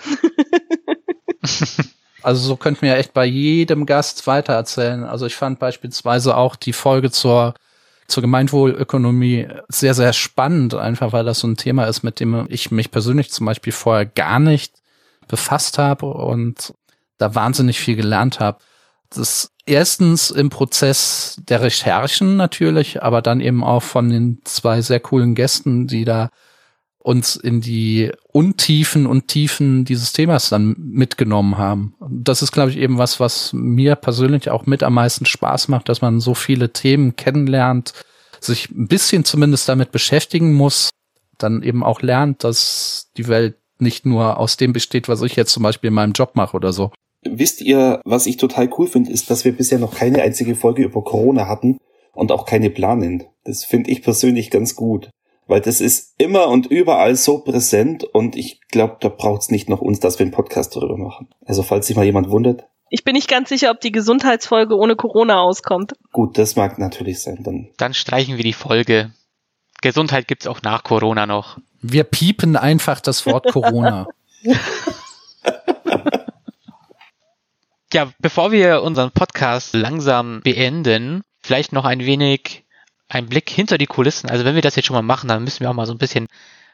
Also 2.25 2.41
so 2.47 2.55
könnten 2.55 2.81
wir 2.81 2.97
echt 2.97 3.13
bei 3.13 3.25
jedem 3.25 3.85
Gast 3.85 4.25
weitererzählen. 4.25 5.03
Also 5.03 5.27
ich 5.27 5.35
fand 5.35 5.59
beispielsweise 5.59 6.35
auch 6.35 6.55
die 6.55 6.73
Folge 6.73 7.11
zur 7.11 7.53
zur 8.07 8.21
Gemeinwohlökonomie 8.21 9.47
sehr, 9.67 9.93
sehr 9.93 10.13
spannend, 10.13 10.75
einfach 10.75 11.11
weil 11.11 11.25
das 11.25 11.39
so 11.39 11.47
ein 11.47 11.57
Thema 11.57 11.85
ist, 11.85 12.03
mit 12.03 12.19
dem 12.19 12.45
ich 12.49 12.71
mich 12.71 12.91
persönlich 12.91 13.31
zum 13.31 13.45
Beispiel 13.45 13.73
vorher 13.73 14.05
gar 14.05 14.39
nicht 14.39 14.75
befasst 15.27 15.77
habe 15.77 16.05
und 16.05 16.73
da 17.17 17.33
wahnsinnig 17.33 17.79
viel 17.79 17.95
gelernt 17.95 18.39
habe. 18.39 18.59
Das 19.09 19.51
erstens 19.65 20.29
im 20.29 20.49
Prozess 20.49 21.41
der 21.47 21.61
Recherchen 21.61 22.37
natürlich, 22.37 23.01
aber 23.01 23.21
dann 23.21 23.39
eben 23.39 23.63
auch 23.63 23.83
von 23.83 24.09
den 24.09 24.41
zwei 24.43 24.81
sehr 24.81 24.99
coolen 24.99 25.33
Gästen, 25.35 25.87
die 25.87 26.05
da 26.05 26.29
uns 27.05 27.35
in 27.35 27.61
die 27.61 28.11
Untiefen 28.31 29.05
und 29.05 29.27
Tiefen 29.27 29.85
dieses 29.85 30.11
Themas 30.11 30.49
dann 30.49 30.75
mitgenommen 30.79 31.55
haben. 31.55 31.93
Das 32.09 32.41
ist, 32.41 32.51
glaube 32.51 32.71
ich, 32.71 32.77
eben 32.77 32.97
was, 32.97 33.19
was 33.19 33.53
mir 33.53 33.95
persönlich 33.95 34.49
auch 34.49 34.65
mit 34.65 34.81
am 34.81 34.95
meisten 34.95 35.27
Spaß 35.27 35.67
macht, 35.67 35.87
dass 35.87 36.01
man 36.01 36.19
so 36.19 36.33
viele 36.33 36.73
Themen 36.73 37.15
kennenlernt, 37.15 37.93
sich 38.41 38.71
ein 38.71 38.87
bisschen 38.87 39.23
zumindest 39.23 39.69
damit 39.69 39.91
beschäftigen 39.91 40.53
muss, 40.53 40.89
dann 41.37 41.61
eben 41.61 41.83
auch 41.83 42.01
lernt, 42.01 42.43
dass 42.43 43.11
die 43.17 43.27
Welt 43.27 43.55
nicht 43.77 44.07
nur 44.07 44.39
aus 44.39 44.57
dem 44.57 44.73
besteht, 44.73 45.07
was 45.07 45.21
ich 45.21 45.35
jetzt 45.35 45.51
zum 45.51 45.61
Beispiel 45.61 45.89
in 45.89 45.93
meinem 45.93 46.13
Job 46.13 46.31
mache 46.33 46.57
oder 46.57 46.73
so. 46.73 46.91
Wisst 47.21 47.61
ihr, 47.61 48.01
was 48.03 48.25
ich 48.25 48.37
total 48.37 48.67
cool 48.79 48.87
finde, 48.87 49.11
ist, 49.11 49.29
dass 49.29 49.45
wir 49.45 49.55
bisher 49.55 49.77
noch 49.77 49.93
keine 49.93 50.23
einzige 50.23 50.55
Folge 50.55 50.83
über 50.83 51.03
Corona 51.03 51.47
hatten 51.47 51.77
und 52.13 52.31
auch 52.31 52.47
keine 52.47 52.71
planen. 52.71 53.25
Das 53.43 53.63
finde 53.63 53.91
ich 53.91 54.01
persönlich 54.01 54.49
ganz 54.49 54.75
gut 54.75 55.11
weil 55.47 55.61
das 55.61 55.81
ist 55.81 56.13
immer 56.17 56.47
und 56.47 56.65
überall 56.67 57.15
so 57.15 57.39
präsent 57.39 58.03
und 58.03 58.35
ich 58.35 58.61
glaube, 58.69 58.97
da 58.99 59.09
braucht 59.09 59.43
es 59.43 59.49
nicht 59.49 59.69
noch 59.69 59.81
uns, 59.81 59.99
dass 59.99 60.19
wir 60.19 60.25
einen 60.25 60.33
Podcast 60.33 60.75
darüber 60.75 60.97
machen. 60.97 61.29
Also 61.45 61.63
falls 61.63 61.87
sich 61.87 61.95
mal 61.95 62.05
jemand 62.05 62.29
wundert. 62.29 62.65
Ich 62.89 63.03
bin 63.03 63.13
nicht 63.13 63.27
ganz 63.27 63.49
sicher, 63.49 63.71
ob 63.71 63.81
die 63.81 63.91
Gesundheitsfolge 63.91 64.75
ohne 64.75 64.95
Corona 64.95 65.41
auskommt. 65.41 65.93
Gut, 66.11 66.37
das 66.37 66.55
mag 66.55 66.77
natürlich 66.77 67.19
sein. 67.21 67.39
Dann, 67.43 67.69
dann 67.77 67.93
streichen 67.93 68.37
wir 68.37 68.43
die 68.43 68.53
Folge. 68.53 69.11
Gesundheit 69.81 70.27
gibt's 70.27 70.47
auch 70.47 70.61
nach 70.61 70.83
Corona 70.83 71.25
noch. 71.25 71.57
Wir 71.81 72.03
piepen 72.03 72.55
einfach 72.55 73.01
das 73.01 73.25
Wort 73.25 73.51
Corona. 73.51 74.07
ja, 77.93 78.11
bevor 78.19 78.51
wir 78.51 78.81
unseren 78.81 79.11
Podcast 79.11 79.73
langsam 79.73 80.41
beenden, 80.43 81.21
vielleicht 81.43 81.73
noch 81.73 81.85
ein 81.85 81.99
wenig 82.05 82.64
ein 83.07 83.27
Blick 83.27 83.49
hinter 83.49 83.77
die 83.77 83.85
Kulissen. 83.85 84.29
Also 84.29 84.45
wenn 84.45 84.55
wir 84.55 84.61
das 84.61 84.75
jetzt 84.75 84.85
schon 84.85 84.95
mal 84.95 85.01
machen, 85.01 85.27
dann 85.27 85.43
müssen 85.43 85.61
wir 85.61 85.69
auch 85.69 85.75
mal 85.75 85.85
so 85.85 85.93
ein 85.93 85.99
bisschen 85.99 86.27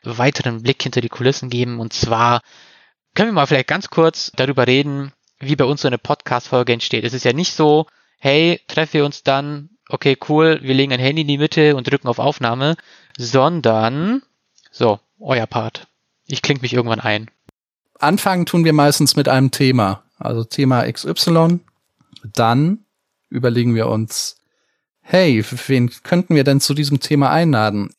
weiteren 0.03 0.63
Blick 0.63 0.81
hinter 0.81 1.01
die 1.01 1.09
Kulissen 1.09 1.49
geben. 1.49 1.79
Und 1.79 1.93
zwar 1.93 2.41
können 3.13 3.29
wir 3.29 3.33
mal 3.33 3.47
vielleicht 3.47 3.67
ganz 3.67 3.89
kurz 3.89 4.31
darüber 4.35 4.67
reden, 4.67 5.13
wie 5.39 5.55
bei 5.55 5.65
uns 5.65 5.81
so 5.81 5.87
eine 5.87 5.97
Podcast-Folge 5.97 6.73
entsteht. 6.73 7.03
Es 7.03 7.13
ist 7.13 7.25
ja 7.25 7.33
nicht 7.33 7.53
so, 7.53 7.87
hey, 8.19 8.61
treffen 8.67 8.93
wir 8.93 9.05
uns 9.05 9.23
dann, 9.23 9.69
okay, 9.89 10.17
cool, 10.29 10.59
wir 10.61 10.73
legen 10.73 10.93
ein 10.93 10.99
Handy 10.99 11.23
in 11.23 11.27
die 11.27 11.37
Mitte 11.37 11.75
und 11.75 11.89
drücken 11.89 12.07
auf 12.07 12.19
Aufnahme, 12.19 12.75
sondern, 13.17 14.21
so, 14.71 14.99
euer 15.19 15.47
Part. 15.47 15.87
Ich 16.27 16.41
klinge 16.41 16.61
mich 16.61 16.73
irgendwann 16.73 17.01
ein. 17.01 17.29
Anfangen 17.99 18.45
tun 18.45 18.63
wir 18.63 18.73
meistens 18.73 19.15
mit 19.15 19.27
einem 19.27 19.51
Thema, 19.51 20.03
also 20.17 20.43
Thema 20.43 20.89
XY. 20.91 21.59
Dann 22.23 22.85
überlegen 23.29 23.75
wir 23.75 23.87
uns, 23.87 24.37
hey, 25.01 25.43
wen 25.67 25.91
könnten 26.03 26.35
wir 26.35 26.43
denn 26.43 26.61
zu 26.61 26.73
diesem 26.73 26.99
Thema 26.99 27.31
einladen? 27.31 27.93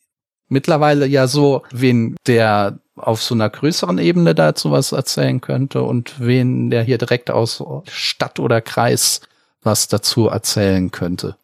Mittlerweile 0.48 1.06
ja 1.06 1.26
so, 1.26 1.62
wen 1.70 2.16
der 2.26 2.78
auf 2.94 3.22
so 3.22 3.34
einer 3.34 3.48
größeren 3.48 3.98
Ebene 3.98 4.34
dazu 4.34 4.70
was 4.70 4.92
erzählen 4.92 5.40
könnte 5.40 5.82
und 5.82 6.14
wen 6.18 6.70
der 6.70 6.82
hier 6.82 6.98
direkt 6.98 7.30
aus 7.30 7.62
Stadt 7.90 8.38
oder 8.38 8.60
Kreis 8.60 9.22
was 9.62 9.88
dazu 9.88 10.28
erzählen 10.28 10.90
könnte. 10.90 11.36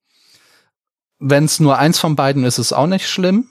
Wenn 1.19 1.45
es 1.45 1.61
nur 1.61 1.79
eins 1.79 1.99
von 1.99 2.17
beiden 2.17 2.45
ist, 2.45 2.59
ist 2.59 2.73
auch 2.73 2.87
nicht 2.87 3.09
schlimm. 3.09 3.49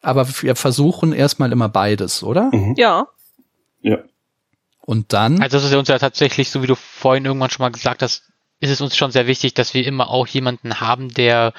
Aber 0.00 0.28
wir 0.42 0.54
versuchen 0.54 1.12
erstmal 1.12 1.50
immer 1.50 1.68
beides, 1.68 2.22
oder? 2.22 2.50
Mhm. 2.52 2.74
Ja. 2.76 3.08
Ja. 3.80 3.98
Und 4.80 5.12
dann. 5.14 5.40
Also 5.40 5.56
das 5.56 5.64
ist 5.64 5.72
ja 5.72 5.78
uns 5.78 5.88
ja 5.88 5.98
tatsächlich, 5.98 6.50
so 6.50 6.62
wie 6.62 6.66
du 6.66 6.74
vorhin 6.74 7.24
irgendwann 7.24 7.50
schon 7.50 7.64
mal 7.64 7.70
gesagt 7.70 8.02
hast, 8.02 8.24
ist 8.64 8.70
es 8.70 8.80
uns 8.80 8.96
schon 8.96 9.10
sehr 9.10 9.26
wichtig, 9.26 9.52
dass 9.52 9.74
wir 9.74 9.86
immer 9.86 10.08
auch 10.08 10.26
jemanden 10.26 10.80
haben, 10.80 11.12
der 11.12 11.52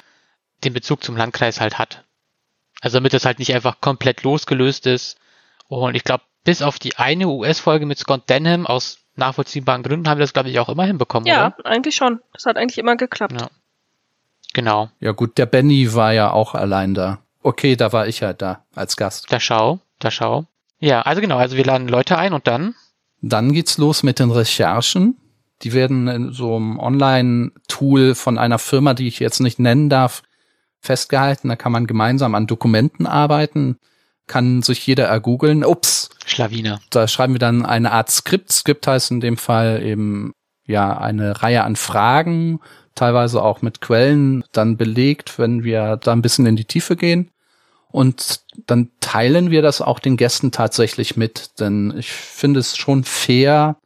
den 0.64 0.72
Bezug 0.72 1.04
zum 1.04 1.16
Landkreis 1.16 1.60
halt 1.60 1.78
hat. 1.78 2.04
Also 2.80 2.98
damit 2.98 3.12
das 3.12 3.24
halt 3.24 3.38
nicht 3.38 3.54
einfach 3.54 3.80
komplett 3.80 4.24
losgelöst 4.24 4.86
ist. 4.86 5.16
Und 5.68 5.94
ich 5.94 6.02
glaube, 6.02 6.24
bis 6.44 6.62
auf 6.62 6.78
die 6.78 6.96
eine 6.96 7.28
US-Folge 7.28 7.86
mit 7.86 7.98
Scott 7.98 8.28
Denham 8.28 8.66
aus 8.66 8.98
nachvollziehbaren 9.14 9.84
Gründen 9.84 10.08
haben 10.08 10.18
wir 10.18 10.24
das, 10.24 10.32
glaube 10.32 10.50
ich, 10.50 10.58
auch 10.58 10.68
immer 10.68 10.84
hinbekommen, 10.84 11.26
ja, 11.26 11.54
oder? 11.58 11.66
eigentlich 11.66 11.94
schon. 11.94 12.20
Das 12.32 12.44
hat 12.44 12.56
eigentlich 12.56 12.78
immer 12.78 12.96
geklappt. 12.96 13.40
Ja. 13.40 13.48
Genau. 14.52 14.90
Ja 15.00 15.12
gut, 15.12 15.38
der 15.38 15.46
Benny 15.46 15.94
war 15.94 16.12
ja 16.12 16.32
auch 16.32 16.54
allein 16.54 16.94
da. 16.94 17.18
Okay, 17.42 17.76
da 17.76 17.92
war 17.92 18.08
ich 18.08 18.22
halt 18.22 18.42
da 18.42 18.64
als 18.74 18.96
Gast. 18.96 19.26
Da 19.30 19.38
schau, 19.38 19.78
da 20.00 20.10
schau. 20.10 20.46
Ja, 20.80 21.02
also 21.02 21.20
genau, 21.20 21.38
also 21.38 21.56
wir 21.56 21.64
laden 21.64 21.88
Leute 21.88 22.18
ein 22.18 22.32
und 22.32 22.46
dann? 22.46 22.74
Dann 23.22 23.52
geht's 23.52 23.78
los 23.78 24.02
mit 24.02 24.18
den 24.18 24.30
Recherchen. 24.30 25.16
Die 25.62 25.72
werden 25.72 26.08
in 26.08 26.32
so 26.32 26.56
einem 26.56 26.78
Online-Tool 26.78 28.14
von 28.14 28.38
einer 28.38 28.58
Firma, 28.58 28.94
die 28.94 29.08
ich 29.08 29.18
jetzt 29.18 29.40
nicht 29.40 29.58
nennen 29.58 29.88
darf, 29.88 30.22
festgehalten. 30.80 31.48
Da 31.48 31.56
kann 31.56 31.72
man 31.72 31.86
gemeinsam 31.86 32.34
an 32.34 32.46
Dokumenten 32.46 33.06
arbeiten, 33.06 33.78
kann 34.26 34.62
sich 34.62 34.86
jeder 34.86 35.06
ergoogeln. 35.06 35.64
Ups. 35.64 36.10
Schlawiner. 36.26 36.80
Da 36.90 37.08
schreiben 37.08 37.34
wir 37.34 37.38
dann 37.38 37.64
eine 37.64 37.92
Art 37.92 38.10
Skript. 38.10 38.52
Skript 38.52 38.86
heißt 38.86 39.10
in 39.10 39.20
dem 39.20 39.36
Fall 39.36 39.82
eben 39.82 40.32
ja 40.66 40.98
eine 40.98 41.42
Reihe 41.42 41.64
an 41.64 41.76
Fragen, 41.76 42.60
teilweise 42.94 43.42
auch 43.42 43.62
mit 43.62 43.80
Quellen 43.80 44.44
dann 44.52 44.76
belegt, 44.76 45.38
wenn 45.38 45.64
wir 45.64 45.96
da 45.96 46.12
ein 46.12 46.22
bisschen 46.22 46.46
in 46.46 46.56
die 46.56 46.64
Tiefe 46.64 46.96
gehen. 46.96 47.30
Und 47.88 48.40
dann 48.66 48.90
teilen 49.00 49.50
wir 49.50 49.62
das 49.62 49.80
auch 49.80 50.00
den 50.00 50.16
Gästen 50.16 50.50
tatsächlich 50.50 51.16
mit, 51.16 51.60
denn 51.60 51.94
ich 51.96 52.10
finde 52.10 52.60
es 52.60 52.76
schon 52.76 53.04
fair, 53.04 53.76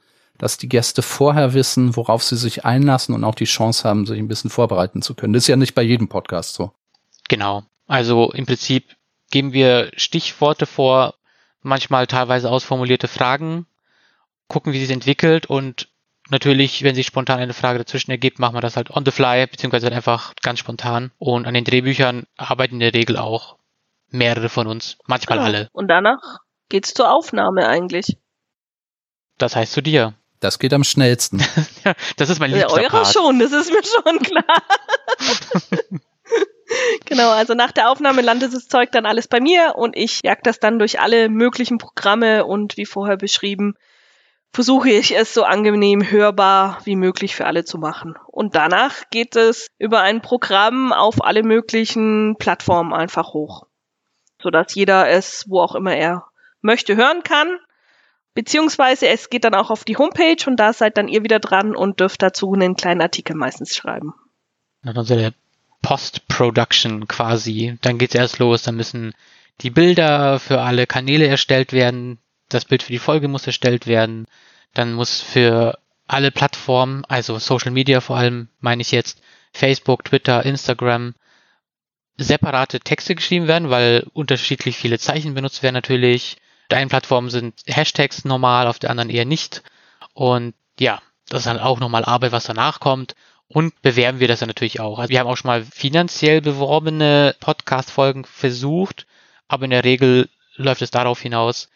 dass 0.40 0.56
die 0.56 0.70
Gäste 0.70 1.02
vorher 1.02 1.52
wissen, 1.52 1.96
worauf 1.96 2.24
sie 2.24 2.36
sich 2.36 2.64
einlassen 2.64 3.14
und 3.14 3.24
auch 3.24 3.34
die 3.34 3.44
Chance 3.44 3.86
haben, 3.86 4.06
sich 4.06 4.18
ein 4.18 4.26
bisschen 4.26 4.48
vorbereiten 4.48 5.02
zu 5.02 5.14
können. 5.14 5.34
Das 5.34 5.44
ist 5.44 5.48
ja 5.48 5.56
nicht 5.56 5.74
bei 5.74 5.82
jedem 5.82 6.08
Podcast 6.08 6.54
so. 6.54 6.72
Genau. 7.28 7.62
Also 7.86 8.32
im 8.32 8.46
Prinzip 8.46 8.96
geben 9.30 9.52
wir 9.52 9.90
Stichworte 9.96 10.64
vor, 10.64 11.14
manchmal 11.60 12.06
teilweise 12.06 12.50
ausformulierte 12.50 13.06
Fragen, 13.06 13.66
gucken, 14.48 14.72
wie 14.72 14.80
sich 14.80 14.90
entwickelt 14.90 15.44
und 15.44 15.88
natürlich, 16.30 16.82
wenn 16.84 16.94
sich 16.94 17.06
spontan 17.06 17.38
eine 17.38 17.52
Frage 17.52 17.78
dazwischen 17.78 18.10
ergibt, 18.10 18.38
machen 18.38 18.54
wir 18.54 18.62
das 18.62 18.76
halt 18.76 18.90
on 18.90 19.04
the 19.04 19.10
fly, 19.10 19.46
beziehungsweise 19.46 19.86
halt 19.86 19.94
einfach 19.94 20.34
ganz 20.42 20.58
spontan. 20.58 21.12
Und 21.18 21.46
an 21.46 21.52
den 21.52 21.64
Drehbüchern 21.64 22.24
arbeiten 22.38 22.76
in 22.76 22.80
der 22.80 22.94
Regel 22.94 23.18
auch 23.18 23.58
mehrere 24.08 24.48
von 24.48 24.66
uns, 24.66 24.96
manchmal 25.06 25.38
Genau. 25.38 25.48
alle. 25.48 25.68
Und 25.72 25.88
danach 25.88 26.38
geht's 26.70 26.94
zur 26.94 27.12
Aufnahme 27.12 27.68
eigentlich. 27.68 28.16
Das 29.36 29.54
heißt 29.54 29.72
zu 29.72 29.82
dir. 29.82 30.14
Das 30.40 30.58
geht 30.58 30.72
am 30.72 30.84
schnellsten. 30.84 31.42
Ja, 31.84 31.94
das 32.16 32.28
ist 32.28 32.40
mein 32.40 32.50
Ja, 32.50 32.58
liebster 32.58 32.80
eure 32.80 32.88
Part. 32.90 33.12
schon, 33.12 33.38
das 33.38 33.52
ist 33.52 33.70
mir 33.70 33.82
schon 33.82 34.18
klar. 34.18 34.62
genau, 37.06 37.30
also 37.30 37.54
nach 37.54 37.72
der 37.72 37.90
Aufnahme 37.90 38.20
landet 38.20 38.52
das 38.52 38.68
Zeug 38.68 38.92
dann 38.92 39.06
alles 39.06 39.28
bei 39.28 39.40
mir 39.40 39.74
und 39.76 39.96
ich 39.96 40.20
jag 40.22 40.42
das 40.42 40.60
dann 40.60 40.78
durch 40.78 41.00
alle 41.00 41.28
möglichen 41.30 41.78
Programme 41.78 42.44
und 42.44 42.76
wie 42.76 42.84
vorher 42.84 43.16
beschrieben, 43.16 43.76
versuche 44.52 44.90
ich 44.90 45.16
es 45.16 45.32
so 45.32 45.44
angenehm 45.44 46.10
hörbar 46.10 46.78
wie 46.84 46.96
möglich 46.96 47.34
für 47.34 47.46
alle 47.46 47.64
zu 47.64 47.78
machen. 47.78 48.14
Und 48.26 48.54
danach 48.54 49.08
geht 49.10 49.36
es 49.36 49.68
über 49.78 50.00
ein 50.00 50.20
Programm 50.20 50.92
auf 50.92 51.24
alle 51.24 51.42
möglichen 51.42 52.36
Plattformen 52.38 52.92
einfach 52.92 53.32
hoch, 53.32 53.66
sodass 54.42 54.74
jeder 54.74 55.08
es, 55.08 55.44
wo 55.48 55.60
auch 55.60 55.74
immer 55.74 55.94
er 55.94 56.26
möchte, 56.60 56.96
hören 56.96 57.22
kann. 57.22 57.58
Beziehungsweise 58.34 59.08
es 59.08 59.28
geht 59.28 59.44
dann 59.44 59.54
auch 59.54 59.70
auf 59.70 59.84
die 59.84 59.96
Homepage 59.96 60.44
und 60.46 60.56
da 60.56 60.72
seid 60.72 60.96
dann 60.96 61.08
ihr 61.08 61.24
wieder 61.24 61.40
dran 61.40 61.74
und 61.74 62.00
dürft 62.00 62.22
dazu 62.22 62.52
einen 62.52 62.76
kleinen 62.76 63.00
Artikel 63.00 63.34
meistens 63.34 63.74
schreiben. 63.74 64.14
Dann 64.82 64.96
unsere 64.96 65.34
Post-Production 65.82 67.08
quasi. 67.08 67.78
Dann 67.82 67.98
geht's 67.98 68.14
erst 68.14 68.38
los, 68.38 68.62
dann 68.62 68.76
müssen 68.76 69.14
die 69.60 69.70
Bilder 69.70 70.38
für 70.38 70.60
alle 70.60 70.86
Kanäle 70.86 71.26
erstellt 71.26 71.72
werden, 71.72 72.18
das 72.48 72.64
Bild 72.64 72.82
für 72.82 72.92
die 72.92 72.98
Folge 72.98 73.28
muss 73.28 73.46
erstellt 73.46 73.86
werden, 73.86 74.26
dann 74.74 74.92
muss 74.94 75.20
für 75.20 75.78
alle 76.06 76.30
Plattformen, 76.30 77.04
also 77.06 77.38
Social 77.38 77.70
Media 77.70 78.00
vor 78.00 78.16
allem, 78.16 78.48
meine 78.60 78.82
ich 78.82 78.90
jetzt, 78.90 79.20
Facebook, 79.52 80.04
Twitter, 80.04 80.44
Instagram, 80.44 81.14
separate 82.16 82.80
Texte 82.80 83.14
geschrieben 83.14 83.48
werden, 83.48 83.70
weil 83.70 84.06
unterschiedlich 84.12 84.76
viele 84.76 84.98
Zeichen 84.98 85.34
benutzt 85.34 85.62
werden 85.62 85.74
natürlich. 85.74 86.36
Der 86.70 86.78
einen 86.78 86.90
Plattform 86.90 87.30
sind 87.30 87.54
Hashtags 87.66 88.24
normal, 88.24 88.66
auf 88.66 88.78
der 88.78 88.90
anderen 88.90 89.10
eher 89.10 89.24
nicht. 89.24 89.62
Und 90.14 90.54
ja, 90.78 91.00
das 91.28 91.40
ist 91.40 91.46
dann 91.46 91.58
auch 91.58 91.80
nochmal 91.80 92.04
Arbeit, 92.04 92.32
was 92.32 92.44
danach 92.44 92.80
kommt. 92.80 93.14
Und 93.48 93.82
bewerben 93.82 94.20
wir 94.20 94.28
das 94.28 94.40
dann 94.40 94.48
natürlich 94.48 94.78
auch. 94.78 95.00
Also 95.00 95.10
wir 95.10 95.18
haben 95.18 95.26
auch 95.26 95.36
schon 95.36 95.48
mal 95.48 95.64
finanziell 95.64 96.40
beworbene 96.40 97.34
Podcast-Folgen 97.40 98.24
versucht, 98.24 99.06
aber 99.48 99.64
in 99.64 99.70
der 99.70 99.84
Regel 99.84 100.28
läuft 100.54 100.82
es 100.82 100.92
darauf 100.92 101.20
hinaus, 101.20 101.68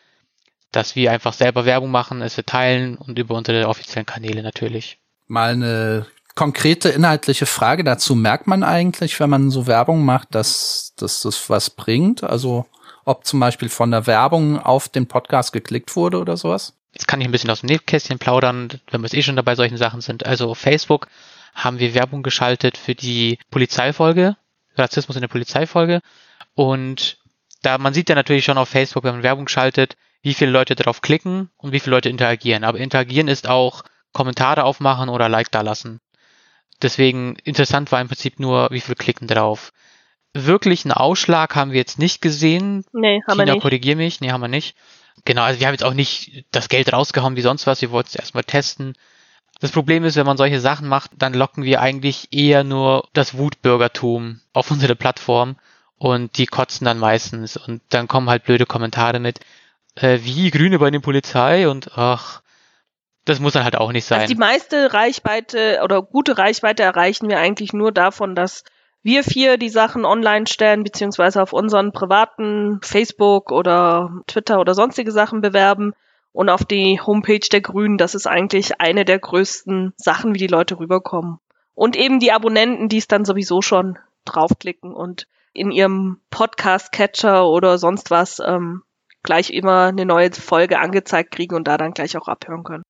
dass 0.70 0.94
wir 0.94 1.10
einfach 1.10 1.32
selber 1.32 1.64
Werbung 1.64 1.90
machen, 1.90 2.22
es 2.22 2.34
verteilen 2.34 2.96
und 2.96 3.18
über 3.18 3.34
unsere 3.34 3.68
offiziellen 3.68 4.06
Kanäle 4.06 4.42
natürlich. 4.42 4.98
Mal 5.26 5.54
eine 5.54 6.06
konkrete 6.34 6.90
inhaltliche 6.90 7.46
Frage 7.46 7.82
dazu. 7.82 8.14
Merkt 8.14 8.46
man 8.46 8.62
eigentlich, 8.62 9.18
wenn 9.18 9.30
man 9.30 9.50
so 9.50 9.66
Werbung 9.66 10.04
macht, 10.04 10.34
dass, 10.34 10.92
dass 10.96 11.22
das 11.22 11.50
was 11.50 11.70
bringt? 11.70 12.22
Also 12.22 12.66
ob 13.04 13.24
zum 13.24 13.40
Beispiel 13.40 13.68
von 13.68 13.90
der 13.90 14.06
Werbung 14.06 14.58
auf 14.58 14.88
den 14.88 15.06
Podcast 15.06 15.52
geklickt 15.52 15.96
wurde 15.96 16.18
oder 16.18 16.36
sowas? 16.36 16.74
Jetzt 16.92 17.08
kann 17.08 17.20
ich 17.20 17.26
ein 17.26 17.32
bisschen 17.32 17.50
aus 17.50 17.60
dem 17.60 17.68
Nähkästchen 17.68 18.18
plaudern, 18.18 18.80
wenn 18.90 19.00
wir 19.00 19.06
es 19.06 19.14
eh 19.14 19.22
schon 19.22 19.36
dabei 19.36 19.56
solchen 19.56 19.76
Sachen 19.76 20.00
sind. 20.00 20.26
Also 20.26 20.50
auf 20.50 20.58
Facebook 20.58 21.08
haben 21.54 21.78
wir 21.78 21.94
Werbung 21.94 22.22
geschaltet 22.22 22.76
für 22.76 22.94
die 22.94 23.38
Polizeifolge, 23.50 24.36
Rassismus 24.76 25.16
in 25.16 25.22
der 25.22 25.28
Polizeifolge. 25.28 26.00
Und 26.54 27.18
da 27.62 27.78
man 27.78 27.94
sieht 27.94 28.08
ja 28.08 28.14
natürlich 28.14 28.44
schon 28.44 28.58
auf 28.58 28.68
Facebook, 28.68 29.04
wenn 29.04 29.14
man 29.14 29.22
Werbung 29.22 29.48
schaltet, 29.48 29.96
wie 30.22 30.34
viele 30.34 30.50
Leute 30.50 30.74
darauf 30.74 31.00
klicken 31.00 31.50
und 31.56 31.72
wie 31.72 31.80
viele 31.80 31.96
Leute 31.96 32.08
interagieren. 32.08 32.64
Aber 32.64 32.78
interagieren 32.78 33.28
ist 33.28 33.48
auch 33.48 33.82
Kommentare 34.12 34.64
aufmachen 34.64 35.08
oder 35.08 35.28
Like 35.28 35.50
da 35.50 35.60
lassen. 35.60 36.00
Deswegen 36.80 37.36
interessant 37.44 37.92
war 37.92 38.00
im 38.00 38.08
Prinzip 38.08 38.40
nur, 38.40 38.68
wie 38.70 38.80
viele 38.80 38.96
klicken 38.96 39.28
drauf. 39.28 39.72
Wirklich 40.34 40.84
einen 40.84 40.92
Ausschlag 40.92 41.54
haben 41.54 41.70
wir 41.70 41.78
jetzt 41.78 41.98
nicht 41.98 42.20
gesehen. 42.20 42.84
Nee, 42.92 43.22
haben 43.26 43.38
wir 43.38 43.44
Tina, 43.44 43.54
nicht. 43.54 43.62
korrigier 43.62 43.96
mich. 43.96 44.20
Nee, 44.20 44.32
haben 44.32 44.40
wir 44.40 44.48
nicht. 44.48 44.76
Genau, 45.24 45.42
also 45.42 45.60
wir 45.60 45.66
haben 45.66 45.74
jetzt 45.74 45.84
auch 45.84 45.94
nicht 45.94 46.44
das 46.50 46.68
Geld 46.68 46.92
rausgehauen 46.92 47.36
wie 47.36 47.40
sonst 47.40 47.66
was. 47.66 47.80
Wir 47.80 47.90
wollten 47.90 48.08
es 48.08 48.16
erstmal 48.16 48.44
testen. 48.44 48.94
Das 49.60 49.70
Problem 49.70 50.04
ist, 50.04 50.16
wenn 50.16 50.26
man 50.26 50.36
solche 50.36 50.60
Sachen 50.60 50.88
macht, 50.88 51.12
dann 51.16 51.32
locken 51.32 51.62
wir 51.62 51.80
eigentlich 51.80 52.28
eher 52.32 52.64
nur 52.64 53.08
das 53.12 53.38
Wutbürgertum 53.38 54.40
auf 54.52 54.70
unsere 54.70 54.96
Plattform 54.96 55.56
und 55.96 56.36
die 56.36 56.46
kotzen 56.46 56.84
dann 56.84 56.98
meistens 56.98 57.56
und 57.56 57.80
dann 57.90 58.08
kommen 58.08 58.28
halt 58.28 58.44
blöde 58.44 58.66
Kommentare 58.66 59.20
mit, 59.20 59.40
äh, 59.94 60.18
wie 60.22 60.50
Grüne 60.50 60.80
bei 60.80 60.90
der 60.90 60.98
Polizei 60.98 61.68
und 61.68 61.96
ach, 61.96 62.42
das 63.24 63.40
muss 63.40 63.52
dann 63.54 63.64
halt 63.64 63.76
auch 63.76 63.92
nicht 63.92 64.04
sein. 64.04 64.22
Also 64.22 64.34
die 64.34 64.38
meiste 64.38 64.92
Reichweite 64.92 65.80
oder 65.82 66.02
gute 66.02 66.36
Reichweite 66.36 66.82
erreichen 66.82 67.28
wir 67.28 67.38
eigentlich 67.38 67.72
nur 67.72 67.92
davon, 67.92 68.34
dass 68.34 68.64
wir 69.04 69.22
vier 69.22 69.58
die 69.58 69.68
Sachen 69.68 70.04
online 70.04 70.46
stellen, 70.46 70.82
beziehungsweise 70.82 71.42
auf 71.42 71.52
unseren 71.52 71.92
privaten 71.92 72.80
Facebook 72.82 73.52
oder 73.52 74.10
Twitter 74.26 74.58
oder 74.58 74.74
sonstige 74.74 75.12
Sachen 75.12 75.42
bewerben 75.42 75.92
und 76.32 76.48
auf 76.48 76.64
die 76.64 77.00
Homepage 77.00 77.46
der 77.52 77.60
Grünen. 77.60 77.98
Das 77.98 78.14
ist 78.14 78.26
eigentlich 78.26 78.80
eine 78.80 79.04
der 79.04 79.18
größten 79.18 79.92
Sachen, 79.96 80.34
wie 80.34 80.38
die 80.38 80.46
Leute 80.46 80.78
rüberkommen. 80.78 81.38
Und 81.74 81.96
eben 81.96 82.18
die 82.18 82.32
Abonnenten, 82.32 82.88
die 82.88 82.96
es 82.96 83.06
dann 83.06 83.26
sowieso 83.26 83.60
schon 83.60 83.98
draufklicken 84.24 84.94
und 84.94 85.28
in 85.52 85.70
ihrem 85.70 86.20
Podcast-Catcher 86.30 87.46
oder 87.46 87.76
sonst 87.76 88.10
was 88.10 88.40
ähm, 88.44 88.82
gleich 89.22 89.50
immer 89.50 89.88
eine 89.88 90.06
neue 90.06 90.32
Folge 90.32 90.78
angezeigt 90.78 91.30
kriegen 91.30 91.54
und 91.54 91.68
da 91.68 91.76
dann 91.76 91.92
gleich 91.92 92.16
auch 92.16 92.26
abhören 92.26 92.64
können. 92.64 92.84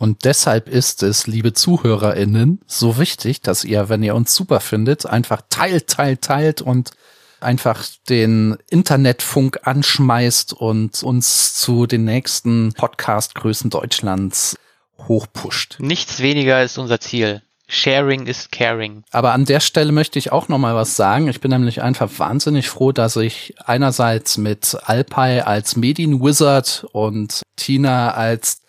Und 0.00 0.24
deshalb 0.24 0.66
ist 0.66 1.02
es, 1.02 1.26
liebe 1.26 1.52
ZuhörerInnen, 1.52 2.62
so 2.66 2.96
wichtig, 2.96 3.42
dass 3.42 3.64
ihr, 3.64 3.90
wenn 3.90 4.02
ihr 4.02 4.14
uns 4.14 4.34
super 4.34 4.60
findet, 4.60 5.04
einfach 5.04 5.42
teilt, 5.50 5.88
teilt, 5.88 6.22
teilt 6.22 6.62
und 6.62 6.92
einfach 7.40 7.84
den 8.08 8.56
Internetfunk 8.70 9.60
anschmeißt 9.64 10.54
und 10.54 11.02
uns 11.02 11.54
zu 11.54 11.86
den 11.86 12.06
nächsten 12.06 12.72
Podcast-Größen 12.72 13.68
Deutschlands 13.68 14.56
hochpusht. 15.06 15.76
Nichts 15.80 16.20
weniger 16.20 16.62
ist 16.62 16.78
unser 16.78 16.98
Ziel. 16.98 17.42
Sharing 17.68 18.26
is 18.26 18.50
caring. 18.50 19.04
Aber 19.10 19.34
an 19.34 19.44
der 19.44 19.60
Stelle 19.60 19.92
möchte 19.92 20.18
ich 20.18 20.32
auch 20.32 20.48
noch 20.48 20.58
mal 20.58 20.74
was 20.74 20.96
sagen. 20.96 21.28
Ich 21.28 21.42
bin 21.42 21.50
nämlich 21.50 21.82
einfach 21.82 22.10
wahnsinnig 22.16 22.70
froh, 22.70 22.92
dass 22.92 23.16
ich 23.16 23.54
einerseits 23.66 24.38
mit 24.38 24.78
Alpay 24.82 25.42
als 25.42 25.76
Medienwizard 25.76 26.86
und 26.92 27.42
Tina 27.56 28.12
als 28.12 28.62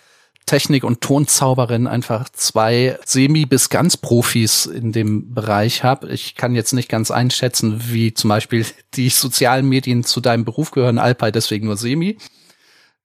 Technik- 0.45 0.83
und 0.83 1.01
Tonzauberin 1.01 1.87
einfach 1.87 2.29
zwei 2.29 2.97
Semi- 3.05 3.45
bis 3.45 3.69
ganz 3.69 3.97
Profis 3.97 4.65
in 4.65 4.91
dem 4.91 5.33
Bereich 5.33 5.83
habe. 5.83 6.09
Ich 6.11 6.35
kann 6.35 6.55
jetzt 6.55 6.73
nicht 6.73 6.89
ganz 6.89 7.11
einschätzen, 7.11 7.81
wie 7.87 8.13
zum 8.13 8.29
Beispiel 8.29 8.65
die 8.95 9.09
sozialen 9.09 9.67
Medien 9.67 10.03
zu 10.03 10.19
deinem 10.19 10.45
Beruf 10.45 10.71
gehören, 10.71 10.97
Alpay 10.97 11.31
deswegen 11.31 11.67
nur 11.67 11.77
Semi. 11.77 12.17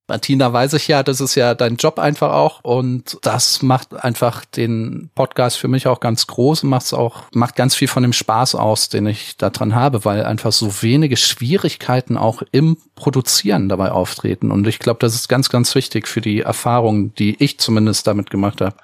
Martina 0.08 0.52
weiß 0.52 0.74
ich 0.74 0.86
ja, 0.86 1.02
das 1.02 1.20
ist 1.20 1.34
ja 1.34 1.54
dein 1.54 1.76
Job 1.76 1.98
einfach 1.98 2.32
auch 2.32 2.60
und 2.62 3.18
das 3.22 3.62
macht 3.62 3.92
einfach 3.92 4.44
den 4.44 5.10
Podcast 5.16 5.58
für 5.58 5.66
mich 5.66 5.88
auch 5.88 5.98
ganz 5.98 6.28
groß 6.28 6.62
und 6.62 6.70
macht's 6.70 6.94
auch, 6.94 7.24
macht 7.32 7.56
ganz 7.56 7.74
viel 7.74 7.88
von 7.88 8.04
dem 8.04 8.12
Spaß 8.12 8.54
aus, 8.54 8.88
den 8.88 9.06
ich 9.06 9.36
da 9.36 9.50
dran 9.50 9.74
habe, 9.74 10.04
weil 10.04 10.24
einfach 10.24 10.52
so 10.52 10.82
wenige 10.82 11.16
Schwierigkeiten 11.16 12.16
auch 12.16 12.42
im 12.52 12.76
Produzieren 12.94 13.68
dabei 13.68 13.90
auftreten 13.90 14.52
und 14.52 14.66
ich 14.68 14.78
glaube, 14.78 15.00
das 15.00 15.16
ist 15.16 15.28
ganz, 15.28 15.48
ganz 15.48 15.74
wichtig 15.74 16.06
für 16.06 16.20
die 16.20 16.40
Erfahrung, 16.40 17.12
die 17.14 17.42
ich 17.42 17.58
zumindest 17.58 18.06
damit 18.06 18.30
gemacht 18.30 18.60
habe. 18.60 18.76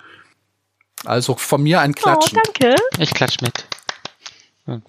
Also 1.04 1.36
von 1.36 1.62
mir 1.62 1.80
ein 1.80 1.94
Klatschen. 1.94 2.38
Oh, 2.38 2.42
danke. 2.44 2.76
Ich 2.98 3.12
klatsch 3.14 3.40
mit. 3.40 3.66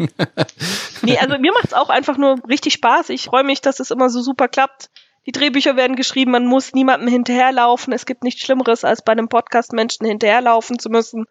nee, 1.01 1.17
also 1.17 1.37
mir 1.37 1.51
macht's 1.51 1.73
auch 1.73 1.89
einfach 1.89 2.17
nur 2.17 2.37
richtig 2.47 2.73
Spaß. 2.73 3.09
Ich 3.09 3.25
freue 3.25 3.43
mich, 3.43 3.61
dass 3.61 3.79
es 3.79 3.91
immer 3.91 4.09
so 4.09 4.21
super 4.21 4.47
klappt. 4.47 4.89
Die 5.25 5.31
Drehbücher 5.31 5.75
werden 5.77 5.95
geschrieben, 5.95 6.31
man 6.31 6.45
muss 6.45 6.73
niemandem 6.73 7.07
hinterherlaufen. 7.07 7.93
Es 7.93 8.05
gibt 8.05 8.23
nichts 8.23 8.41
Schlimmeres, 8.41 8.83
als 8.83 9.03
bei 9.03 9.13
einem 9.13 9.29
Podcast 9.29 9.71
Menschen 9.71 10.05
hinterherlaufen 10.05 10.79
zu 10.79 10.89
müssen. 10.89 11.25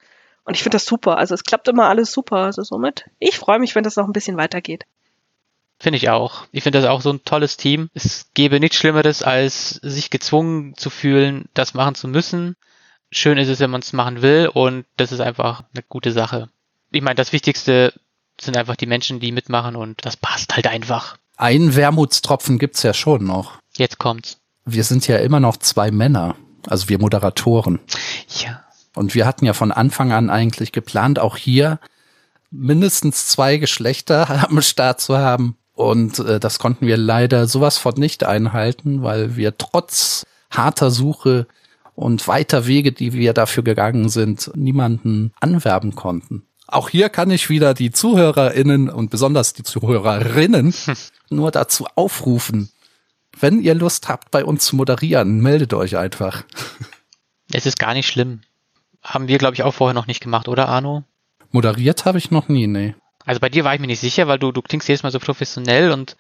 Und 0.45 0.55
ich 0.55 0.63
finde 0.63 0.77
das 0.77 0.87
super. 0.87 1.19
Also 1.19 1.35
es 1.35 1.45
klappt 1.45 1.69
immer 1.69 1.89
alles 1.89 2.13
super. 2.13 2.39
Also 2.39 2.63
somit, 2.63 3.05
ich 3.19 3.39
freue 3.39 3.59
mich, 3.59 3.75
wenn 3.75 3.85
das 3.85 3.97
noch 3.97 4.07
ein 4.07 4.13
bisschen 4.13 4.37
weitergeht. 4.37 4.85
Finde 5.79 5.97
ich 5.97 6.11
auch. 6.11 6.47
Ich 6.53 6.63
finde 6.63 6.81
das 6.81 6.89
auch 6.89 7.01
so 7.01 7.11
ein 7.11 7.25
tolles 7.25 7.57
Team. 7.57 7.91
Es 7.93 8.31
gäbe 8.35 8.61
nichts 8.61 8.77
Schlimmeres, 8.77 9.23
als 9.23 9.81
sich 9.83 10.11
gezwungen 10.11 10.77
zu 10.77 10.91
fühlen, 10.91 11.49
das 11.55 11.75
machen 11.75 11.95
zu 11.95 12.09
müssen. 12.09 12.57
Schön 13.11 13.37
ist 13.37 13.49
es, 13.49 13.61
wenn 13.61 13.71
man 13.71 13.83
es 13.83 13.93
machen 13.93 14.23
will 14.23 14.49
und 14.53 14.87
das 14.97 15.13
ist 15.13 15.21
einfach 15.21 15.65
eine 15.75 15.83
gute 15.83 16.13
Sache. 16.13 16.49
Ich 16.93 17.03
meine, 17.03 17.17
das 17.17 17.33
Wichtigste 17.33 17.93
sind 18.41 18.57
einfach 18.57 18.77
die 18.77 18.87
Menschen, 18.87 19.21
die 19.21 19.33
mitmachen 19.33 19.77
und 19.77 20.05
das 20.07 20.17
passt 20.17 20.55
halt 20.55 20.67
einfach. 20.67 21.19
Ein 21.37 21.75
Wermutstropfen 21.75 22.59
gibt's 22.59 22.83
ja 22.85 22.95
schon 22.95 23.25
noch. 23.25 23.59
Jetzt 23.77 23.99
kommt's. 23.99 24.39
Wir 24.65 24.85
sind 24.85 25.07
ja 25.09 25.17
immer 25.17 25.41
noch 25.41 25.57
zwei 25.57 25.91
Männer, 25.91 26.37
also 26.67 26.89
wir 26.89 26.99
Moderatoren. 26.99 27.81
Ja. 28.41 28.65
Und 28.95 29.15
wir 29.15 29.27
hatten 29.27 29.45
ja 29.45 29.55
von 29.55 29.73
Anfang 29.73 30.13
an 30.13 30.31
eigentlich 30.31 30.73
geplant, 30.73 31.19
auch 31.19 31.37
hier 31.37 31.81
mindestens 32.51 33.27
zwei 33.27 33.57
Geschlechter 33.57 34.49
am 34.49 34.61
Start 34.63 35.01
zu 35.01 35.17
haben. 35.19 35.57
Und 35.75 36.19
äh, 36.19 36.39
das 36.39 36.59
konnten 36.59 36.87
wir 36.87 36.97
leider 36.97 37.47
sowas 37.47 37.79
von 37.79 37.95
nicht 37.95 38.25
einhalten, 38.25 39.03
weil 39.03 39.37
wir 39.37 39.57
trotz 39.57 40.25
harter 40.51 40.91
Suche 40.91 41.47
und 41.95 42.29
weiter 42.29 42.67
Wege, 42.67 42.93
die 42.93 43.15
wir 43.15 43.33
dafür 43.33 43.63
gegangen 43.63 44.09
sind, 44.09 44.51
niemanden 44.55 45.33
anwerben 45.41 45.95
konnten. 45.95 46.43
Auch 46.67 46.89
hier 46.89 47.09
kann 47.09 47.31
ich 47.31 47.51
wieder 47.51 47.75
die 47.75 47.91
ZuhörerInnen 47.91 48.89
und 48.89 49.11
besonders 49.11 49.53
die 49.53 49.63
Zuhörerinnen 49.63 50.75
nur 51.31 51.51
dazu 51.51 51.87
aufrufen, 51.95 52.71
wenn 53.39 53.61
ihr 53.61 53.75
Lust 53.75 54.09
habt, 54.09 54.31
bei 54.31 54.45
uns 54.45 54.65
zu 54.65 54.77
moderieren, 54.77 55.41
meldet 55.41 55.75
euch 55.75 55.97
einfach. 55.97 56.45
Es 57.55 57.67
ist 57.67 57.79
gar 57.79 57.93
nicht 57.93 58.07
schlimm. 58.07 58.41
Haben 59.03 59.29
wir, 59.29 59.37
glaube 59.37 59.53
ich, 59.53 59.63
auch 59.63 59.75
vorher 59.75 59.93
noch 59.93 60.07
nicht 60.07 60.23
gemacht, 60.23 60.49
oder 60.49 60.71
Arno? 60.71 61.05
Moderiert 61.51 62.07
habe 62.07 62.17
ich 62.17 62.31
noch 62.31 62.49
nie, 62.49 62.67
nee. 62.67 62.95
Also 63.27 63.41
bei 63.41 63.51
dir 63.51 63.63
war 63.65 63.75
ich 63.75 63.81
mir 63.81 63.89
nicht 63.89 64.01
sicher, 64.01 64.27
weil 64.27 64.39
du, 64.39 64.53
du 64.53 64.63
klingst 64.63 64.89
jedes 64.89 65.03
Mal 65.03 65.13
so 65.13 65.19
professionell 65.19 65.93
und 65.93 66.17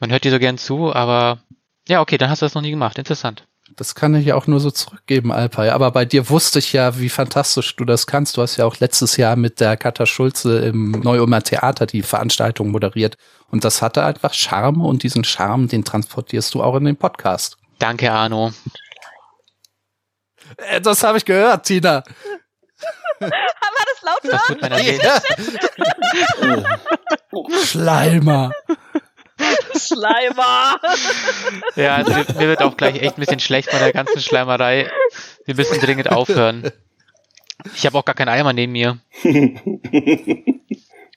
man 0.00 0.10
hört 0.10 0.24
dir 0.24 0.30
so 0.30 0.38
gern 0.38 0.56
zu, 0.56 0.94
aber 0.94 1.40
ja, 1.86 2.00
okay, 2.00 2.16
dann 2.16 2.30
hast 2.30 2.40
du 2.40 2.46
das 2.46 2.54
noch 2.54 2.62
nie 2.62 2.70
gemacht. 2.70 2.96
Interessant. 2.98 3.46
Das 3.76 3.94
kann 3.94 4.14
ich 4.14 4.26
ja 4.26 4.36
auch 4.36 4.46
nur 4.46 4.60
so 4.60 4.70
zurückgeben, 4.70 5.32
Alpay. 5.32 5.70
Aber 5.70 5.90
bei 5.90 6.04
dir 6.04 6.28
wusste 6.30 6.60
ich 6.60 6.72
ja, 6.72 6.98
wie 6.98 7.08
fantastisch 7.08 7.74
du 7.74 7.84
das 7.84 8.06
kannst. 8.06 8.36
Du 8.36 8.42
hast 8.42 8.56
ja 8.56 8.64
auch 8.66 8.78
letztes 8.78 9.16
Jahr 9.16 9.34
mit 9.36 9.58
der 9.58 9.76
Katha 9.76 10.06
Schulze 10.06 10.58
im 10.60 10.92
Neu-Ulmer 10.92 11.42
Theater 11.42 11.86
die 11.86 12.02
Veranstaltung 12.02 12.70
moderiert. 12.70 13.16
Und 13.50 13.64
das 13.64 13.82
hatte 13.82 14.04
einfach 14.04 14.32
Charme 14.32 14.82
und 14.84 15.02
diesen 15.02 15.24
Charme, 15.24 15.66
den 15.68 15.84
transportierst 15.84 16.54
du 16.54 16.62
auch 16.62 16.76
in 16.76 16.84
den 16.84 16.96
Podcast. 16.96 17.56
Danke, 17.78 18.12
Arno. 18.12 18.52
Äh, 20.56 20.80
Das 20.80 21.02
habe 21.02 21.18
ich 21.18 21.24
gehört, 21.24 21.66
Tina. 21.66 22.04
Haben 23.20 23.30
wir 23.30 23.30
das 23.30 24.02
laut 24.02 24.32
Das 24.32 24.46
tut 24.46 24.60
meiner 24.62 24.78
Seele. 24.78 25.22
Schleimer. 27.64 28.52
Schleimer. 29.76 30.80
Ja, 31.76 31.96
also 31.96 32.12
mir, 32.12 32.26
mir 32.38 32.48
wird 32.48 32.62
auch 32.62 32.76
gleich 32.76 33.00
echt 33.00 33.16
ein 33.16 33.20
bisschen 33.20 33.40
schlecht 33.40 33.70
von 33.70 33.78
der 33.78 33.92
ganzen 33.92 34.20
Schleimerei. 34.20 34.90
Wir 35.44 35.54
müssen 35.54 35.80
dringend 35.80 36.10
aufhören. 36.10 36.70
Ich 37.74 37.86
habe 37.86 37.98
auch 37.98 38.04
gar 38.04 38.14
keinen 38.14 38.28
Eimer 38.28 38.52
neben 38.52 38.72
mir. 38.72 38.98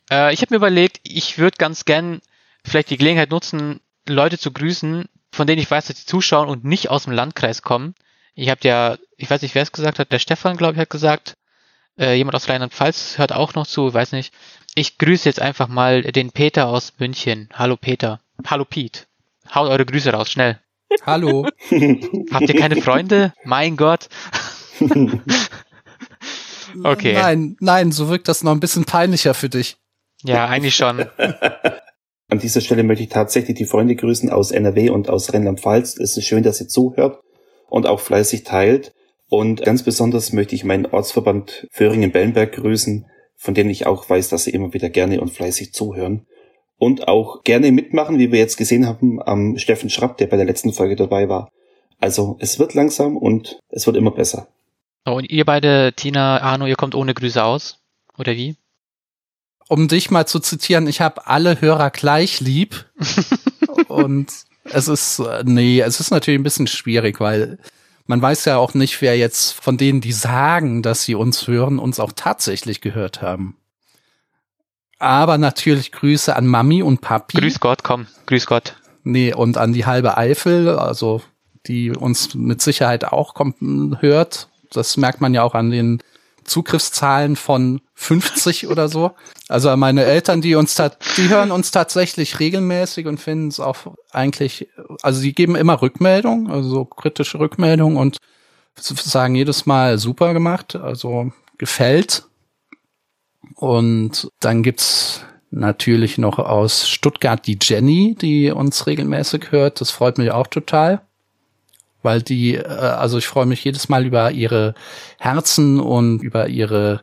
Äh, 0.10 0.34
ich 0.34 0.42
habe 0.42 0.54
mir 0.54 0.58
überlegt, 0.58 1.02
ich 1.04 1.38
würde 1.38 1.58
ganz 1.58 1.84
gern 1.84 2.22
vielleicht 2.64 2.90
die 2.90 2.98
Gelegenheit 2.98 3.30
nutzen, 3.30 3.82
Leute 4.08 4.38
zu 4.38 4.52
grüßen, 4.52 5.10
von 5.32 5.48
denen 5.48 5.62
ich 5.62 5.70
weiß, 5.70 5.88
dass 5.88 5.98
sie 5.98 6.06
zuschauen 6.06 6.48
und 6.48 6.64
nicht 6.64 6.90
aus 6.90 7.04
dem 7.04 7.14
Landkreis 7.14 7.62
kommen. 7.62 7.94
Ich 8.34 8.50
habe 8.50 8.62
ja, 8.64 8.98
ich 9.18 9.30
weiß 9.30 9.42
nicht, 9.42 9.56
wer 9.56 9.64
es 9.64 9.72
gesagt 9.72 10.00
hat, 10.00 10.12
der 10.12 10.20
Stefan, 10.20 10.58
glaube 10.58 10.74
ich, 10.74 10.80
hat 10.80 10.90
gesagt, 10.90 11.36
äh, 11.98 12.16
jemand 12.16 12.36
aus 12.36 12.50
Rheinland-Pfalz 12.50 13.18
hört 13.18 13.34
auch 13.34 13.54
noch 13.56 13.68
zu, 13.68 13.94
weiß 13.94 14.12
nicht. 14.12 14.34
Ich 14.76 14.98
grüße 14.98 15.28
jetzt 15.28 15.42
einfach 15.42 15.68
mal 15.68 16.04
den 16.04 16.32
Peter 16.32 16.68
aus 16.68 16.94
München. 17.00 17.50
Hallo 17.54 17.78
Peter. 17.78 18.20
Hallo 18.46 18.66
Pete. 18.66 19.02
Haut 19.54 19.70
eure 19.70 19.86
Grüße 19.86 20.12
raus, 20.12 20.30
schnell. 20.30 20.60
Hallo. 21.06 21.48
Habt 22.32 22.50
ihr 22.50 22.56
keine 22.56 22.82
Freunde? 22.82 23.34
Mein 23.44 23.78
Gott. 23.78 24.10
Okay. 26.84 27.14
Nein, 27.14 27.58
nein, 27.60 27.92
so 27.92 28.10
wirkt 28.10 28.28
das 28.28 28.44
noch 28.44 28.52
ein 28.52 28.60
bisschen 28.60 28.86
peinlicher 28.86 29.34
für 29.34 29.50
dich. 29.50 29.78
Ja, 30.24 30.48
eigentlich 30.48 30.76
schon. 30.76 31.06
An 32.30 32.40
dieser 32.40 32.62
Stelle 32.62 32.84
möchte 32.84 33.04
ich 33.04 33.10
tatsächlich 33.10 33.58
die 33.58 33.66
Freunde 33.66 33.96
grüßen 33.96 34.30
aus 34.30 34.52
NRW 34.52 34.90
und 34.90 35.10
aus 35.10 35.34
Rheinland-Pfalz. 35.34 35.98
Es 35.98 36.18
ist 36.18 36.26
schön, 36.26 36.44
dass 36.44 36.60
ihr 36.60 36.68
zuhört 36.68 37.22
und 37.68 37.88
auch 37.88 38.00
fleißig 38.00 38.44
teilt. 38.44 38.94
Und 39.30 39.62
ganz 39.64 39.84
besonders 39.84 40.32
möchte 40.32 40.56
ich 40.56 40.64
meinen 40.64 40.86
Ortsverband 40.86 41.68
Föhringen-Bellenberg 41.72 42.54
grüßen, 42.54 43.06
von 43.36 43.54
denen 43.54 43.70
ich 43.70 43.86
auch 43.86 44.10
weiß, 44.10 44.30
dass 44.30 44.46
sie 44.46 44.52
immer 44.52 44.74
wieder 44.74 44.90
gerne 44.90 45.20
und 45.20 45.30
fleißig 45.30 45.74
zuhören. 45.74 46.26
Und 46.78 47.08
auch 47.08 47.44
gerne 47.44 47.72
mitmachen, 47.72 48.20
wie 48.20 48.32
wir 48.32 48.40
jetzt 48.40 48.58
gesehen 48.58 48.88
haben, 48.88 49.22
am 49.22 49.58
Steffen 49.58 49.90
Schrapp, 49.90 50.18
der 50.18 50.28
bei 50.28 50.38
der 50.38 50.46
letzten 50.46 50.74
Folge 50.74 50.96
dabei 50.96 51.28
war. 51.28 51.52
Also 52.00 52.38
es 52.40 52.60
wird 52.60 52.74
langsam 52.74 53.18
und 53.18 53.60
es 53.70 53.88
wird 53.88 53.98
immer 53.98 54.12
besser. 54.12 54.48
So, 55.06 55.16
und 55.16 55.30
ihr 55.30 55.46
beide, 55.46 55.94
Tina, 55.94 56.40
Arno, 56.42 56.68
ihr 56.68 56.76
kommt 56.76 56.96
ohne 56.96 57.14
Grüße 57.14 57.44
aus? 57.44 57.80
Oder 58.18 58.36
wie? 58.36 58.56
Um 59.70 59.90
dich 59.90 60.12
mal 60.12 60.26
zu 60.26 60.40
zitieren, 60.40 60.88
ich 60.88 61.02
habe 61.02 61.28
alle 61.28 61.60
Hörer 61.60 61.90
gleich 61.90 62.40
lieb. 62.40 62.86
und 63.90 64.32
es 64.64 64.88
ist, 64.88 65.20
äh, 65.20 65.44
nee, 65.46 65.82
es 65.82 66.00
ist 66.00 66.10
natürlich 66.10 66.40
ein 66.40 66.44
bisschen 66.44 66.68
schwierig, 66.68 67.20
weil 67.20 67.60
man 68.08 68.22
weiß 68.22 68.46
ja 68.46 68.58
auch 68.58 68.74
nicht, 68.74 69.02
wer 69.02 69.18
jetzt 69.18 69.52
von 69.52 69.78
denen, 69.78 70.02
die 70.02 70.14
sagen, 70.14 70.82
dass 70.82 71.04
sie 71.04 71.16
uns 71.16 71.48
hören, 71.48 71.78
uns 71.78 72.00
auch 72.00 72.14
tatsächlich 72.16 72.82
gehört 72.82 73.22
haben. 73.22 73.58
Aber 74.98 75.38
natürlich 75.38 75.92
Grüße 75.92 76.36
an 76.36 76.48
Mami 76.48 76.82
und 76.82 77.02
Papi. 77.02 77.38
Grüß 77.38 77.60
Gott, 77.60 77.84
komm, 77.84 78.08
grüß 78.26 78.48
Gott. 78.48 78.78
Nee, 79.04 79.34
und 79.34 79.58
an 79.58 79.74
die 79.74 79.86
halbe 79.86 80.18
Eifel, 80.18 80.70
also 80.70 81.22
die 81.68 81.92
uns 81.92 82.34
mit 82.34 82.62
Sicherheit 82.62 83.06
auch 83.06 83.34
kommt, 83.34 83.58
hört. 84.02 84.50
Das 84.72 84.98
merkt 84.98 85.22
man 85.22 85.34
ja 85.34 85.44
auch 85.44 85.54
an 85.54 85.70
den 85.70 86.02
Zugriffszahlen 86.48 87.36
von 87.36 87.82
50 87.94 88.68
oder 88.68 88.90
so. 88.90 89.12
Also 89.48 89.76
meine 89.78 90.04
Eltern, 90.06 90.42
die 90.42 90.56
uns 90.56 90.76
die 91.18 91.30
hören 91.30 91.52
uns 91.52 91.72
tatsächlich 91.72 92.40
regelmäßig 92.40 93.06
und 93.06 93.20
finden 93.20 93.50
es 93.50 93.60
auch 93.60 93.78
eigentlich, 94.12 94.70
also 95.04 95.20
sie 95.20 95.34
geben 95.34 95.56
immer 95.56 95.82
Rückmeldung, 95.82 96.50
also 96.50 96.70
so 96.70 96.86
kritische 96.86 97.40
Rückmeldung 97.40 97.98
und 97.98 98.18
sagen 98.80 99.36
jedes 99.36 99.66
Mal 99.66 99.98
super 99.98 100.34
gemacht, 100.34 100.76
also 100.76 101.32
gefällt. 101.58 102.26
Und 103.56 104.32
dann 104.40 104.64
gibt's 104.64 105.26
natürlich 105.52 106.18
noch 106.18 106.40
aus 106.40 106.88
Stuttgart 106.88 107.46
die 107.48 107.58
Jenny, 107.62 108.16
die 108.20 108.52
uns 108.52 108.88
regelmäßig 108.88 109.52
hört. 109.52 109.82
Das 109.82 109.92
freut 109.92 110.18
mich 110.18 110.32
auch 110.32 110.48
total. 110.48 111.02
Weil 112.08 112.22
die, 112.22 112.56
äh, 112.56 112.66
also 112.66 113.18
ich 113.18 113.28
freue 113.28 113.46
mich 113.46 113.66
jedes 113.66 113.90
Mal 113.90 114.06
über 114.06 114.32
ihre 114.32 114.76
Herzen 115.20 115.82
und 115.82 116.22
über 116.22 116.48
ihre 116.48 117.02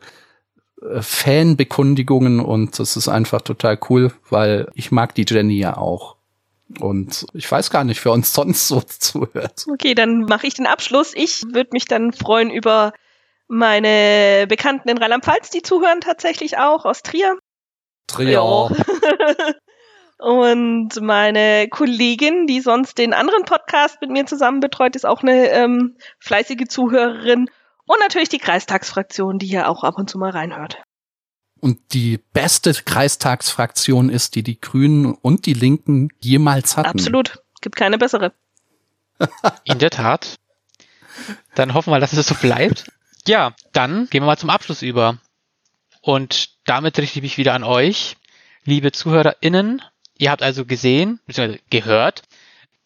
äh, 0.80 1.02
Fanbekundigungen 1.02 2.40
und 2.40 2.78
das 2.78 2.96
ist 2.96 3.08
einfach 3.08 3.42
total 3.42 3.78
cool, 3.90 4.12
weil 4.30 4.66
ich 4.72 4.92
mag 4.92 5.14
die 5.14 5.26
Jenny 5.28 5.58
ja 5.58 5.76
auch. 5.76 6.16
Und 6.80 7.26
ich 7.34 7.52
weiß 7.52 7.68
gar 7.68 7.84
nicht, 7.84 8.02
wer 8.06 8.12
uns 8.12 8.32
sonst 8.32 8.66
so 8.66 8.80
zuhört. 8.80 9.66
Okay, 9.70 9.94
dann 9.94 10.20
mache 10.20 10.46
ich 10.46 10.54
den 10.54 10.66
Abschluss. 10.66 11.12
Ich 11.14 11.42
würde 11.52 11.68
mich 11.72 11.84
dann 11.84 12.14
freuen 12.14 12.48
über 12.48 12.94
meine 13.46 14.46
Bekannten 14.48 14.88
in 14.88 14.96
Rheinland-Pfalz, 14.96 15.50
die 15.50 15.60
zuhören 15.60 16.00
tatsächlich 16.00 16.56
auch 16.56 16.86
aus 16.86 17.02
Trier. 17.02 17.36
Trier. 18.06 18.40
Und 20.18 21.00
meine 21.00 21.68
Kollegin, 21.68 22.46
die 22.46 22.60
sonst 22.60 22.98
den 22.98 23.12
anderen 23.12 23.44
Podcast 23.44 24.00
mit 24.00 24.10
mir 24.10 24.26
zusammen 24.26 24.60
betreut, 24.60 24.96
ist 24.96 25.04
auch 25.04 25.22
eine 25.22 25.48
ähm, 25.50 25.96
fleißige 26.18 26.68
Zuhörerin. 26.68 27.50
Und 27.86 28.00
natürlich 28.00 28.28
die 28.28 28.38
Kreistagsfraktion, 28.38 29.38
die 29.38 29.46
hier 29.46 29.68
auch 29.68 29.84
ab 29.84 29.98
und 29.98 30.08
zu 30.08 30.18
mal 30.18 30.30
reinhört. 30.30 30.82
Und 31.60 31.94
die 31.94 32.18
beste 32.32 32.72
Kreistagsfraktion 32.72 34.08
ist, 34.08 34.34
die 34.34 34.42
die 34.42 34.60
Grünen 34.60 35.14
und 35.14 35.46
die 35.46 35.54
Linken 35.54 36.10
jemals 36.20 36.76
hatten. 36.76 36.90
Absolut. 36.90 37.42
Gibt 37.60 37.76
keine 37.76 37.98
bessere. 37.98 38.32
In 39.64 39.78
der 39.78 39.90
Tat. 39.90 40.36
Dann 41.54 41.74
hoffen 41.74 41.90
wir, 41.90 42.00
dass 42.00 42.12
es 42.12 42.26
so 42.26 42.34
bleibt. 42.34 42.90
Ja, 43.26 43.54
dann 43.72 44.08
gehen 44.10 44.22
wir 44.22 44.26
mal 44.26 44.38
zum 44.38 44.50
Abschluss 44.50 44.82
über. 44.82 45.18
Und 46.02 46.50
damit 46.66 46.98
richte 46.98 47.18
ich 47.18 47.22
mich 47.22 47.38
wieder 47.38 47.54
an 47.54 47.64
euch, 47.64 48.16
liebe 48.64 48.92
ZuhörerInnen. 48.92 49.80
Ihr 50.18 50.30
habt 50.30 50.42
also 50.42 50.64
gesehen, 50.64 51.20
bzw. 51.26 51.58
gehört, 51.70 52.22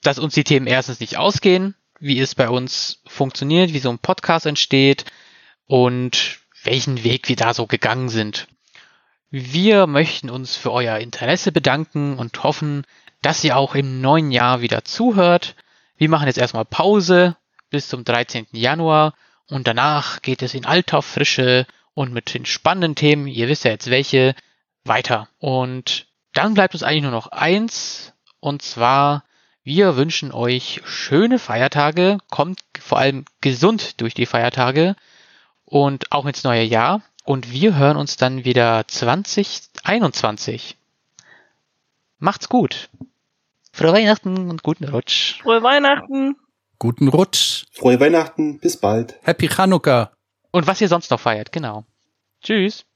dass 0.03 0.19
uns 0.19 0.35
die 0.35 0.45
Themen 0.45 0.67
erstens 0.67 1.01
nicht 1.01 1.17
ausgehen, 1.19 1.75
wie 2.01 2.21
es 2.21 2.35
bei 2.35 2.49
uns 2.49 3.03
funktioniert, 3.07 3.73
wie 3.73 3.81
so 3.81 3.91
ein 3.91 3.99
Podcast 3.99 4.47
entsteht 4.47 5.05
und 5.67 6.41
welchen 6.65 7.05
Weg 7.05 7.29
wir 7.29 7.37
da 7.37 7.55
so 7.55 7.67
gegangen 7.67 8.09
sind. 8.09 8.49
Wir 9.31 9.87
möchten 9.87 10.31
uns 10.31 10.57
für 10.57 10.73
euer 10.73 10.99
Interesse 10.99 11.53
bedanken 11.53 12.19
und 12.19 12.43
hoffen, 12.43 12.85
dass 13.21 13.45
ihr 13.45 13.57
auch 13.57 13.75
im 13.75 14.01
neuen 14.01 14.31
Jahr 14.31 14.63
wieder 14.63 14.85
zuhört. 14.85 15.55
Wir 15.97 16.09
machen 16.09 16.27
jetzt 16.27 16.39
erstmal 16.39 16.65
Pause 16.65 17.37
bis 17.69 17.89
zum 17.89 18.05
13. 18.05 18.47
Januar 18.53 19.15
und 19.49 19.67
danach 19.67 20.23
geht 20.23 20.43
es 20.43 20.55
in 20.55 20.65
alter 20.65 21.03
Frische 21.03 21.67
und 21.95 22.13
mit 22.13 22.33
den 22.33 22.47
spannenden 22.47 22.95
Themen, 22.95 23.27
ihr 23.27 23.49
wisst 23.49 23.65
ja 23.65 23.73
jetzt 23.73 23.91
welche, 23.91 24.35
weiter. 24.85 25.29
Und 25.39 26.08
dann 26.39 26.55
bleibt 26.55 26.73
uns 26.75 26.85
eigentlich 26.85 27.03
nur 27.03 27.11
noch 27.11 27.27
eins, 27.27 28.13
und 28.39 28.63
zwar, 28.63 29.25
wir 29.65 29.97
wünschen 29.97 30.31
euch 30.31 30.81
schöne 30.85 31.41
Feiertage, 31.41 32.19
kommt 32.31 32.61
vor 32.79 32.99
allem 32.99 33.25
gesund 33.41 34.01
durch 34.01 34.15
die 34.15 34.25
Feiertage 34.25 34.95
und 35.65 36.13
auch 36.13 36.27
ins 36.27 36.45
neue 36.45 36.63
Jahr. 36.63 37.03
Und 37.25 37.51
wir 37.51 37.75
hören 37.75 37.97
uns 37.97 38.17
dann 38.17 38.45
wieder 38.45 38.87
2021. 38.87 40.77
Macht's 42.21 42.49
gut. 42.49 42.89
Frohe 43.73 43.95
Weihnachten 43.95 44.49
und 44.49 44.63
guten 44.63 44.85
Rutsch. 44.85 45.43
Frohe 45.43 45.65
Weihnachten. 45.65 46.37
Guten 46.79 47.09
Rutsch. 47.09 47.65
Frohe 47.73 47.99
Weihnachten. 47.99 48.61
Bis 48.61 48.77
bald. 48.77 49.17
Happy 49.23 49.49
Chanukka. 49.49 50.13
Und 50.53 50.69
was 50.69 50.81
ihr 50.81 50.89
sonst 50.89 51.11
noch 51.11 51.19
feiert, 51.19 51.51
genau. 51.51 51.85
Tschüss. 52.43 52.87